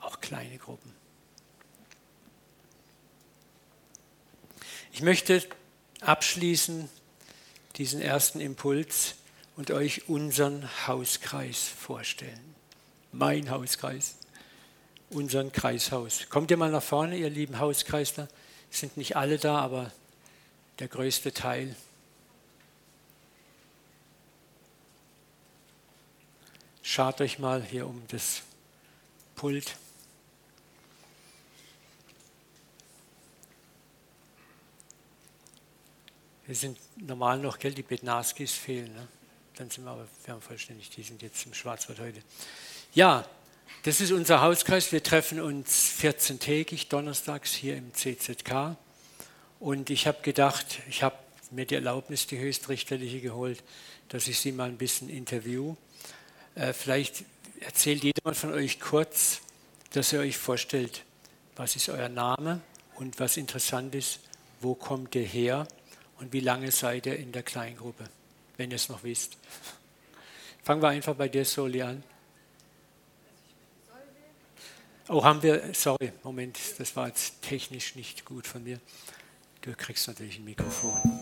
auch 0.00 0.20
kleine 0.20 0.58
Gruppen. 0.58 0.94
Ich 4.92 5.02
möchte 5.02 5.46
abschließen 6.00 6.88
diesen 7.76 8.00
ersten 8.00 8.40
Impuls 8.40 9.16
und 9.56 9.70
euch 9.70 10.08
unseren 10.08 10.68
Hauskreis 10.86 11.68
vorstellen 11.68 12.56
mein 13.16 13.50
Hauskreis, 13.50 14.16
unseren 15.10 15.50
Kreishaus. 15.52 16.28
Kommt 16.28 16.50
ihr 16.50 16.56
mal 16.56 16.70
nach 16.70 16.82
vorne, 16.82 17.16
ihr 17.16 17.30
lieben 17.30 17.58
Hauskreisler? 17.58 18.28
Sind 18.70 18.96
nicht 18.96 19.16
alle 19.16 19.38
da, 19.38 19.58
aber 19.58 19.90
der 20.78 20.88
größte 20.88 21.32
Teil. 21.32 21.74
Schaut 26.88 27.20
euch 27.20 27.40
mal 27.40 27.64
hier 27.64 27.84
um 27.84 28.00
das 28.06 28.42
Pult. 29.34 29.74
Wir 36.46 36.54
sind 36.54 36.78
normal 36.94 37.40
noch, 37.40 37.58
gell, 37.58 37.74
die 37.74 37.82
Bednarskis 37.82 38.52
fehlen. 38.52 38.94
Ne? 38.94 39.08
Dann 39.56 39.68
sind 39.68 39.84
wir 39.84 39.90
aber, 39.90 40.06
wir 40.24 40.34
haben 40.34 40.40
vollständig, 40.40 40.90
die 40.90 41.02
sind 41.02 41.22
jetzt 41.22 41.44
im 41.44 41.54
Schwarzwald 41.54 41.98
heute. 41.98 42.22
Ja, 42.94 43.28
das 43.82 44.00
ist 44.00 44.12
unser 44.12 44.40
Hauskreis. 44.40 44.92
Wir 44.92 45.02
treffen 45.02 45.40
uns 45.40 45.92
14-tägig, 46.00 46.88
donnerstags 46.88 47.52
hier 47.52 47.76
im 47.76 47.92
CZK. 47.94 48.76
Und 49.58 49.90
ich 49.90 50.06
habe 50.06 50.22
gedacht, 50.22 50.78
ich 50.88 51.02
habe 51.02 51.16
mir 51.50 51.66
die 51.66 51.74
Erlaubnis, 51.74 52.28
die 52.28 52.38
höchstrichterliche 52.38 53.20
geholt, 53.20 53.64
dass 54.08 54.28
ich 54.28 54.38
Sie 54.38 54.52
mal 54.52 54.68
ein 54.68 54.78
bisschen 54.78 55.08
interview. 55.08 55.74
Äh, 56.56 56.72
vielleicht 56.72 57.24
erzählt 57.60 58.02
jeder 58.02 58.34
von 58.34 58.52
euch 58.52 58.80
kurz, 58.80 59.42
dass 59.92 60.12
ihr 60.12 60.20
euch 60.20 60.36
vorstellt, 60.36 61.04
was 61.54 61.76
ist 61.76 61.88
euer 61.90 62.08
Name 62.08 62.60
und 62.96 63.20
was 63.20 63.36
interessant 63.36 63.94
ist, 63.94 64.20
wo 64.60 64.74
kommt 64.74 65.14
ihr 65.14 65.22
her 65.22 65.68
und 66.18 66.32
wie 66.32 66.40
lange 66.40 66.72
seid 66.72 67.06
ihr 67.06 67.16
in 67.16 67.30
der 67.30 67.42
Kleingruppe, 67.42 68.08
wenn 68.56 68.70
ihr 68.70 68.76
es 68.76 68.88
noch 68.88 69.04
wisst. 69.04 69.36
Fangen 70.64 70.82
wir 70.82 70.88
einfach 70.88 71.14
bei 71.14 71.28
dir, 71.28 71.44
Soli, 71.44 71.82
an. 71.82 72.02
Oh, 75.08 75.22
haben 75.22 75.42
wir, 75.42 75.72
sorry, 75.72 76.12
Moment, 76.24 76.58
das 76.78 76.96
war 76.96 77.06
jetzt 77.06 77.40
technisch 77.42 77.94
nicht 77.94 78.24
gut 78.24 78.46
von 78.46 78.64
mir. 78.64 78.80
Du 79.60 79.72
kriegst 79.74 80.08
natürlich 80.08 80.38
ein 80.38 80.44
Mikrofon. 80.44 81.15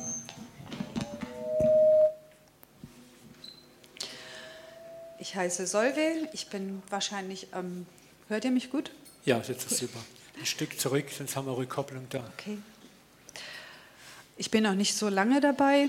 Ich 5.25 5.35
heiße 5.35 5.67
Solve, 5.67 6.29
ich 6.35 6.49
bin 6.49 6.83
wahrscheinlich, 6.91 7.47
ähm, 7.55 7.87
hört 8.29 8.45
ihr 8.45 8.51
mich 8.51 8.71
gut? 8.71 8.91
Ja, 9.25 9.39
jetzt 9.39 9.73
ist 9.73 9.79
super. 9.79 9.99
Ein 10.39 10.45
Stück 10.45 10.79
zurück, 10.79 11.07
sonst 11.17 11.35
haben 11.35 11.47
wir 11.47 11.57
Rückkopplung 11.57 12.07
da. 12.11 12.31
Okay. 12.37 12.59
Ich 14.37 14.51
bin 14.51 14.65
noch 14.65 14.75
nicht 14.75 14.95
so 14.95 15.09
lange 15.09 15.41
dabei, 15.41 15.89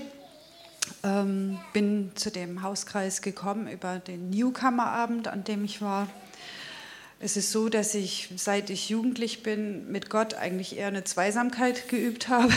ähm, 1.02 1.58
bin 1.74 2.12
zu 2.14 2.30
dem 2.30 2.62
Hauskreis 2.62 3.20
gekommen 3.20 3.68
über 3.68 3.98
den 3.98 4.30
Newcomer-Abend, 4.30 5.28
an 5.28 5.44
dem 5.44 5.66
ich 5.66 5.82
war. 5.82 6.08
Es 7.20 7.36
ist 7.36 7.52
so, 7.52 7.68
dass 7.68 7.94
ich, 7.94 8.30
seit 8.36 8.70
ich 8.70 8.88
jugendlich 8.88 9.42
bin, 9.42 9.92
mit 9.92 10.08
Gott 10.08 10.32
eigentlich 10.32 10.78
eher 10.78 10.88
eine 10.88 11.04
Zweisamkeit 11.04 11.90
geübt 11.90 12.28
habe. 12.28 12.54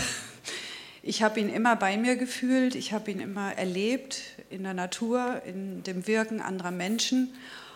Ich 1.02 1.24
habe 1.24 1.40
ihn 1.40 1.48
immer 1.50 1.78
bei 1.78 1.96
mir 1.96 2.18
gefühlt, 2.18 2.76
ich 2.76 2.92
habe 2.92 3.10
ihn 3.10 3.22
immer 3.22 3.54
erlebt 3.54 4.22
in 4.50 4.64
der 4.64 4.74
Natur, 4.74 5.42
in 5.46 5.82
dem 5.84 6.08
Wirken 6.08 6.42
anderer 6.42 6.72
Menschen 6.72 7.34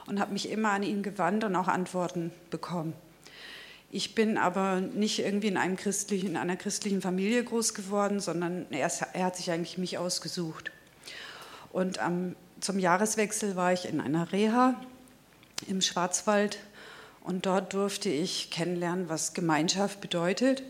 und 0.07 0.19
habe 0.19 0.33
mich 0.33 0.49
immer 0.49 0.71
an 0.71 0.83
ihn 0.83 1.03
gewandt 1.03 1.45
und 1.45 1.55
auch 1.55 1.69
Antworten 1.69 2.31
bekommen. 2.49 2.93
Ich 3.91 4.13
bin 4.13 4.37
aber 4.37 4.81
nicht 4.81 5.19
irgendwie 5.19 5.47
in, 5.47 5.55
einem 5.55 5.77
christlichen, 5.77 6.31
in 6.31 6.37
einer 6.37 6.57
christlichen 6.57 7.01
Familie 7.01 7.43
groß 7.43 7.73
geworden, 7.73 8.19
sondern 8.19 8.65
er, 8.71 8.91
er 9.13 9.25
hat 9.25 9.37
sich 9.37 9.51
eigentlich 9.51 9.77
mich 9.77 9.97
ausgesucht. 9.97 10.71
Und 11.71 11.99
am, 11.99 12.35
zum 12.59 12.77
Jahreswechsel 12.77 13.55
war 13.55 13.71
ich 13.71 13.85
in 13.85 14.01
einer 14.01 14.33
Reha 14.33 14.75
im 15.67 15.79
Schwarzwald 15.79 16.57
und 17.21 17.45
dort 17.45 17.73
durfte 17.73 18.09
ich 18.09 18.51
kennenlernen, 18.51 19.07
was 19.07 19.33
Gemeinschaft 19.33 20.01
bedeutet 20.01 20.63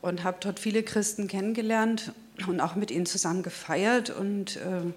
und 0.00 0.24
habe 0.24 0.38
dort 0.40 0.60
viele 0.60 0.82
Christen 0.82 1.28
kennengelernt 1.28 2.12
und 2.46 2.60
auch 2.60 2.74
mit 2.74 2.90
ihnen 2.90 3.06
zusammen 3.06 3.42
gefeiert 3.42 4.10
und 4.10 4.56
äh, 4.56 4.92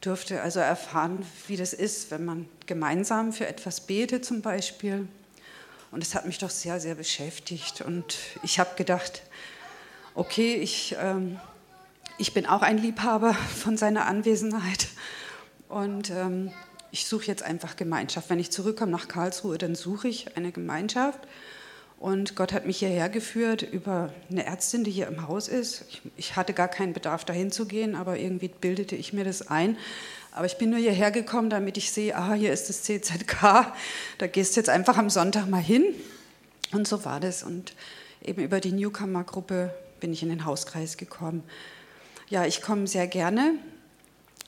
durfte 0.00 0.42
also 0.42 0.60
erfahren, 0.60 1.24
wie 1.46 1.56
das 1.56 1.72
ist, 1.72 2.10
wenn 2.10 2.24
man 2.24 2.48
gemeinsam 2.66 3.32
für 3.32 3.46
etwas 3.46 3.80
betet 3.80 4.24
zum 4.24 4.42
Beispiel. 4.42 5.08
Und 5.90 6.02
es 6.02 6.14
hat 6.14 6.26
mich 6.26 6.38
doch 6.38 6.50
sehr, 6.50 6.80
sehr 6.80 6.94
beschäftigt. 6.94 7.80
Und 7.80 8.18
ich 8.42 8.58
habe 8.58 8.70
gedacht, 8.76 9.22
okay, 10.14 10.54
ich, 10.54 10.96
ähm, 11.00 11.40
ich 12.18 12.34
bin 12.34 12.46
auch 12.46 12.62
ein 12.62 12.78
Liebhaber 12.78 13.34
von 13.34 13.76
seiner 13.76 14.06
Anwesenheit. 14.06 14.88
Und 15.68 16.10
ähm, 16.10 16.52
ich 16.90 17.06
suche 17.06 17.26
jetzt 17.26 17.42
einfach 17.42 17.76
Gemeinschaft. 17.76 18.30
Wenn 18.30 18.38
ich 18.38 18.50
zurückkomme 18.50 18.92
nach 18.92 19.08
Karlsruhe, 19.08 19.58
dann 19.58 19.74
suche 19.74 20.08
ich 20.08 20.36
eine 20.36 20.52
Gemeinschaft. 20.52 21.20
Und 21.98 22.36
Gott 22.36 22.52
hat 22.52 22.64
mich 22.64 22.78
hierher 22.78 23.08
geführt 23.08 23.62
über 23.62 24.12
eine 24.30 24.46
Ärztin, 24.46 24.84
die 24.84 24.90
hier 24.90 25.08
im 25.08 25.26
Haus 25.26 25.48
ist. 25.48 25.84
Ich, 25.88 26.02
ich, 26.16 26.36
hatte 26.36 26.52
gar 26.52 26.68
keinen 26.68 26.92
Bedarf, 26.92 27.24
dahin 27.24 27.50
zu 27.50 27.66
gehen, 27.66 27.96
aber 27.96 28.18
irgendwie 28.18 28.48
bildete 28.48 28.94
ich 28.94 29.12
mir 29.12 29.24
das 29.24 29.48
ein. 29.48 29.76
Aber 30.30 30.46
ich 30.46 30.58
bin 30.58 30.70
nur 30.70 30.78
hierher 30.78 31.10
gekommen, 31.10 31.50
damit 31.50 31.76
ich 31.76 31.90
sehe, 31.90 32.14
ah, 32.14 32.34
hier 32.34 32.52
ist 32.52 32.68
das 32.68 32.82
CZK, 32.82 33.72
da 34.18 34.26
gehst 34.28 34.54
du 34.54 34.60
jetzt 34.60 34.68
einfach 34.68 34.96
am 34.96 35.10
Sonntag 35.10 35.48
mal 35.48 35.60
hin. 35.60 35.84
Und 36.72 36.86
so 36.86 37.04
war 37.04 37.18
das. 37.18 37.42
Und 37.42 37.74
eben 38.24 38.42
über 38.42 38.60
die 38.60 38.72
Newcomer-Gruppe 38.72 39.74
bin 39.98 40.12
ich 40.12 40.22
in 40.22 40.28
den 40.28 40.44
Hauskreis 40.44 40.96
gekommen. 40.98 41.42
Ja, 42.28 42.44
ich 42.44 42.62
komme 42.62 42.86
sehr 42.86 43.08
gerne 43.08 43.54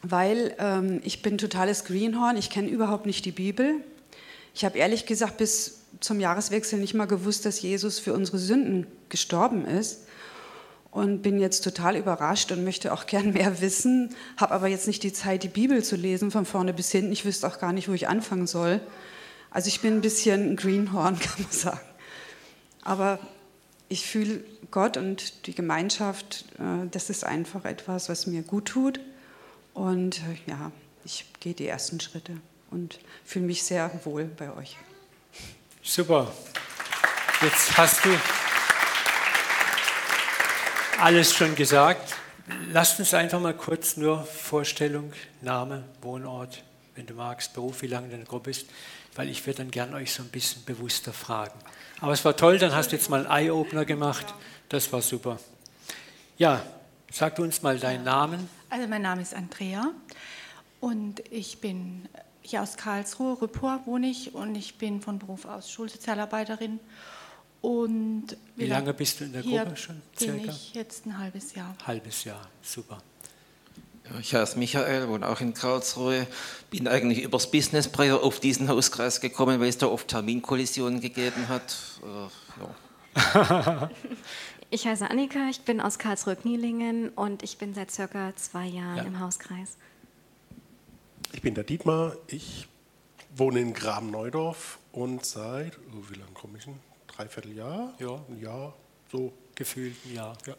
weil 0.03 0.55
ähm, 0.59 1.01
ich 1.05 1.23
bin 1.23 1.39
totales 1.39 1.85
Greenhorn, 1.85 2.37
ich 2.37 2.51
kenne 2.51 2.69
überhaupt 2.69 3.07
nicht 3.07 3.25
die 3.25 3.33
Bibel. 3.33 3.77
Ich 4.55 4.65
habe 4.65 4.79
ehrlich 4.79 5.07
gesagt 5.07 5.37
bis 5.37 5.81
zum 6.01 6.21
Jahreswechsel 6.21 6.79
nicht 6.79 6.95
mal 6.95 7.07
gewusst, 7.07 7.45
dass 7.47 7.63
Jesus 7.63 7.99
für 7.99 8.13
unsere 8.13 8.39
Sünden 8.39 8.87
gestorben 9.09 9.67
ist 9.67 10.01
und 10.91 11.23
bin 11.23 11.39
jetzt 11.39 11.63
total 11.63 11.97
überrascht 11.97 12.51
und 12.53 12.65
möchte 12.65 12.93
auch 12.93 13.07
gern 13.07 13.33
mehr 13.33 13.61
wissen, 13.61 14.15
habe 14.37 14.55
aber 14.55 14.67
jetzt 14.69 14.87
nicht 14.87 15.03
die 15.03 15.13
Zeit, 15.13 15.43
die 15.43 15.49
Bibel 15.49 15.83
zu 15.85 15.97
lesen 15.97 16.31
von 16.31 16.47
vorne 16.47 16.73
bis 16.73 16.91
hinten. 16.91 17.13
Ich 17.13 17.25
wüsste 17.25 17.47
auch 17.47 17.59
gar 17.59 17.73
nicht, 17.73 17.89
wo 17.89 17.93
ich 17.93 18.09
anfangen 18.09 18.47
soll. 18.47 18.81
Also 19.51 19.69
ich 19.69 19.81
bin 19.81 19.95
ein 19.95 20.01
bisschen 20.01 20.53
ein 20.53 20.57
Greenhorn, 20.57 21.19
kann 21.21 21.43
man 21.43 21.53
sagen. 21.53 21.81
Aber 22.83 23.19
ich 23.89 24.07
fühle 24.07 24.43
Gott 24.71 24.97
und 24.97 25.47
die 25.47 25.55
Gemeinschaft, 25.55 26.45
äh, 26.59 26.89
das 26.91 27.11
ist 27.11 27.25
einfach 27.25 27.65
etwas, 27.65 28.09
was 28.09 28.27
mir 28.27 28.43
gut 28.43 28.67
tut. 28.67 29.01
Und 29.75 30.19
äh, 30.19 30.51
ja, 30.51 30.73
ich 31.05 31.27
gehe 31.41 31.55
die 31.55 31.67
ersten 31.67 32.01
Schritte 32.01 32.37
und 32.71 32.99
fühle 33.25 33.47
mich 33.47 33.63
sehr 33.63 33.91
wohl 34.05 34.25
bei 34.25 34.55
euch. 34.55 34.77
Super. 35.83 36.33
Jetzt 37.43 37.77
hast 37.77 38.05
du 38.05 38.11
alles 40.99 41.35
schon 41.35 41.55
gesagt. 41.55 42.17
Lasst 42.73 42.99
uns 42.99 43.15
einfach 43.15 43.41
mal 43.41 43.55
kurz 43.55 43.97
nur 43.97 44.25
Vorstellung, 44.25 45.13
Name, 45.41 45.85
Wohnort, 46.03 46.63
wenn 46.95 47.07
du 47.07 47.15
magst, 47.15 47.55
Beruf, 47.55 47.83
wie 47.83 47.87
lange 47.87 48.09
du 48.09 48.15
in 48.15 48.21
der 48.21 48.29
Gruppe 48.29 48.51
bist, 48.51 48.67
weil 49.15 49.29
ich 49.29 49.47
würde 49.47 49.59
dann 49.59 49.71
gern 49.71 49.95
euch 49.95 50.13
so 50.13 50.23
ein 50.23 50.29
bisschen 50.29 50.65
bewusster 50.65 51.13
fragen. 51.13 51.59
Aber 52.01 52.13
es 52.13 52.25
war 52.25 52.37
toll, 52.37 52.59
dann 52.59 52.75
hast 52.75 52.93
du 52.93 52.97
jetzt 52.97 53.09
mal 53.09 53.27
einen 53.27 53.47
Eye-Opener 53.47 53.85
gemacht. 53.85 54.35
Das 54.69 54.93
war 54.93 55.01
super. 55.01 55.39
Ja, 56.37 56.63
sag 57.11 57.37
du 57.37 57.43
uns 57.43 57.63
mal 57.63 57.79
deinen 57.79 58.05
Namen. 58.05 58.49
Also 58.69 58.87
mein 58.87 59.03
Name 59.03 59.23
ist 59.23 59.35
Andrea 59.35 59.91
und 60.81 61.21
ich 61.31 61.61
bin 61.61 62.09
hier 62.43 62.63
aus 62.63 62.77
Karlsruhe, 62.77 63.41
Rüppur 63.41 63.81
wohne 63.85 64.09
ich 64.09 64.35
und 64.35 64.55
ich 64.55 64.77
bin 64.79 65.01
von 65.01 65.19
Beruf 65.19 65.45
aus 65.45 65.71
Schulsozialarbeiterin. 65.71 66.81
Und 67.61 68.37
wie, 68.57 68.65
wie 68.65 68.67
lange 68.67 68.95
bist 68.95 69.21
du 69.21 69.25
in 69.25 69.33
der 69.33 69.43
Gruppe 69.43 69.77
schon? 69.77 70.01
Circa? 70.19 70.33
Bin 70.33 70.49
ich 70.49 70.75
jetzt 70.75 71.07
ein 71.07 71.19
halbes 71.19 71.55
Jahr. 71.55 71.77
Halbes 71.87 72.25
Jahr, 72.25 72.49
super. 72.63 73.03
Ich 74.19 74.35
heiße 74.35 74.59
Michael, 74.59 75.09
wohne 75.09 75.29
auch 75.29 75.41
in 75.41 75.55
Karlsruhe. 75.55 76.27
Bin 76.71 76.89
eigentlich 76.89 77.23
übers 77.23 77.51
Business 77.51 77.87
Prayer 77.87 78.23
auf 78.23 78.41
diesen 78.41 78.69
Hauskreis 78.69 79.21
gekommen, 79.21 79.61
weil 79.61 79.69
es 79.69 79.79
da 79.79 79.87
oft 79.87 80.09
Terminkollisionen 80.09 81.01
gegeben 81.01 81.49
hat. 81.49 81.77
Ja. 82.59 83.91
ich 84.71 84.87
heiße 84.87 85.09
Annika, 85.09 85.49
ich 85.49 85.61
bin 85.61 85.81
aus 85.81 85.99
Karlsruhe-Knielingen 85.99 87.11
und 87.11 87.43
ich 87.43 87.59
bin 87.59 87.75
seit 87.75 87.91
circa 87.91 88.35
zwei 88.37 88.67
Jahren 88.67 88.97
ja. 88.97 89.03
im 89.05 89.21
Hauskreis. 89.21 89.77
Ich 91.33 91.43
bin 91.43 91.55
der 91.55 91.65
Dietmar, 91.65 92.17
ich 92.27 92.67
wohne 93.35 93.61
in 93.61 93.73
Graben-Neudorf 93.73 94.79
und 94.93 95.25
seit, 95.25 95.79
oh, 95.79 96.05
wie 96.11 96.19
lange 96.19 96.33
komme 96.33 96.59
ich 96.59 96.65
denn? 96.65 96.81
Dreiviertel 97.07 97.57
Jahr? 97.57 97.95
Ja. 97.99 98.21
Ein 98.29 98.41
Jahr, 98.41 98.75
so. 99.11 99.33
Gefühlt 99.55 99.95
ein 100.07 100.15
Jahr. 100.15 100.37
Ja. 100.47 100.57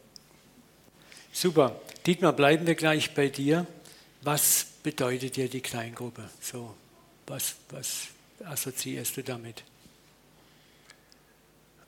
Super. 1.34 1.80
Dietmar, 2.06 2.34
bleiben 2.34 2.68
wir 2.68 2.76
gleich 2.76 3.14
bei 3.14 3.30
dir. 3.30 3.66
Was 4.22 4.66
bedeutet 4.84 5.36
dir 5.36 5.50
die 5.50 5.62
Kleingruppe? 5.62 6.30
So, 6.40 6.76
was, 7.28 7.56
was 7.70 8.08
assoziierst 8.44 9.18
du 9.18 9.24
damit? 9.24 9.64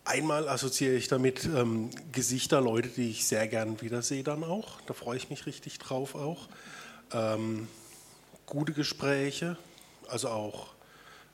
Einmal 0.05 0.49
assoziiere 0.49 0.95
ich 0.95 1.07
damit 1.07 1.45
ähm, 1.45 1.89
Gesichter, 2.11 2.59
Leute, 2.59 2.89
die 2.89 3.11
ich 3.11 3.25
sehr 3.25 3.47
gern 3.47 3.79
wiedersehe 3.81 4.23
dann 4.23 4.43
auch. 4.43 4.81
Da 4.81 4.93
freue 4.93 5.17
ich 5.17 5.29
mich 5.29 5.45
richtig 5.45 5.79
drauf 5.79 6.15
auch. 6.15 6.49
Ähm, 7.13 7.67
gute 8.45 8.73
Gespräche, 8.73 9.57
also 10.07 10.29
auch 10.29 10.73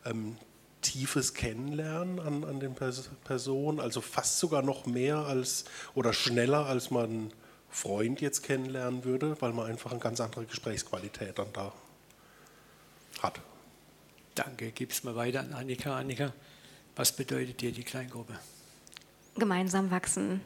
ähm, 0.05 0.37
tiefes 0.81 1.33
Kennenlernen 1.33 2.19
an, 2.19 2.43
an 2.43 2.59
den 2.59 2.75
Pers 2.75 3.09
Personen, 3.23 3.79
also 3.79 4.01
fast 4.01 4.39
sogar 4.39 4.61
noch 4.61 4.85
mehr 4.85 5.17
als 5.17 5.65
oder 5.95 6.13
schneller, 6.13 6.65
als 6.65 6.91
man 6.91 7.31
Freund 7.69 8.21
jetzt 8.21 8.43
kennenlernen 8.43 9.03
würde, 9.03 9.37
weil 9.41 9.53
man 9.53 9.67
einfach 9.67 9.91
eine 9.91 9.99
ganz 9.99 10.19
andere 10.21 10.45
Gesprächsqualität 10.45 11.37
dann 11.37 11.53
da 11.53 11.71
hat. 13.21 13.39
Danke, 14.35 14.71
gib 14.71 14.91
es 14.91 15.03
mal 15.03 15.15
weiter 15.15 15.41
an 15.41 15.53
Annika. 15.53 15.97
Annika, 15.97 16.33
was 16.95 17.15
bedeutet 17.15 17.61
dir 17.61 17.71
die 17.71 17.83
Kleingruppe? 17.83 18.39
Gemeinsam 19.35 19.91
wachsen. 19.91 20.41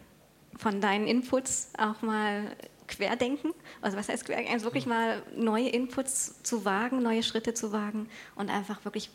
Von 0.57 0.81
deinen 0.81 1.07
Inputs 1.07 1.69
auch 1.77 2.01
mal 2.01 2.55
querdenken. 2.87 3.53
Also 3.81 3.97
was 3.97 4.09
heißt 4.09 4.25
querdenken? 4.25 4.53
Also 4.53 4.65
wirklich 4.65 4.85
mal 4.85 5.21
neue 5.35 5.69
Inputs 5.69 6.41
zu 6.43 6.65
wagen, 6.65 7.01
neue 7.01 7.23
Schritte 7.23 7.53
zu 7.53 7.71
wagen 7.71 8.09
und 8.35 8.49
einfach 8.49 8.83
wirklich 8.85 9.09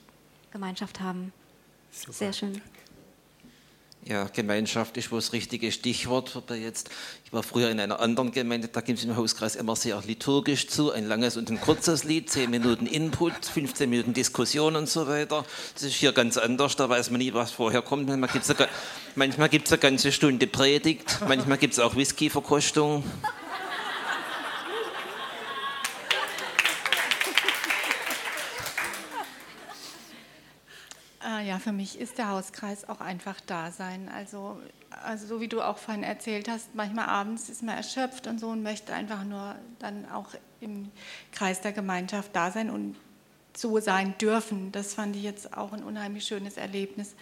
Gemeinschaft 0.51 1.01
haben. 1.01 1.33
Super, 1.91 2.13
Sehr 2.13 2.33
schön. 2.33 2.61
Ja, 4.09 4.25
Gemeinschaft 4.25 4.97
ist 4.97 5.13
wohl 5.13 5.19
das 5.19 5.35
richtige 5.35 5.71
Stichwort. 5.71 6.43
Jetzt, 6.51 6.89
ich 7.27 7.33
war 7.33 7.43
früher 7.43 7.69
in 7.69 7.79
einer 7.79 8.01
anderen 8.01 8.31
Gemeinde, 8.31 8.69
da 8.69 8.81
ging 8.81 8.95
es 8.95 9.05
im 9.05 9.17
Hauskreis 9.17 9.55
immer 9.55 9.77
sehr 9.77 10.01
liturgisch 10.07 10.69
zu. 10.69 10.93
Ein 10.93 11.07
langes 11.07 11.37
und 11.37 11.51
ein 11.51 11.61
kurzes 11.61 12.05
Lied, 12.05 12.31
10 12.31 12.49
Minuten 12.49 12.87
Input, 12.87 13.45
15 13.45 13.91
Minuten 13.91 14.15
Diskussion 14.15 14.77
und 14.77 14.89
so 14.89 15.07
weiter. 15.09 15.45
Das 15.75 15.83
ist 15.83 15.95
hier 15.95 16.13
ganz 16.13 16.39
anders, 16.39 16.77
da 16.77 16.89
weiß 16.89 17.11
man 17.11 17.19
nie, 17.19 17.35
was 17.35 17.51
vorher 17.51 17.83
kommt. 17.83 18.07
Manchmal 18.07 18.31
gibt 18.31 18.45
es 18.45 18.57
eine, 18.57 18.69
manchmal 19.15 19.51
eine 19.51 19.79
ganze 19.79 20.11
Stunde 20.11 20.47
Predigt, 20.47 21.19
manchmal 21.29 21.59
gibt 21.59 21.75
es 21.75 21.79
auch 21.79 21.95
Whisky-Verkostung. 21.95 23.05
Ja, 31.41 31.59
für 31.59 31.73
mich 31.73 31.99
ist 31.99 32.19
der 32.19 32.29
Hauskreis 32.29 32.89
auch 32.89 33.01
einfach 33.01 33.41
da 33.47 33.71
sein. 33.71 34.09
Also, 34.09 34.61
also 35.03 35.27
so 35.27 35.41
wie 35.41 35.49
du 35.49 35.63
auch 35.63 35.79
vorhin 35.79 36.03
erzählt 36.03 36.49
hast, 36.49 36.75
manchmal 36.75 37.07
abends 37.07 37.49
ist 37.49 37.63
man 37.63 37.77
erschöpft 37.77 38.27
und 38.27 38.39
so 38.39 38.49
und 38.49 38.63
möchte 38.63 38.93
einfach 38.93 39.25
nur 39.25 39.55
dann 39.79 40.11
auch 40.11 40.29
im 40.61 40.91
Kreis 41.33 41.61
der 41.61 41.73
Gemeinschaft 41.73 42.35
da 42.35 42.51
sein 42.51 42.71
und 42.71 42.97
so 43.57 43.81
sein 43.81 44.17
dürfen. 44.19 44.73
Das 44.73 44.95
fand 44.95 45.17
ich 45.17 45.23
jetzt 45.23 45.57
auch 45.57 45.73
ein 45.73 45.83
unheimlich 45.83 46.25
schönes 46.25 46.57
Erlebnis. 46.57 47.15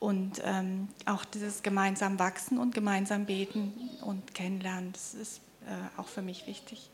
Und 0.00 0.40
ähm, 0.44 0.88
auch 1.06 1.24
dieses 1.24 1.62
gemeinsam 1.62 2.18
wachsen 2.18 2.58
und 2.58 2.74
gemeinsam 2.74 3.26
beten 3.26 3.72
und 4.02 4.32
kennenlernen, 4.32 4.92
das 4.92 5.14
ist 5.14 5.40
äh, 5.66 6.00
auch 6.00 6.06
für 6.06 6.22
mich 6.22 6.46
wichtig. 6.46 6.88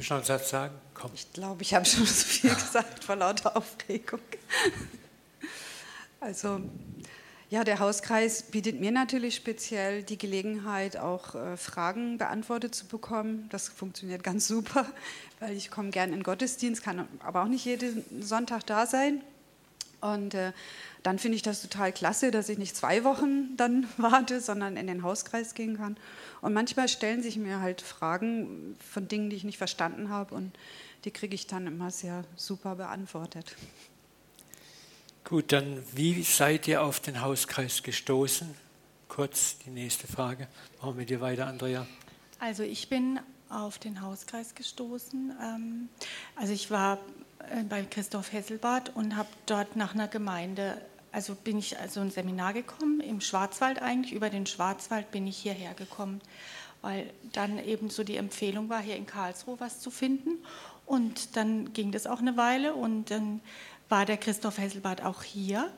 Du 0.00 0.04
schon 0.04 0.16
einen 0.16 0.24
Satz 0.24 0.48
sagen? 0.48 0.74
Komm. 0.94 1.10
Ich 1.12 1.30
glaube, 1.30 1.60
ich 1.60 1.74
habe 1.74 1.84
schon 1.84 2.06
so 2.06 2.24
viel 2.24 2.54
gesagt 2.54 3.04
vor 3.04 3.16
lauter 3.16 3.54
Aufregung. 3.54 4.20
Also, 6.20 6.62
ja, 7.50 7.64
der 7.64 7.80
Hauskreis 7.80 8.44
bietet 8.44 8.80
mir 8.80 8.92
natürlich 8.92 9.36
speziell 9.36 10.02
die 10.02 10.16
Gelegenheit, 10.16 10.96
auch 10.96 11.34
äh, 11.34 11.58
Fragen 11.58 12.16
beantwortet 12.16 12.74
zu 12.74 12.86
bekommen. 12.86 13.46
Das 13.50 13.68
funktioniert 13.68 14.22
ganz 14.22 14.48
super, 14.48 14.86
weil 15.38 15.54
ich 15.54 15.70
komme 15.70 15.90
gern 15.90 16.14
in 16.14 16.20
den 16.20 16.22
Gottesdienst, 16.22 16.82
kann 16.82 17.06
aber 17.22 17.42
auch 17.42 17.48
nicht 17.48 17.66
jeden 17.66 18.22
Sonntag 18.22 18.64
da 18.64 18.86
sein. 18.86 19.20
Und 20.00 20.34
äh, 20.34 20.52
dann 21.02 21.18
finde 21.18 21.36
ich 21.36 21.42
das 21.42 21.62
total 21.62 21.92
klasse, 21.92 22.30
dass 22.30 22.48
ich 22.48 22.58
nicht 22.58 22.76
zwei 22.76 23.04
Wochen 23.04 23.56
dann 23.56 23.86
warte, 23.96 24.40
sondern 24.40 24.76
in 24.76 24.86
den 24.86 25.02
Hauskreis 25.02 25.54
gehen 25.54 25.76
kann. 25.76 25.96
Und 26.40 26.52
manchmal 26.52 26.88
stellen 26.88 27.22
sich 27.22 27.36
mir 27.36 27.60
halt 27.60 27.80
Fragen 27.80 28.76
von 28.90 29.08
Dingen, 29.08 29.30
die 29.30 29.36
ich 29.36 29.44
nicht 29.44 29.58
verstanden 29.58 30.08
habe 30.08 30.34
und 30.34 30.52
die 31.04 31.10
kriege 31.10 31.34
ich 31.34 31.46
dann 31.46 31.66
immer 31.66 31.90
sehr 31.90 32.24
super 32.36 32.76
beantwortet. 32.76 33.56
Gut, 35.24 35.52
dann 35.52 35.82
wie 35.94 36.22
seid 36.22 36.66
ihr 36.66 36.82
auf 36.82 37.00
den 37.00 37.20
Hauskreis 37.20 37.82
gestoßen? 37.82 38.54
Kurz 39.08 39.58
die 39.58 39.70
nächste 39.70 40.06
Frage. 40.06 40.48
Machen 40.80 40.98
wir 40.98 41.06
dir 41.06 41.20
weiter, 41.20 41.46
Andrea. 41.46 41.86
Also 42.38 42.62
ich 42.62 42.88
bin 42.88 43.20
auf 43.48 43.78
den 43.78 44.00
Hauskreis 44.00 44.54
gestoßen. 44.54 45.32
Ähm, 45.42 45.88
also 46.36 46.52
ich 46.52 46.70
war 46.70 46.98
bei 47.68 47.82
Christoph 47.82 48.32
Hesselbart 48.32 48.94
und 48.94 49.16
habe 49.16 49.28
dort 49.46 49.76
nach 49.76 49.94
einer 49.94 50.08
Gemeinde, 50.08 50.80
also 51.12 51.34
bin 51.34 51.58
ich 51.58 51.78
also 51.78 52.00
ein 52.00 52.10
Seminar 52.10 52.52
gekommen, 52.52 53.00
im 53.00 53.20
Schwarzwald 53.20 53.82
eigentlich, 53.82 54.12
über 54.12 54.30
den 54.30 54.46
Schwarzwald 54.46 55.10
bin 55.10 55.26
ich 55.26 55.38
hierher 55.38 55.74
gekommen, 55.74 56.20
weil 56.82 57.10
dann 57.32 57.58
eben 57.58 57.90
so 57.90 58.04
die 58.04 58.16
Empfehlung 58.16 58.68
war, 58.68 58.80
hier 58.80 58.96
in 58.96 59.06
Karlsruhe 59.06 59.58
was 59.58 59.80
zu 59.80 59.90
finden. 59.90 60.38
Und 60.86 61.36
dann 61.36 61.72
ging 61.72 61.92
das 61.92 62.06
auch 62.06 62.18
eine 62.18 62.36
Weile 62.36 62.74
und 62.74 63.10
dann 63.10 63.40
war 63.88 64.06
der 64.06 64.16
Christoph 64.16 64.58
Hesselbart 64.58 65.04
auch 65.04 65.22
hier. 65.22 65.70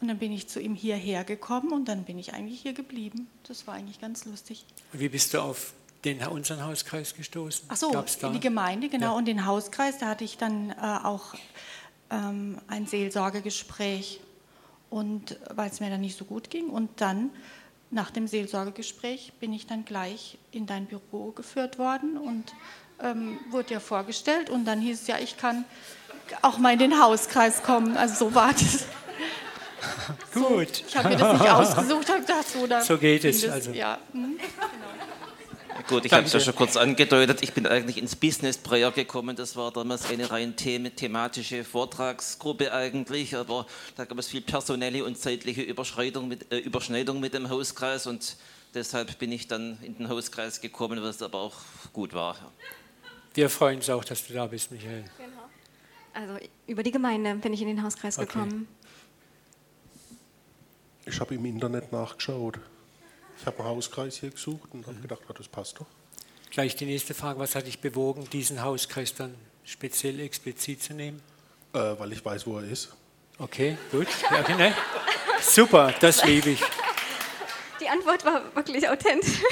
Und 0.00 0.08
dann 0.08 0.18
bin 0.18 0.32
ich 0.32 0.48
zu 0.48 0.60
ihm 0.60 0.74
hierher 0.74 1.24
gekommen 1.24 1.72
und 1.72 1.86
dann 1.86 2.04
bin 2.04 2.18
ich 2.18 2.32
eigentlich 2.32 2.62
hier 2.62 2.72
geblieben. 2.72 3.28
Das 3.46 3.66
war 3.66 3.74
eigentlich 3.74 4.00
ganz 4.00 4.24
lustig. 4.24 4.64
Wie 4.92 5.08
bist 5.08 5.34
du 5.34 5.40
auf 5.42 5.74
den 6.04 6.24
unseren 6.26 6.64
Hauskreis 6.64 7.14
gestoßen? 7.14 7.66
Ach 7.68 7.76
so, 7.76 7.92
in 8.22 8.32
die 8.32 8.40
Gemeinde, 8.40 8.88
genau, 8.88 9.06
ja. 9.06 9.12
und 9.12 9.26
den 9.26 9.46
Hauskreis, 9.46 9.98
da 9.98 10.06
hatte 10.06 10.24
ich 10.24 10.38
dann 10.38 10.70
äh, 10.70 10.74
auch 11.04 11.34
ähm, 12.10 12.58
ein 12.68 12.86
Seelsorgegespräch 12.86 14.20
und 14.88 15.38
weil 15.54 15.70
es 15.70 15.80
mir 15.80 15.90
dann 15.90 16.00
nicht 16.00 16.16
so 16.16 16.24
gut 16.24 16.50
ging 16.50 16.68
und 16.68 17.00
dann 17.00 17.30
nach 17.90 18.10
dem 18.10 18.28
Seelsorgegespräch 18.28 19.32
bin 19.40 19.52
ich 19.52 19.66
dann 19.66 19.84
gleich 19.84 20.38
in 20.52 20.66
dein 20.66 20.86
Büro 20.86 21.32
geführt 21.32 21.78
worden 21.78 22.16
und 22.16 22.54
ähm, 23.02 23.38
wurde 23.50 23.68
dir 23.68 23.80
vorgestellt 23.80 24.50
und 24.50 24.64
dann 24.64 24.80
hieß 24.80 25.02
es 25.02 25.06
ja, 25.06 25.18
ich 25.18 25.36
kann 25.36 25.64
auch 26.42 26.58
mal 26.58 26.74
in 26.74 26.78
den 26.78 27.02
Hauskreis 27.02 27.62
kommen. 27.62 27.96
Also 27.96 28.26
so 28.26 28.34
war 28.34 28.52
das. 28.52 28.84
Gut. 30.34 30.76
So, 30.76 30.84
ich 30.88 30.96
habe 30.96 31.08
mir 31.08 31.16
das 31.16 31.40
nicht 31.40 31.50
ausgesucht, 31.50 32.08
habe 32.08 32.20
gedacht, 32.20 32.48
so, 32.48 32.66
da 32.66 32.82
So 32.82 32.98
geht 32.98 33.24
es, 33.24 33.40
ging 33.40 33.50
also. 33.50 33.70
Ja, 33.72 33.98
hm. 34.12 34.38
Gut, 35.90 36.04
ich 36.04 36.12
habe 36.12 36.24
es 36.24 36.32
ja 36.32 36.38
schon 36.38 36.54
kurz 36.54 36.76
angedeutet. 36.76 37.42
Ich 37.42 37.52
bin 37.52 37.66
eigentlich 37.66 37.98
ins 37.98 38.14
Business 38.14 38.56
Prayer 38.56 38.92
gekommen. 38.92 39.34
Das 39.34 39.56
war 39.56 39.72
damals 39.72 40.08
eine 40.08 40.30
rein 40.30 40.54
them 40.54 40.94
thematische 40.94 41.64
Vortragsgruppe 41.64 42.72
eigentlich, 42.72 43.34
aber 43.34 43.66
da 43.96 44.04
gab 44.04 44.16
es 44.18 44.28
viel 44.28 44.40
personelle 44.40 45.04
und 45.04 45.18
zeitliche 45.18 45.62
Überschreitung 45.62 46.28
mit, 46.28 46.52
äh, 46.52 46.58
Überschneidung 46.58 47.18
mit 47.18 47.34
dem 47.34 47.48
Hauskreis 47.48 48.06
und 48.06 48.36
deshalb 48.72 49.18
bin 49.18 49.32
ich 49.32 49.48
dann 49.48 49.78
in 49.82 49.96
den 49.96 50.08
Hauskreis 50.08 50.60
gekommen, 50.60 51.02
was 51.02 51.22
aber 51.22 51.40
auch 51.40 51.56
gut 51.92 52.14
war. 52.14 52.36
Wir 53.34 53.50
freuen 53.50 53.78
uns 53.78 53.90
auch, 53.90 54.04
dass 54.04 54.28
du 54.28 54.32
da 54.34 54.46
bist, 54.46 54.70
Michael. 54.70 55.04
Also 56.12 56.34
über 56.68 56.84
die 56.84 56.92
Gemeinde 56.92 57.34
bin 57.34 57.52
ich 57.52 57.62
in 57.62 57.66
den 57.66 57.82
Hauskreis 57.82 58.16
Okay. 58.16 58.26
gekommen. 58.26 58.68
Ich 61.04 61.18
habe 61.18 61.34
im 61.34 61.44
Internet 61.44 61.90
nachgeschaut. 61.90 62.60
Ich 63.40 63.46
habe 63.46 63.58
einen 63.60 63.68
Hauskreis 63.68 64.16
hier 64.16 64.30
gesucht 64.30 64.68
und 64.72 64.86
habe 64.86 65.00
gedacht, 65.00 65.22
ja, 65.26 65.34
das 65.34 65.48
passt 65.48 65.80
doch. 65.80 65.86
Gleich 66.50 66.76
die 66.76 66.84
nächste 66.84 67.14
Frage, 67.14 67.38
was 67.38 67.54
hat 67.54 67.66
dich 67.66 67.80
bewogen, 67.80 68.28
diesen 68.30 68.62
Hauskreis 68.62 69.14
dann 69.14 69.34
speziell 69.64 70.20
explizit 70.20 70.82
zu 70.82 70.92
nehmen? 70.92 71.22
Äh, 71.72 71.78
weil 71.78 72.12
ich 72.12 72.22
weiß, 72.22 72.46
wo 72.46 72.58
er 72.58 72.64
ist. 72.64 72.94
Okay, 73.38 73.78
gut. 73.90 74.08
Ja, 74.30 74.40
okay, 74.40 74.56
ne? 74.56 74.74
Super, 75.40 75.94
das 76.00 76.22
liebe 76.24 76.50
ich. 76.50 76.62
Die 77.80 77.88
Antwort 77.88 78.24
war 78.24 78.54
wirklich 78.54 78.88
authentisch. 78.88 79.40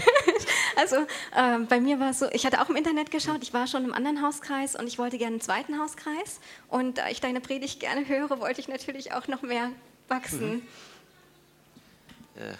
Also 0.76 0.94
ähm, 1.36 1.66
bei 1.66 1.80
mir 1.80 1.98
war 1.98 2.10
es 2.10 2.20
so, 2.20 2.26
ich 2.30 2.46
hatte 2.46 2.60
auch 2.60 2.68
im 2.68 2.76
Internet 2.76 3.10
geschaut, 3.10 3.42
ich 3.42 3.52
war 3.52 3.66
schon 3.66 3.84
im 3.84 3.92
anderen 3.92 4.22
Hauskreis 4.22 4.76
und 4.76 4.86
ich 4.86 4.96
wollte 4.96 5.18
gerne 5.18 5.32
einen 5.32 5.40
zweiten 5.40 5.76
Hauskreis. 5.80 6.38
Und 6.68 6.98
da 6.98 7.08
ich 7.08 7.20
deine 7.20 7.40
Predigt 7.40 7.80
gerne 7.80 8.06
höre, 8.06 8.38
wollte 8.38 8.60
ich 8.60 8.68
natürlich 8.68 9.12
auch 9.12 9.26
noch 9.26 9.42
mehr 9.42 9.72
wachsen. 10.06 10.60
Äh, 10.60 10.62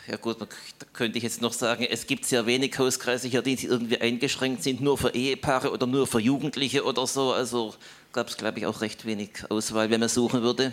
Ja 0.09 0.17
gut, 0.17 0.41
man 0.41 0.49
da 0.81 0.87
könnte 0.93 1.19
ich 1.19 1.25
jetzt 1.25 1.41
noch 1.41 1.53
sagen, 1.53 1.87
es 1.89 2.07
gibt 2.07 2.25
sehr 2.25 2.47
wenig 2.47 2.77
Hauskreise 2.79 3.29
die 3.59 3.67
irgendwie 3.67 4.01
eingeschränkt 4.01 4.65
sind, 4.65 4.81
nur 4.81 4.99
für 4.99 5.11
Ehepaare 5.15 5.71
oder 5.71 5.87
nur 5.87 6.07
für 6.09 6.19
Jugendliche 6.19 6.85
oder 6.85 7.07
so. 7.07 7.33
Also 7.33 7.75
gab 8.13 8.29
es, 8.29 8.37
glaube 8.37 8.59
ich, 8.59 8.67
auch 8.67 8.81
recht 8.81 9.05
wenig 9.05 9.31
Auswahl, 9.51 9.89
wenn 9.91 10.01
man 10.01 10.09
suchen 10.09 10.43
würde. 10.43 10.73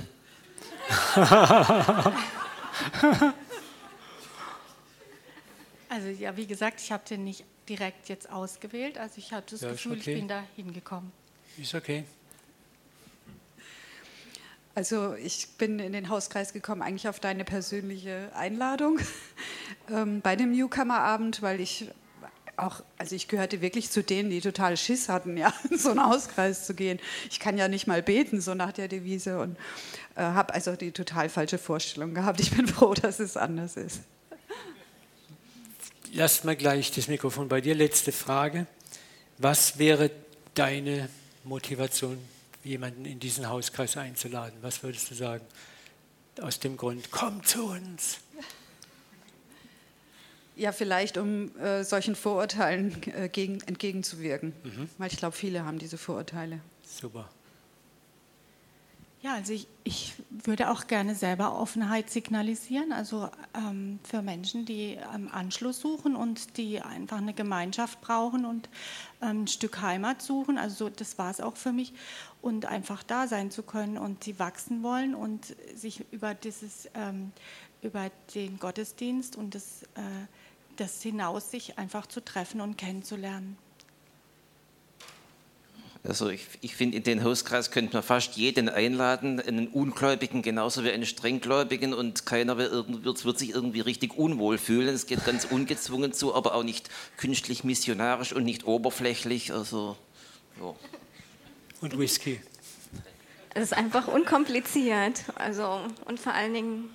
Also 5.87 6.07
ja, 6.09 6.35
wie 6.35 6.47
gesagt, 6.47 6.81
ich 6.81 6.91
habe 6.91 7.03
den 7.07 7.23
nicht 7.23 7.45
direkt 7.69 8.09
jetzt 8.09 8.29
ausgewählt. 8.29 8.97
Also 8.97 9.15
ich 9.17 9.31
hatte 9.31 9.51
das 9.51 9.61
Ja, 9.61 9.71
Gefühl, 9.71 9.93
okay. 9.93 10.13
ich 10.13 10.19
bin 10.19 10.27
da 10.27 10.43
hingekommen. 10.55 11.11
Ist 11.57 11.73
okay. 11.73 12.03
Also 14.75 15.15
ich 15.15 15.47
bin 15.57 15.79
in 15.79 15.93
den 15.93 16.09
Hauskreis 16.09 16.51
gekommen, 16.51 16.81
eigentlich 16.81 17.07
auf 17.07 17.21
deine 17.21 17.45
persönliche 17.45 18.29
Einladung 18.35 18.99
ähm, 19.89 20.19
bei 20.19 20.35
dem 20.35 20.51
Newcomer-Abend, 20.51 21.41
weil 21.41 21.61
ich 21.61 21.89
auch, 22.57 22.83
also 22.97 23.15
ich 23.15 23.29
gehörte 23.29 23.61
wirklich 23.61 23.89
zu 23.89 24.03
denen, 24.03 24.29
die 24.29 24.41
total 24.41 24.75
Schiss 24.75 25.07
hatten, 25.07 25.37
ja, 25.37 25.53
in 25.69 25.77
so 25.77 25.91
einen 25.91 26.05
Hauskreis 26.05 26.65
zu 26.65 26.73
gehen. 26.73 26.99
Ich 27.29 27.39
kann 27.39 27.57
ja 27.57 27.69
nicht 27.69 27.87
mal 27.87 28.03
beten, 28.03 28.41
so 28.41 28.53
nach 28.53 28.73
der 28.73 28.89
Devise 28.89 29.39
und 29.39 29.57
äh, 30.15 30.21
habe 30.21 30.53
also 30.53 30.75
die 30.75 30.91
total 30.91 31.29
falsche 31.29 31.57
Vorstellung 31.57 32.13
gehabt. 32.13 32.41
Ich 32.41 32.51
bin 32.51 32.67
froh, 32.67 32.93
dass 32.93 33.19
es 33.19 33.37
anders 33.37 33.77
ist. 33.77 34.01
Lass 36.13 36.43
mal 36.43 36.55
gleich 36.55 36.91
das 36.91 37.07
Mikrofon 37.07 37.47
bei 37.47 37.61
dir. 37.61 37.75
Letzte 37.75 38.11
Frage. 38.11 38.67
Was 39.37 39.79
wäre 39.79 40.11
deine 40.53 41.09
Motivation, 41.43 42.17
jemanden 42.65 43.05
in 43.05 43.19
diesen 43.19 43.47
Hauskreis 43.47 43.95
einzuladen? 43.95 44.57
Was 44.61 44.83
würdest 44.83 45.11
du 45.11 45.15
sagen? 45.15 45.45
Aus 46.41 46.59
dem 46.59 46.75
Grund, 46.75 47.11
komm 47.11 47.43
zu 47.43 47.67
uns. 47.67 48.17
Ja, 50.57 50.71
vielleicht 50.71 51.17
um 51.17 51.55
äh, 51.57 51.83
solchen 51.83 52.15
Vorurteilen 52.15 53.01
äh, 53.13 53.29
gegen, 53.29 53.61
entgegenzuwirken, 53.61 54.53
weil 54.97 55.11
ich 55.11 55.17
glaube, 55.17 55.35
viele 55.35 55.65
haben 55.65 55.79
diese 55.79 55.97
Vorurteile. 55.97 56.59
Super. 56.85 57.29
Ja, 59.25 59.33
also 59.33 59.53
ich, 59.53 59.67
ich 59.83 60.13
würde 60.29 60.69
auch 60.69 60.85
gerne 60.85 61.15
selber 61.15 61.59
Offenheit 61.59 62.11
signalisieren, 62.11 62.91
also 62.91 63.27
ähm, 63.55 63.97
für 64.03 64.21
Menschen, 64.21 64.65
die 64.65 64.99
ähm, 65.15 65.29
Anschluss 65.31 65.79
suchen 65.79 66.15
und 66.15 66.57
die 66.57 66.79
einfach 66.79 67.17
eine 67.17 67.33
Gemeinschaft 67.33 68.01
brauchen 68.01 68.45
und 68.45 68.69
ähm, 69.23 69.41
ein 69.41 69.47
Stück 69.47 69.81
Heimat 69.81 70.21
suchen. 70.21 70.59
Also 70.59 70.85
so, 70.85 70.89
das 70.91 71.17
war 71.17 71.31
es 71.31 71.41
auch 71.41 71.57
für 71.57 71.73
mich. 71.73 71.91
Und 72.43 72.67
einfach 72.67 73.01
da 73.01 73.25
sein 73.25 73.49
zu 73.49 73.63
können 73.63 73.97
und 73.97 74.27
die 74.27 74.37
wachsen 74.37 74.83
wollen 74.83 75.15
und 75.15 75.55
sich 75.73 76.05
über 76.11 76.35
dieses, 76.35 76.87
ähm, 76.93 77.31
über 77.81 78.11
den 78.35 78.59
Gottesdienst 78.59 79.37
und 79.37 79.55
das, 79.55 79.81
äh, 79.95 80.27
das 80.75 81.01
hinaus 81.01 81.49
sich 81.49 81.79
einfach 81.79 82.05
zu 82.05 82.23
treffen 82.23 82.61
und 82.61 82.77
kennenzulernen. 82.77 83.57
Also 86.07 86.29
ich, 86.29 86.45
ich 86.61 86.75
finde, 86.75 86.97
in 86.97 87.03
den 87.03 87.23
Hauskreis 87.23 87.71
könnte 87.71 87.95
man 87.95 88.03
fast 88.03 88.35
jeden 88.35 88.69
einladen, 88.69 89.39
einen 89.39 89.67
Ungläubigen 89.67 90.41
genauso 90.41 90.83
wie 90.83 90.91
einen 90.91 91.05
Strenggläubigen 91.05 91.93
und 91.93 92.25
keiner 92.25 92.57
wird, 92.57 93.03
wird 93.03 93.39
sich 93.39 93.49
irgendwie 93.51 93.81
richtig 93.81 94.15
unwohl 94.17 94.57
fühlen. 94.57 94.93
Es 94.93 95.07
geht 95.07 95.25
ganz 95.25 95.45
ungezwungen 95.45 96.13
zu, 96.13 96.35
aber 96.35 96.53
auch 96.53 96.63
nicht 96.63 96.89
künstlich 97.17 97.63
missionarisch 97.63 98.33
und 98.33 98.43
nicht 98.43 98.65
oberflächlich. 98.65 99.51
Also, 99.51 99.97
ja. 100.59 100.75
Und 101.81 101.97
Whisky. 101.97 102.39
Es 103.53 103.63
ist 103.63 103.73
einfach 103.73 104.07
unkompliziert. 104.07 105.23
Also, 105.35 105.79
und 106.05 106.19
vor 106.19 106.33
allen 106.33 106.53
Dingen 106.53 106.89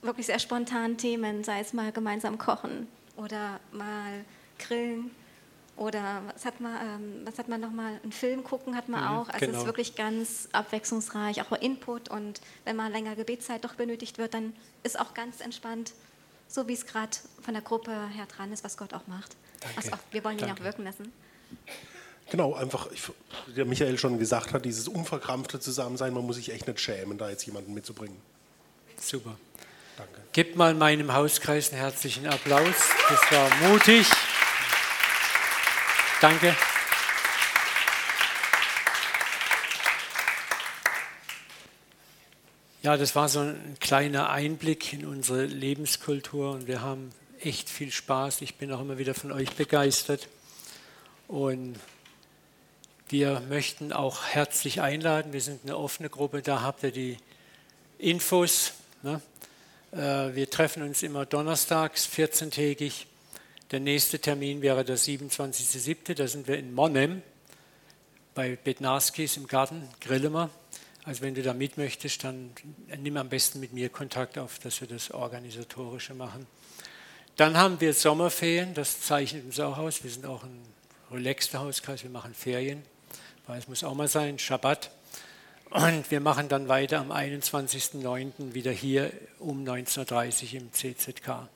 wirklich 0.00 0.26
sehr 0.26 0.38
spontan 0.38 0.96
Themen, 0.96 1.44
sei 1.44 1.60
es 1.60 1.72
mal 1.72 1.92
gemeinsam 1.92 2.38
kochen 2.38 2.88
oder 3.16 3.60
mal 3.72 4.24
grillen 4.58 5.10
oder 5.76 6.22
was 6.32 6.44
hat 6.44 6.60
man, 6.60 6.74
ähm, 6.74 7.22
was 7.24 7.38
hat 7.38 7.48
man 7.48 7.60
noch 7.60 7.70
mal, 7.70 7.98
einen 8.02 8.12
Film 8.12 8.44
gucken 8.44 8.76
hat 8.76 8.88
man 8.88 9.04
auch. 9.04 9.28
Also 9.28 9.36
es 9.36 9.40
genau. 9.40 9.58
ist 9.60 9.66
wirklich 9.66 9.94
ganz 9.94 10.48
abwechslungsreich, 10.52 11.40
auch 11.42 11.52
Input 11.52 12.08
und 12.08 12.40
wenn 12.64 12.76
mal 12.76 12.90
länger 12.90 13.16
Gebetszeit 13.16 13.64
doch 13.64 13.74
benötigt 13.74 14.18
wird, 14.18 14.34
dann 14.34 14.52
ist 14.82 14.98
auch 14.98 15.14
ganz 15.14 15.40
entspannt, 15.40 15.92
so 16.48 16.68
wie 16.68 16.74
es 16.74 16.86
gerade 16.86 17.16
von 17.40 17.54
der 17.54 17.62
Gruppe 17.62 17.90
her 17.90 18.26
dran 18.26 18.52
ist, 18.52 18.64
was 18.64 18.76
Gott 18.76 18.92
auch 18.92 19.06
macht. 19.06 19.36
Danke. 19.60 19.92
Auch, 19.92 19.98
wir 20.10 20.24
wollen 20.24 20.38
ihn 20.38 20.46
ja 20.46 20.52
auch 20.52 20.56
Danke. 20.56 20.64
wirken 20.64 20.84
lassen. 20.84 21.12
Genau, 22.30 22.54
einfach, 22.54 22.90
ich, 22.92 23.02
wie 23.46 23.54
der 23.54 23.64
Michael 23.64 23.98
schon 23.98 24.18
gesagt 24.18 24.52
hat, 24.52 24.64
dieses 24.64 24.88
unverkrampfte 24.88 25.60
Zusammensein, 25.60 26.14
man 26.14 26.24
muss 26.24 26.36
sich 26.36 26.52
echt 26.52 26.66
nicht 26.66 26.80
schämen, 26.80 27.18
da 27.18 27.28
jetzt 27.30 27.44
jemanden 27.44 27.74
mitzubringen. 27.74 28.16
Super. 28.96 29.36
Danke. 29.96 30.20
Gib 30.32 30.56
mal 30.56 30.74
meinem 30.74 31.12
Hauskreis 31.12 31.70
einen 31.70 31.80
herzlichen 31.80 32.26
Applaus. 32.26 32.76
Das 33.08 33.32
war 33.32 33.68
mutig. 33.68 34.06
Danke. 36.22 36.54
Ja, 42.84 42.96
das 42.96 43.16
war 43.16 43.28
so 43.28 43.40
ein 43.40 43.76
kleiner 43.80 44.30
Einblick 44.30 44.92
in 44.92 45.04
unsere 45.04 45.46
Lebenskultur 45.46 46.52
und 46.52 46.68
wir 46.68 46.80
haben 46.80 47.10
echt 47.40 47.68
viel 47.68 47.90
Spaß. 47.90 48.42
Ich 48.42 48.54
bin 48.54 48.70
auch 48.70 48.80
immer 48.80 48.98
wieder 48.98 49.14
von 49.14 49.32
euch 49.32 49.50
begeistert. 49.56 50.28
Und 51.26 51.74
wir 53.08 53.40
möchten 53.48 53.92
auch 53.92 54.24
herzlich 54.24 54.80
einladen. 54.80 55.32
Wir 55.32 55.40
sind 55.40 55.64
eine 55.64 55.76
offene 55.76 56.08
Gruppe, 56.08 56.40
da 56.40 56.62
habt 56.62 56.84
ihr 56.84 56.92
die 56.92 57.16
Infos. 57.98 58.74
Ne? 59.02 59.20
Äh, 59.90 60.36
Wir 60.36 60.48
treffen 60.48 60.84
uns 60.84 61.02
immer 61.02 61.26
donnerstags, 61.26 62.08
14-tägig. 62.08 63.06
Der 63.72 63.80
nächste 63.80 64.18
Termin 64.18 64.60
wäre 64.60 64.84
der 64.84 64.98
27.07., 64.98 66.12
da 66.12 66.28
sind 66.28 66.46
wir 66.46 66.58
in 66.58 66.74
Monnem 66.74 67.22
bei 68.34 68.54
Bednarskis 68.54 69.38
im 69.38 69.46
Garten, 69.46 69.88
grillen 69.98 70.34
wir. 70.34 70.50
Also 71.04 71.22
wenn 71.22 71.34
du 71.34 71.42
da 71.42 71.54
mit 71.54 71.78
möchtest, 71.78 72.22
dann 72.22 72.50
nimm 72.98 73.16
am 73.16 73.30
besten 73.30 73.60
mit 73.60 73.72
mir 73.72 73.88
Kontakt 73.88 74.36
auf, 74.36 74.58
dass 74.58 74.82
wir 74.82 74.88
das 74.88 75.10
Organisatorische 75.10 76.12
machen. 76.12 76.46
Dann 77.36 77.56
haben 77.56 77.80
wir 77.80 77.94
Sommerferien, 77.94 78.74
das 78.74 79.00
zeichnet 79.00 79.46
uns 79.46 79.58
auch 79.58 79.78
aus. 79.78 80.04
Wir 80.04 80.10
sind 80.10 80.26
auch 80.26 80.44
ein 80.44 80.60
relaxter 81.10 81.60
Hauskreis, 81.60 82.02
wir 82.02 82.10
machen 82.10 82.34
Ferien, 82.34 82.82
weil 83.46 83.58
es 83.58 83.68
muss 83.68 83.82
auch 83.84 83.94
mal 83.94 84.06
sein, 84.06 84.38
Schabbat. 84.38 84.90
Und 85.70 86.10
wir 86.10 86.20
machen 86.20 86.50
dann 86.50 86.68
weiter 86.68 86.98
am 86.98 87.10
21.09. 87.10 88.52
wieder 88.52 88.70
hier 88.70 89.10
um 89.38 89.64
19.30 89.64 90.56
Uhr 90.56 90.60
im 90.60 90.72
CZK. 90.74 91.48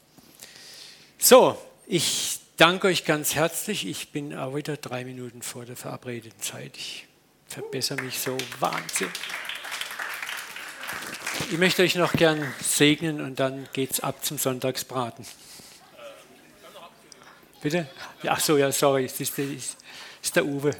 So, 1.18 1.58
ich 1.86 2.40
danke 2.56 2.88
euch 2.88 3.04
ganz 3.04 3.34
herzlich. 3.34 3.86
Ich 3.86 4.10
bin 4.10 4.34
auch 4.36 4.54
wieder 4.54 4.76
drei 4.76 5.04
Minuten 5.04 5.42
vor 5.42 5.64
der 5.64 5.76
verabredeten 5.76 6.40
Zeit. 6.40 6.76
Ich 6.76 7.06
verbessere 7.46 8.02
mich 8.02 8.18
so 8.18 8.36
Wahnsinn. 8.60 9.10
Ich 11.50 11.58
möchte 11.58 11.82
euch 11.82 11.94
noch 11.94 12.12
gern 12.12 12.52
segnen 12.62 13.20
und 13.20 13.38
dann 13.38 13.68
geht's 13.72 14.00
ab 14.00 14.24
zum 14.24 14.38
Sonntagsbraten. 14.38 15.24
Bitte? 17.62 17.86
Ach 18.26 18.40
so, 18.40 18.56
ja, 18.56 18.72
sorry, 18.72 19.04
es 19.04 19.20
ist, 19.20 19.38
ist, 19.38 19.76
der 20.34 20.44
Uwe. 20.44 20.74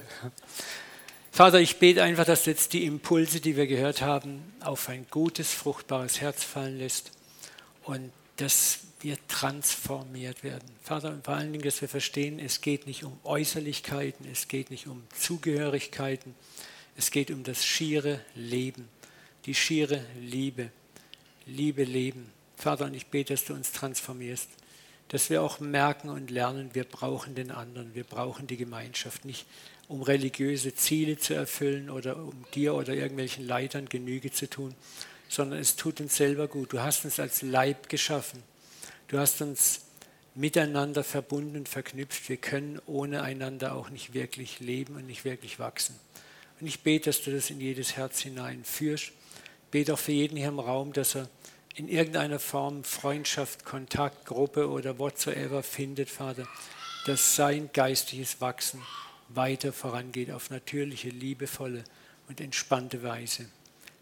Vater, 1.31 1.59
ich 1.59 1.77
bete 1.77 2.03
einfach, 2.03 2.25
dass 2.25 2.45
jetzt 2.45 2.73
die 2.73 2.85
Impulse, 2.85 3.39
die 3.39 3.55
wir 3.55 3.67
gehört 3.67 4.01
haben, 4.01 4.41
auf 4.59 4.89
ein 4.89 5.05
gutes, 5.09 5.53
fruchtbares 5.53 6.21
Herz 6.21 6.43
fallen 6.43 6.79
lässt 6.79 7.11
und 7.83 8.11
dass 8.37 8.79
wir 9.01 9.17
transformiert 9.27 10.43
werden. 10.43 10.67
Vater, 10.81 11.09
und 11.11 11.23
vor 11.25 11.35
allen 11.35 11.51
Dingen, 11.51 11.63
dass 11.63 11.81
wir 11.81 11.89
verstehen, 11.89 12.39
es 12.39 12.61
geht 12.61 12.87
nicht 12.87 13.03
um 13.03 13.19
Äußerlichkeiten, 13.23 14.25
es 14.31 14.47
geht 14.47 14.71
nicht 14.71 14.87
um 14.87 15.03
Zugehörigkeiten, 15.17 16.35
es 16.95 17.11
geht 17.11 17.29
um 17.31 17.43
das 17.43 17.63
schiere 17.63 18.21
Leben, 18.33 18.87
die 19.45 19.53
schiere 19.53 20.03
Liebe, 20.19 20.71
Liebe 21.45 21.83
leben. 21.83 22.31
Vater, 22.55 22.85
und 22.85 22.95
ich 22.95 23.07
bete, 23.07 23.33
dass 23.33 23.45
du 23.45 23.53
uns 23.53 23.71
transformierst, 23.71 24.49
dass 25.09 25.29
wir 25.29 25.41
auch 25.41 25.59
merken 25.59 26.09
und 26.09 26.31
lernen, 26.31 26.71
wir 26.73 26.83
brauchen 26.83 27.35
den 27.35 27.51
anderen, 27.51 27.93
wir 27.95 28.03
brauchen 28.03 28.47
die 28.47 28.57
Gemeinschaft, 28.57 29.25
nicht 29.25 29.45
um 29.87 30.01
religiöse 30.01 30.75
Ziele 30.75 31.17
zu 31.17 31.33
erfüllen 31.33 31.89
oder 31.89 32.17
um 32.17 32.45
dir 32.53 32.73
oder 32.73 32.93
irgendwelchen 32.93 33.45
Leitern 33.45 33.87
Genüge 33.87 34.31
zu 34.31 34.49
tun, 34.49 34.75
sondern 35.29 35.59
es 35.59 35.75
tut 35.75 36.01
uns 36.01 36.15
selber 36.15 36.47
gut. 36.47 36.73
Du 36.73 36.81
hast 36.81 37.05
uns 37.05 37.19
als 37.19 37.41
Leib 37.41 37.89
geschaffen. 37.89 38.43
Du 39.07 39.17
hast 39.17 39.41
uns 39.41 39.81
miteinander 40.35 41.03
verbunden 41.03 41.55
und 41.57 41.69
verknüpft. 41.69 42.27
Wir 42.27 42.37
können 42.37 42.79
ohne 42.85 43.23
einander 43.23 43.73
auch 43.73 43.89
nicht 43.89 44.13
wirklich 44.13 44.59
leben 44.59 44.95
und 44.95 45.07
nicht 45.07 45.23
wirklich 45.23 45.59
wachsen. 45.59 45.97
Und 46.59 46.67
ich 46.67 46.81
bete, 46.81 47.09
dass 47.09 47.21
du 47.21 47.31
das 47.31 47.49
in 47.49 47.61
jedes 47.61 47.95
Herz 47.95 48.19
hineinführst. 48.19 49.11
Bete 49.71 49.93
auch 49.93 49.99
für 49.99 50.11
jeden 50.11 50.37
hier 50.37 50.49
im 50.49 50.59
Raum, 50.59 50.91
dass 50.91 51.15
er 51.15 51.29
in 51.75 51.87
irgendeiner 51.87 52.39
Form 52.39 52.83
Freundschaft, 52.83 53.63
Kontakt, 53.63 54.25
Gruppe 54.25 54.69
oder 54.69 54.99
whatsoever 54.99 55.63
findet, 55.63 56.09
Vater, 56.09 56.47
dass 57.05 57.35
sein 57.35 57.69
geistliches 57.71 58.41
Wachsen 58.41 58.81
weiter 59.29 59.71
vorangeht 59.71 60.31
auf 60.31 60.49
natürliche, 60.49 61.09
liebevolle 61.09 61.83
und 62.27 62.41
entspannte 62.41 63.03
Weise. 63.03 63.45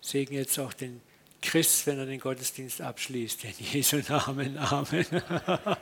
Segen 0.01 0.33
jetzt 0.33 0.57
auch 0.57 0.73
den 0.73 1.01
Christ, 1.45 1.87
wenn 1.87 1.99
er 1.99 2.05
den 2.05 2.19
Gottesdienst 2.19 2.81
abschließt. 2.81 3.45
In 3.45 3.53
Jesu 3.59 4.01
Namen. 4.07 4.57
Amen. 4.57 5.05